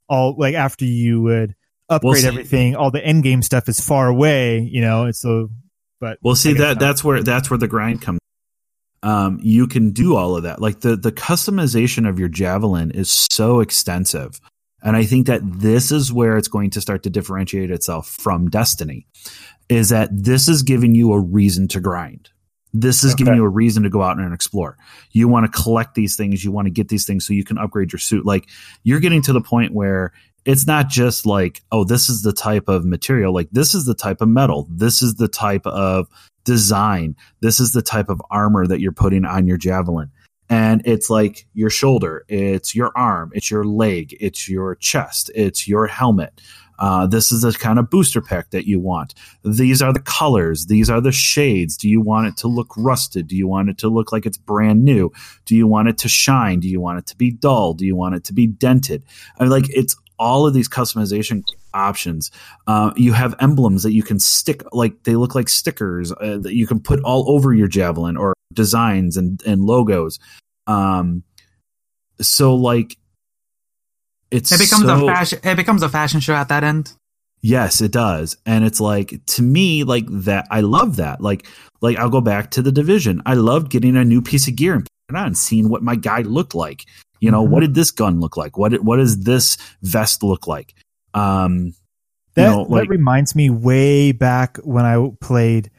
[0.07, 1.55] all like after you would
[1.89, 2.27] upgrade see.
[2.27, 5.05] everything, all the end game stuff is far away, you know.
[5.05, 5.49] And so,
[5.99, 6.79] but Well, see that not.
[6.79, 8.19] that's where that's where the grind comes.
[9.03, 10.61] Um, you can do all of that.
[10.61, 14.39] Like the the customization of your javelin is so extensive,
[14.81, 18.49] and I think that this is where it's going to start to differentiate itself from
[18.49, 19.07] Destiny.
[19.69, 22.29] Is that this is giving you a reason to grind.
[22.73, 24.77] This is giving you a reason to go out and explore.
[25.11, 26.43] You want to collect these things.
[26.43, 28.25] You want to get these things so you can upgrade your suit.
[28.25, 28.47] Like
[28.83, 30.13] you're getting to the point where
[30.45, 33.33] it's not just like, oh, this is the type of material.
[33.33, 34.67] Like this is the type of metal.
[34.69, 36.07] This is the type of
[36.43, 37.15] design.
[37.41, 40.11] This is the type of armor that you're putting on your javelin.
[40.51, 45.65] And it's like your shoulder, it's your arm, it's your leg, it's your chest, it's
[45.65, 46.41] your helmet.
[46.77, 49.13] Uh, this is the kind of booster pack that you want.
[49.45, 50.65] These are the colors.
[50.65, 51.77] These are the shades.
[51.77, 53.27] Do you want it to look rusted?
[53.27, 55.11] Do you want it to look like it's brand new?
[55.45, 56.59] Do you want it to shine?
[56.59, 57.73] Do you want it to be dull?
[57.73, 59.03] Do you want it to be dented?
[59.39, 61.43] I mean, like it's all of these customization
[61.73, 62.29] options.
[62.67, 66.53] Uh, you have emblems that you can stick, like they look like stickers uh, that
[66.53, 70.19] you can put all over your javelin or designs and, and logos.
[70.67, 71.23] Um,
[72.21, 72.97] so like
[74.29, 75.39] it's It becomes so, a fashion.
[75.43, 76.93] It becomes a fashion show at that end.
[77.41, 78.37] Yes, it does.
[78.45, 81.19] And it's like to me like that I love that.
[81.19, 81.47] Like
[81.81, 83.21] like I'll go back to the division.
[83.25, 85.95] I loved getting a new piece of gear and putting it on, seeing what my
[85.95, 86.85] guy looked like.
[87.21, 87.49] You know, Mhm.
[87.49, 88.57] what did this gun look like?
[88.57, 90.73] What did, what does this vest look like?
[91.13, 91.73] Um
[92.35, 95.69] That, know, like- that reminds me way back when I played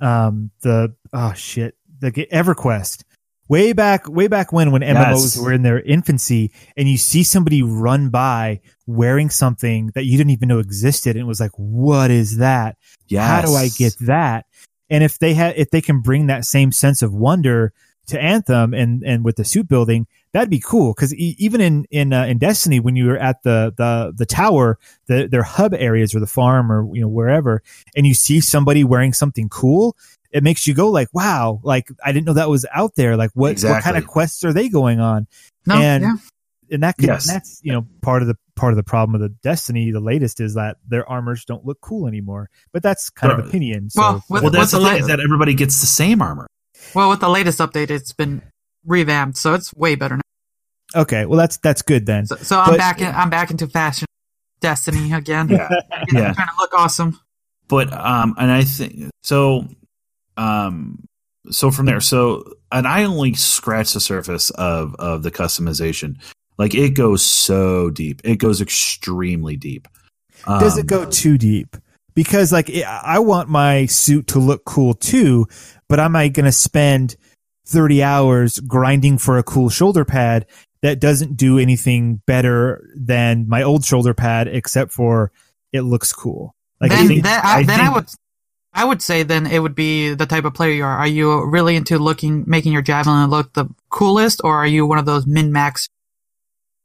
[0.00, 3.02] um the oh shit the EverQuest
[3.48, 5.38] way back way back when when MMOs Yes.
[5.38, 10.30] were in their infancy and you see somebody run by wearing something that you didn't
[10.30, 12.76] even know existed and it was like what is that
[13.08, 13.26] yes.
[13.28, 14.46] how do I get that
[14.90, 17.72] and if they had if they can bring that same sense of wonder
[18.08, 21.84] to Anthem and and with the suit building that'd be cool because e- even in
[21.90, 25.72] in uh, in Destiny when you were at the the the tower the their hub
[25.74, 27.62] areas or the farm or you know wherever
[27.94, 29.96] and you see somebody wearing something cool
[30.32, 33.18] it makes you go like, wow, like I didn't know that was out there.
[33.18, 35.26] Like what, what kind of quests are they going on?
[35.66, 36.16] No, And- yeah.
[36.70, 37.26] And that could, Yes.
[37.26, 40.40] that's, you know, part of the, part of the problem of the Destiny, the latest
[40.40, 43.90] is that their armors don't look cool anymore, but that's kind of opinion.
[43.90, 46.46] So, Well, with- Well, that's the the thing is that everybody gets the same armor.
[46.94, 48.42] Well, with the latest update, it's been
[48.86, 51.00] revamped, so it's way better now.
[51.02, 51.24] okay.
[51.26, 52.26] Well, that's, that's good then.
[52.26, 53.00] So, so I'm But- back.
[53.00, 54.06] In, I'm back into fashion,
[54.60, 55.48] Destiny again.
[55.48, 55.68] Yeah,
[56.12, 56.32] yeah.
[56.32, 57.18] trying to look awesome.
[57.68, 59.66] but um and i think so
[60.36, 61.04] um
[61.50, 66.16] so from there so and i only scratch the surface of of the customization
[66.58, 69.88] like it goes so deep it goes extremely deep
[70.46, 71.76] Does Um, it go too deep?
[72.14, 75.46] Because like it, I want my suit to look cool too,
[75.92, 77.16] but am I going to spend
[77.66, 80.46] 30 hours grinding for a cool shoulder pad
[80.80, 85.32] that doesn't do anything better than my old shoulder pad except for
[85.70, 86.54] it looks cool?
[86.80, 88.06] Like then, think- then, I, I then I would,
[88.72, 90.96] I would say then it would be the type of player you are.
[90.96, 94.96] Are you really into looking, making your javelin look the coolest, or are you one
[94.96, 95.90] of those min max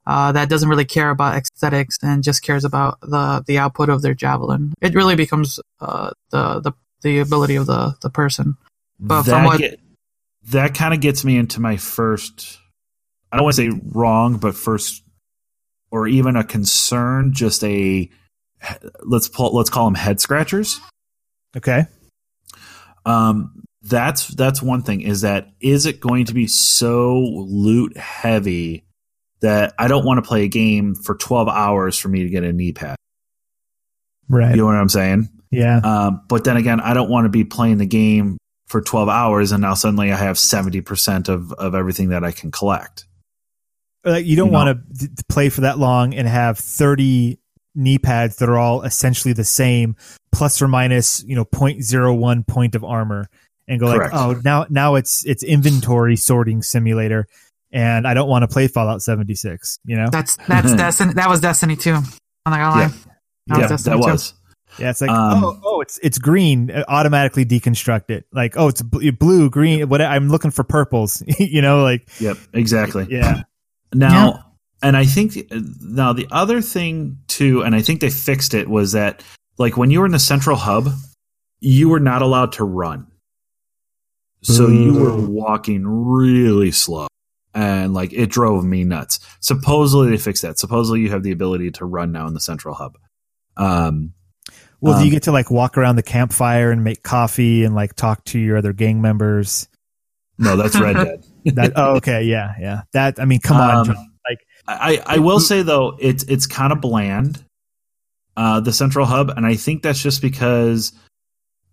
[0.06, 4.02] uh, that doesn't really care about aesthetics and just cares about the the output of
[4.02, 4.74] their javelin?
[4.82, 6.74] It really becomes uh, the the
[7.04, 8.58] the ability of the the person.
[9.00, 9.80] But that what- get-
[10.50, 12.58] that kind of gets me into my first
[13.32, 15.04] i don't want to say wrong but first
[15.92, 18.10] or even a concern just a
[19.04, 20.80] let's pull let's call them head scratchers
[21.56, 21.86] okay.
[23.06, 28.84] um that's that's one thing is that is it going to be so loot heavy
[29.42, 32.44] that i don't want to play a game for 12 hours for me to get
[32.44, 32.96] a knee pad
[34.30, 34.52] Right.
[34.52, 35.78] you know what i'm saying Yeah.
[35.84, 38.38] um, but then again i don't want to be playing the game
[38.68, 42.52] for 12 hours and now suddenly i have 70% of of everything that i can
[42.52, 43.06] collect
[44.06, 47.40] Like you don't you know- want to play for that long and have 30
[47.76, 49.96] knee pads that are all essentially the same
[50.32, 53.30] plus or minus, you know, 0.01 point of armor
[53.68, 54.14] and go Correct.
[54.14, 57.28] like, "Oh, now now it's it's inventory sorting simulator."
[57.72, 60.08] And I don't want to play Fallout 76, you know?
[60.12, 61.14] That's that's Destiny.
[61.14, 61.94] That was Destiny too.
[61.94, 62.04] I'm
[62.52, 62.82] not gonna lie.
[62.82, 62.88] Yeah.
[62.88, 64.12] That was yeah Destiny that 2.
[64.12, 64.34] was
[64.78, 68.68] Yeah, it's like, Um, "Oh, oh, it's it's green, uh, automatically deconstruct it." Like, "Oh,
[68.68, 73.44] it's bl- blue, green, what I'm looking for purples." you know, like yep exactly yeah.
[73.94, 75.38] Now, and I think
[75.82, 79.24] now the other thing too, and I think they fixed it was that
[79.58, 80.90] like when you were in the central hub,
[81.60, 83.08] you were not allowed to run.
[84.44, 87.08] So you were walking really slow.
[87.54, 89.20] And like it drove me nuts.
[89.40, 90.60] Supposedly they fixed that.
[90.60, 92.98] Supposedly you have the ability to run now in the central hub.
[93.58, 94.14] Um
[94.80, 97.74] Well, do Um, you get to like walk around the campfire and make coffee and
[97.76, 99.68] like talk to your other gang members?
[100.38, 100.94] no, that's Red
[101.46, 101.56] Dead.
[101.56, 102.82] That oh, okay, yeah, yeah.
[102.94, 104.12] That I mean, come on, Um, John.
[104.30, 107.44] like I, I will say though, it's it's kind of bland,
[108.36, 110.92] uh, the central hub, and I think that's just because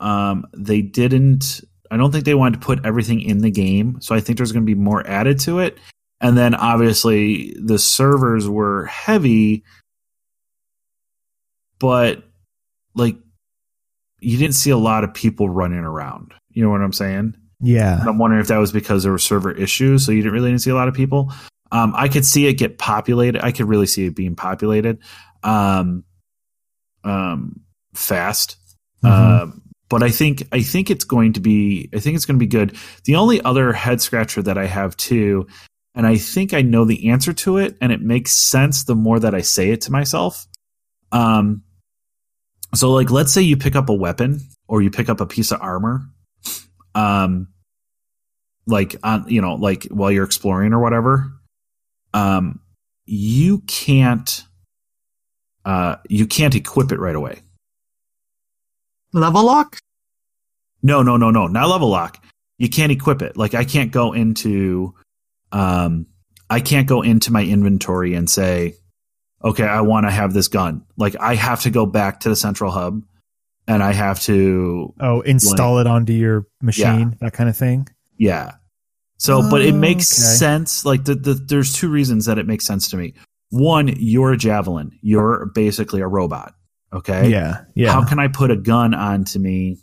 [0.00, 1.60] um, they didn't.
[1.90, 4.52] I don't think they wanted to put everything in the game, so I think there's
[4.52, 5.76] going to be more added to it.
[6.20, 9.62] And then obviously the servers were heavy,
[11.78, 12.22] but
[12.94, 13.16] like
[14.20, 16.32] you didn't see a lot of people running around.
[16.50, 17.34] You know what I'm saying?
[17.60, 20.34] yeah, And I'm wondering if that was because there were server issues, so you didn't
[20.34, 21.32] really see a lot of people.
[21.72, 23.42] Um, I could see it get populated.
[23.44, 24.98] I could really see it being populated
[25.42, 26.04] um,
[27.02, 27.60] um,
[27.94, 28.56] fast.
[29.02, 29.10] Mhm.
[29.10, 29.46] Uh,
[29.88, 32.46] but I think I think it's going to be I think it's going to be
[32.46, 32.76] good.
[33.04, 35.46] The only other head scratcher that I have too,
[35.94, 39.20] and I think I know the answer to it, and it makes sense the more
[39.20, 40.46] that I say it to myself.
[41.12, 41.62] Um,
[42.74, 45.52] so like let's say you pick up a weapon or you pick up a piece
[45.52, 46.02] of armor,
[46.94, 47.48] um,
[48.66, 51.32] like on you know like while you're exploring or whatever,
[52.12, 52.60] um,
[53.06, 54.44] you can't
[55.64, 57.42] uh you can't equip it right away.
[59.12, 59.78] Level lock?
[60.82, 62.22] No, no, no, no, not level lock.
[62.58, 63.36] You can't equip it.
[63.36, 64.94] Like I can't go into
[65.52, 66.06] um
[66.50, 68.74] I can't go into my inventory and say,
[69.44, 70.84] okay, I want to have this gun.
[70.96, 73.02] Like I have to go back to the central hub
[73.68, 77.88] and I have to oh, install it onto your machine, that kind of thing.
[78.18, 78.52] yeah.
[79.16, 80.36] So, but it makes oh, Okay.
[80.36, 80.84] sense.
[80.84, 83.14] Like the, the there's two reasons that it makes sense to me.
[83.50, 84.90] One, you're a javelin.
[85.02, 86.52] You're basically a robot.
[86.92, 87.28] Okay.
[87.28, 87.92] Yeah, yeah.
[87.92, 89.78] How can I put a gun onto me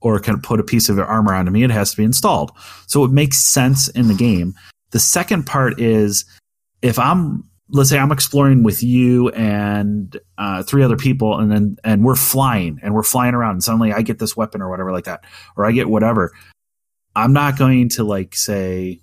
[0.00, 1.64] or can put a piece of armor onto me?
[1.64, 2.52] It has to be installed.
[2.86, 4.54] So it makes sense in the game.
[4.90, 6.24] The second part is
[6.82, 11.76] if I'm let's say I'm exploring with you and uh, three other people and then
[11.82, 14.92] and we're flying and we're flying around and suddenly I get this weapon or whatever
[14.92, 15.24] like that
[15.56, 16.32] or I get whatever.
[17.16, 19.00] I'm not going to like say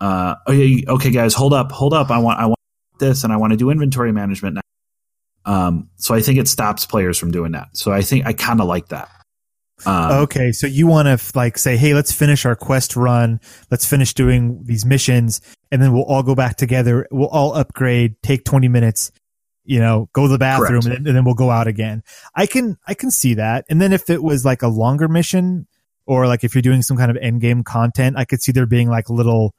[0.00, 2.10] uh, okay, okay guys, hold up, hold up.
[2.10, 2.58] I want I want
[2.98, 4.60] this and I want to do inventory management now.
[5.44, 7.76] Um, so I think it stops players from doing that.
[7.76, 9.08] So I think I kind of like that.
[9.84, 13.40] Um, Okay, so you want to like say, "Hey, let's finish our quest run.
[13.70, 15.40] Let's finish doing these missions,
[15.70, 17.06] and then we'll all go back together.
[17.10, 18.14] We'll all upgrade.
[18.22, 19.10] Take twenty minutes,
[19.64, 22.02] you know, go to the bathroom, and then, and then we'll go out again."
[22.34, 23.64] I can I can see that.
[23.68, 25.66] And then if it was like a longer mission,
[26.06, 28.66] or like if you're doing some kind of end game content, I could see there
[28.66, 29.54] being like little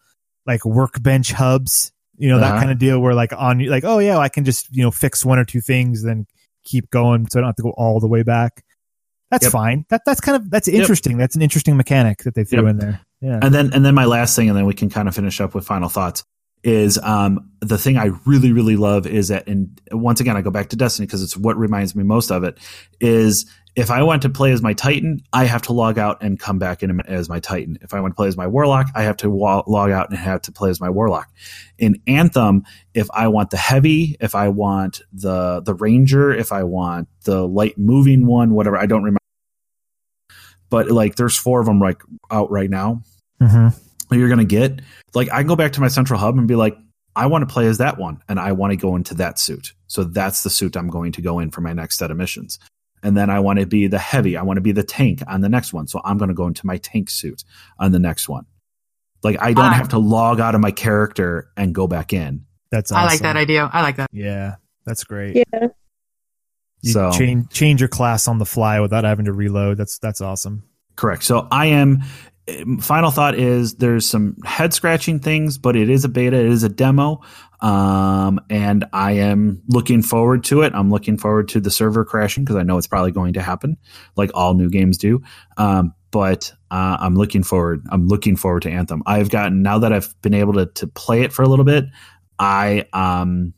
[0.45, 2.60] like workbench hubs, you know, that Uh-huh.
[2.60, 5.26] kind of deal where like on like, oh yeah, I can just you know fix
[5.26, 6.27] one or two things, then
[6.64, 8.64] keep going, so I don't have to go all the way back.
[9.34, 9.51] That's Yep.
[9.51, 9.85] fine.
[9.89, 10.80] That that's kind of that's Yep.
[10.80, 11.18] interesting.
[11.18, 12.69] That's an interesting mechanic that they threw Yep.
[12.69, 12.99] in there.
[13.19, 13.39] Yeah.
[13.41, 15.55] And then and then my last thing, and then we can kind of finish up
[15.55, 16.23] with final thoughts.
[16.64, 20.51] Is um the thing I really really love is that, and once again I go
[20.51, 22.57] back to Destiny because it's what reminds me most of it.
[23.01, 26.39] Is if I want to play as my Titan, I have to log out and
[26.39, 27.80] come back in as my Titan.
[27.81, 30.18] If I want to play as my Warlock, I have to wa- log out and
[30.19, 31.27] have to play as my Warlock.
[31.80, 36.64] In Anthem, if I want the heavy, if I want the the Ranger, if I
[36.64, 39.18] want the light moving one, whatever, I don't remember.
[40.73, 42.01] But like, there's four of them like
[42.31, 43.03] out right now
[43.39, 43.67] hmm
[44.11, 44.81] you're going to get.
[45.15, 46.75] Like I can go back to my central hub and be like,
[47.15, 49.73] I want to play as that one and I want to go into that suit.
[49.87, 52.59] So that's the suit I'm going to go in for my next set of missions.
[53.01, 54.37] And then I want to be the heavy.
[54.37, 55.87] I want to be the tank on the next one.
[55.87, 57.43] So I'm going to go into my tank suit
[57.79, 58.45] on the next one.
[59.23, 59.73] Like I don't Ah.
[59.73, 62.45] have to log out of my character and go back in.
[62.71, 63.03] That's awesome.
[63.03, 63.69] I like that idea.
[63.73, 64.09] I like that.
[64.11, 64.55] Yeah,
[64.85, 65.35] that's great.
[65.53, 65.67] Yeah.
[66.84, 69.77] You So- change change your class on the fly without having to reload.
[69.77, 70.64] That's that's awesome.
[70.95, 71.23] Correct.
[71.23, 72.03] So I am.
[72.81, 76.64] Final thought is there's some head scratching things, but it is a beta, it is
[76.64, 77.22] a demo,
[77.61, 80.73] um, and I am looking forward to it.
[80.76, 83.77] I'm looking forward to the server crashing because I know it's probably going to happen,
[84.18, 85.22] like all new games do.
[85.55, 87.85] Um, but uh, I'm looking forward.
[87.89, 89.03] I'm looking forward to Anthem.
[89.05, 91.85] I've gotten now that I've been able to to play it for a little bit.
[92.38, 93.53] I um,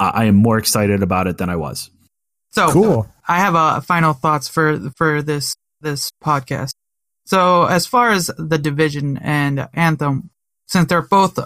[0.00, 1.90] I I am more excited about it than I was.
[2.56, 3.06] So Cool.
[3.28, 6.72] I have uh, final thoughts for for this this podcast.
[7.26, 10.30] So as far as the division and Anthem,
[10.64, 11.38] since they're both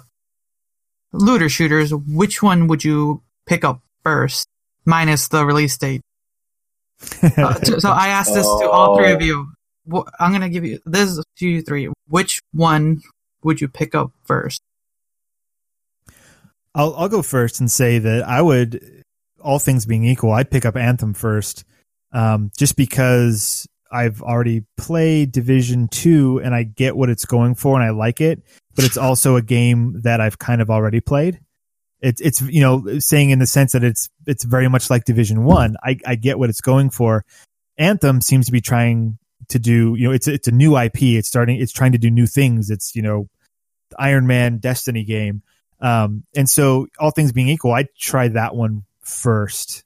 [1.13, 4.47] looter shooters, which one would you pick up first,
[4.85, 6.03] minus the release date?
[7.37, 9.51] Uh, so, I asked this to all three of you.
[10.21, 11.89] I'm gonna give you this is to you three.
[12.07, 13.01] Which one
[13.43, 14.61] would you pick up first?
[16.73, 19.00] I'll I'll go first and say that I would,
[19.41, 21.65] all things being equal, I'd pick up Anthem first,
[22.13, 27.75] um, just because I've already played Division Two and I get what it's going for
[27.75, 28.43] and I like it,
[28.75, 31.41] but it's also a game that I've kind of already played.
[32.01, 35.45] It's it's you know saying in the sense that it's it's very much like Division
[35.45, 35.77] One.
[35.83, 37.25] I I get what it's going for.
[37.77, 39.19] Anthem seems to be trying
[39.49, 41.03] to do you know it's it's a new IP.
[41.03, 42.71] It's starting it's trying to do new things.
[42.71, 43.29] It's you know
[43.99, 45.43] Iron Man Destiny game.
[45.81, 49.85] Um, and so all things being equal, I'd try that one first.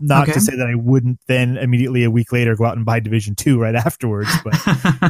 [0.00, 0.32] Not Okay.
[0.32, 3.34] to say that I wouldn't then immediately a week later go out and buy Division
[3.36, 4.54] Two right afterwards, but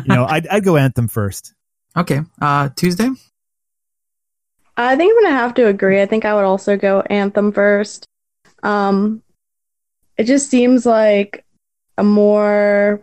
[0.06, 1.54] you know, I'd, I'd go Anthem first.
[1.96, 3.08] okay, uh, Tuesday.
[4.76, 6.02] I think I'm gonna have to agree.
[6.02, 8.06] I think I would also go Anthem first.
[8.62, 9.22] Um,
[10.18, 11.44] it just seems like
[11.96, 13.00] a more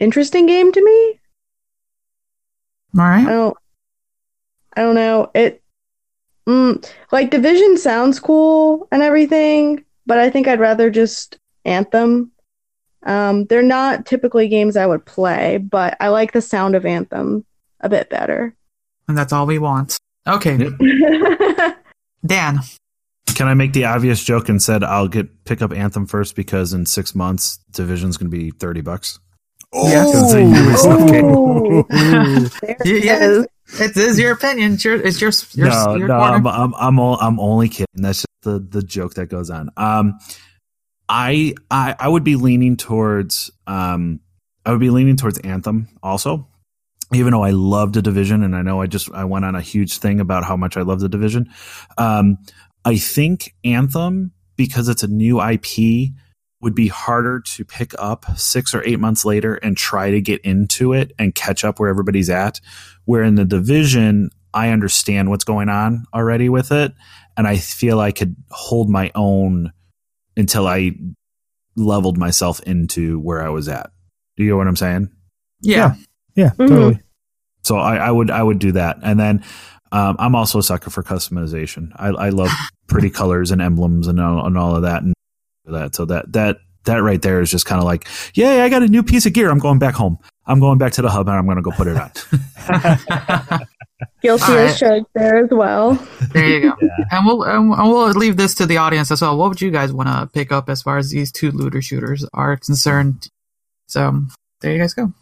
[0.00, 1.20] interesting game to me.
[2.98, 3.26] All right.
[3.26, 3.56] I don't,
[4.76, 5.30] I don't know.
[5.34, 5.62] It,
[6.48, 12.30] mm, like Division sounds cool and everything, but I think I'd rather just Anthem.
[13.04, 17.44] Um, they're not typically games I would play, but I like the sound of Anthem
[17.80, 18.54] a bit better.
[19.08, 19.98] And that's all we want.
[20.26, 21.76] Okay, Yep.
[22.26, 22.58] Dan.
[23.34, 26.72] Can I make the obvious joke and said I'll get pick up Anthem first because
[26.72, 29.20] in six months Division's going to be thirty bucks.
[29.76, 30.26] Oh.
[31.16, 31.86] Ooh.
[31.90, 33.18] There Yeah, it yeah.
[33.20, 33.46] is.
[33.80, 34.74] It is your opinion.
[34.74, 36.18] It's your, it's your, your, no, your no.
[36.18, 37.86] I'm, I'm, I'm, all, I'm only kidding.
[37.94, 39.70] That's just the, the joke that goes on.
[39.76, 40.18] Um,
[41.08, 44.20] I, I, I would be leaning towards, um,
[44.64, 46.48] I would be leaning towards Anthem also,
[47.12, 49.60] even though I love the division and I know I just, I went on a
[49.60, 51.50] huge thing about how much I love the division.
[51.98, 52.38] Um,
[52.84, 56.12] I think Anthem, because it's a new IP,
[56.62, 60.40] would be harder to pick up six or eight months later and try to get
[60.40, 62.60] into it and catch up where everybody's at.
[63.04, 66.92] Where in the division, I understand what's going on already with it,
[67.36, 69.72] and I feel I could hold my own
[70.36, 70.92] until I
[71.76, 73.90] leveled myself into where I was at.
[74.36, 75.10] Do you know what I'm saying?
[75.60, 75.94] yeah.
[76.34, 76.68] Yeah, Mhm.
[76.68, 77.00] totally.
[77.64, 79.42] So I, I would I would do that, and then
[79.90, 81.92] um, I'm also a sucker for customization.
[81.96, 82.50] I, I love
[82.88, 85.14] pretty colors and emblems and all, and all of that and
[85.72, 85.94] that.
[85.94, 88.62] So that that that right there is just kind of like, yay!
[88.62, 89.50] I got a new piece of gear.
[89.50, 90.18] I'm going back home.
[90.46, 92.10] I'm going back to the hub and I'm going to go put it on.
[94.22, 94.78] Guilty All as right.
[94.78, 95.94] charged there as well.
[96.32, 96.76] There you go.
[97.10, 99.36] And we'll and we'll leave this to the audience as well.
[99.36, 102.24] What would you guys want to pick up as far as these two looter shooters
[102.32, 103.28] are concerned?
[103.86, 104.22] So
[104.60, 105.12] there you guys go.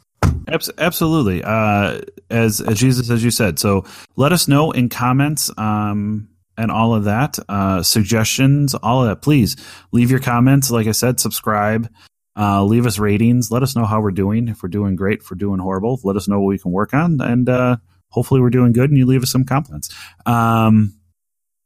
[0.78, 1.42] Absolutely.
[1.42, 2.00] Uh,
[2.30, 3.58] as as Jesus, as you said.
[3.58, 3.84] So
[4.16, 9.22] let us know in comments um, and all of that, uh, suggestions, all of that.
[9.22, 9.56] Please
[9.92, 10.70] leave your comments.
[10.70, 11.88] Like I said, subscribe.
[12.36, 13.50] Uh, leave us ratings.
[13.50, 14.48] Let us know how we're doing.
[14.48, 16.92] If we're doing great, if we're doing horrible, let us know what we can work
[16.92, 17.20] on.
[17.20, 17.76] And uh,
[18.08, 18.90] hopefully, we're doing good.
[18.90, 19.94] And you leave us some compliments.
[20.26, 20.98] Um,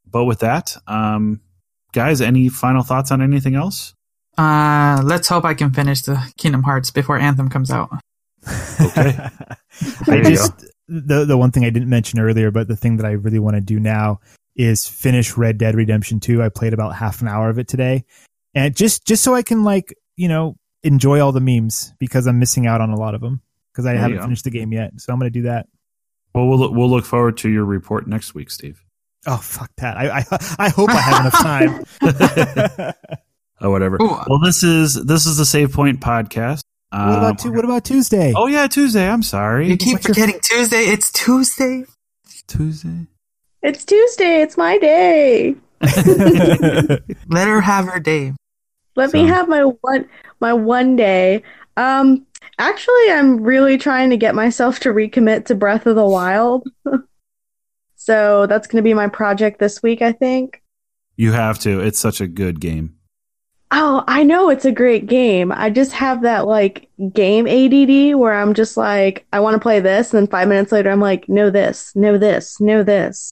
[0.05, 1.41] but with that, um,
[1.91, 3.93] guys, any final thoughts on anything else?
[4.37, 7.89] Uh, let's hope I can finish the Kingdom Hearts before Anthem comes out.
[8.79, 9.17] Okay.
[10.07, 13.05] I you just the the one thing I didn't mention earlier, but the thing that
[13.05, 14.21] I really want to do now
[14.59, 16.43] is finish Red Dead Redemption 2.
[16.43, 18.03] I played about half an hour of it today.
[18.53, 22.39] And just just so I can like, you know, enjoy all the memes because I'm
[22.39, 23.41] missing out on a lot of them
[23.71, 24.91] because I There haven't finished the game yet.
[24.99, 25.67] So I'm going to do that.
[26.35, 28.83] Well, we'll we'll look forward to your report next week, Steve.
[29.27, 29.97] Oh fuck that!
[29.97, 30.25] I I,
[30.59, 32.93] I hope I have enough time.
[33.61, 33.97] or whatever.
[34.01, 34.17] Ooh.
[34.27, 36.61] Well, this is this is the Save Point podcast.
[36.91, 38.33] what Um, about tu- what about Tuesday?
[38.35, 39.07] Oh yeah, Tuesday.
[39.09, 39.69] I'm sorry.
[39.69, 40.83] You keep What's your- forgetting Tuesday.
[40.83, 41.85] It's Tuesday.
[42.47, 43.07] Tuesday.
[43.61, 44.41] It's Tuesday.
[44.41, 45.55] It's my day.
[45.81, 48.33] Let her have her day.
[48.95, 50.07] Let me have my one
[50.39, 51.43] my one day.
[51.75, 52.25] Um
[52.57, 56.67] actually I'm really trying to get myself to recommit to Breath of the Wild.
[57.95, 60.61] so that's going to be my project this week, I think.
[61.17, 61.81] You have to.
[61.81, 62.95] It's such a good game.
[63.71, 65.51] Oh, I know it's a great game.
[65.51, 69.81] I just have that like game ADD where I'm just like I want to play
[69.81, 73.31] this and then 5 minutes later I'm like no this, no this, no this.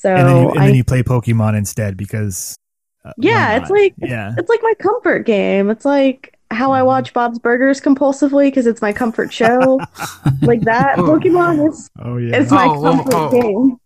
[0.00, 2.56] So and then you, and I then you play Pokemon instead because
[3.04, 4.34] uh, Yeah, it's like- yeah.
[4.38, 5.68] It's like my comfort game.
[5.68, 9.78] It's like how I watch Bob's Burgers compulsively because it's my comfort show.
[10.42, 10.98] like that.
[10.98, 11.02] Oh.
[11.04, 12.40] Pokemon is Oh yeah.
[12.40, 13.30] it's my Oh, oh, comfort oh.
[13.30, 13.76] game.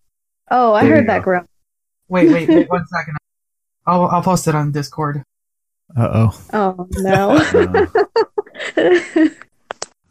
[0.52, 1.24] Oh, I There heard that go.
[1.24, 1.46] groan.
[2.08, 3.16] Wait, wait, wait one second.
[3.86, 5.22] I'll I'll post it on Discord.
[5.96, 6.40] Uh oh.
[6.52, 7.88] Oh no.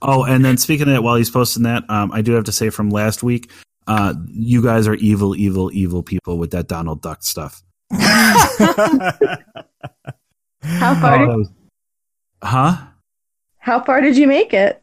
[0.05, 2.51] Oh, and then speaking of that, while he's posting that, um, I do have to
[2.51, 3.49] say from last week,
[3.87, 7.63] uh, you guys are evil, evil, evil people with that Donald Duck stuff.
[10.61, 11.49] how far Oh, did was-
[12.41, 12.77] huh?
[13.59, 14.81] how far did you make it?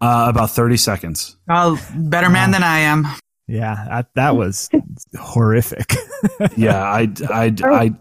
[0.00, 1.36] Uh, about thirty seconds.
[1.48, 3.06] Oh, better man than I am.
[3.48, 4.68] yeah, that, that was
[5.18, 5.94] horrific.
[6.56, 7.92] Yeah, I, I, I,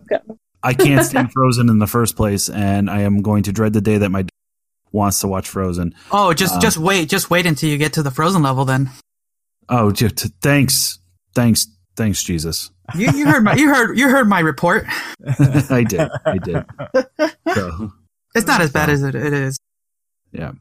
[0.63, 3.81] I can't stand Frozen in the first place, and I am going to dread the
[3.81, 4.25] day that my
[4.91, 5.93] wants to watch Frozen.
[6.11, 8.65] Oh, just Uh, just wait, just wait until you get to the frozen level.
[8.65, 8.89] Then
[9.69, 10.99] Oh, j- t- thanks,
[11.35, 12.71] thanks, thanks, Jesus.
[12.95, 14.85] you, you heard my you heard you heard my report.
[15.69, 16.65] I did, I did.
[17.53, 17.91] So,
[18.33, 19.57] It's not as bad as it, it is.
[20.31, 20.53] yeah,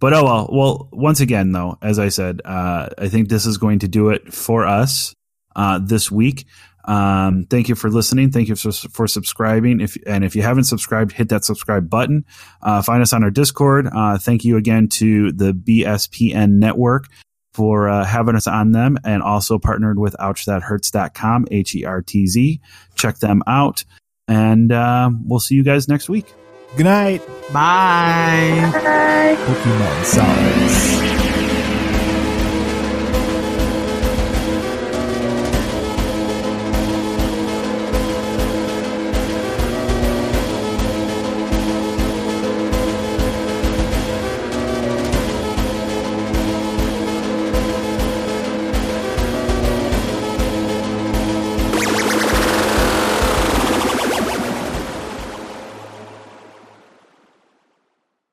[0.00, 0.48] but oh well.
[0.52, 4.08] Well, once again, though, as I said, uh, I think this is going to do
[4.10, 5.14] it for us
[5.54, 6.46] uh, this week.
[6.84, 8.32] Um, thank you for listening.
[8.32, 9.80] Thank you for, for subscribing.
[9.80, 12.24] If and if you haven't subscribed, hit that subscribe button.
[12.60, 13.86] Uh, find us on our Discord.
[13.86, 17.06] Uh, thank you again to the BSPN network
[17.54, 22.26] for uh, having us on them and also partnered with OuchThatHertz.com, H E R T
[22.26, 22.60] Z.
[22.94, 23.84] Check them out.
[24.28, 26.32] And uh, we'll see you guys next week.
[26.76, 27.20] Good night,
[27.52, 28.70] Bye.
[28.72, 29.36] Bye.
[29.38, 31.11] Pokemon Solids.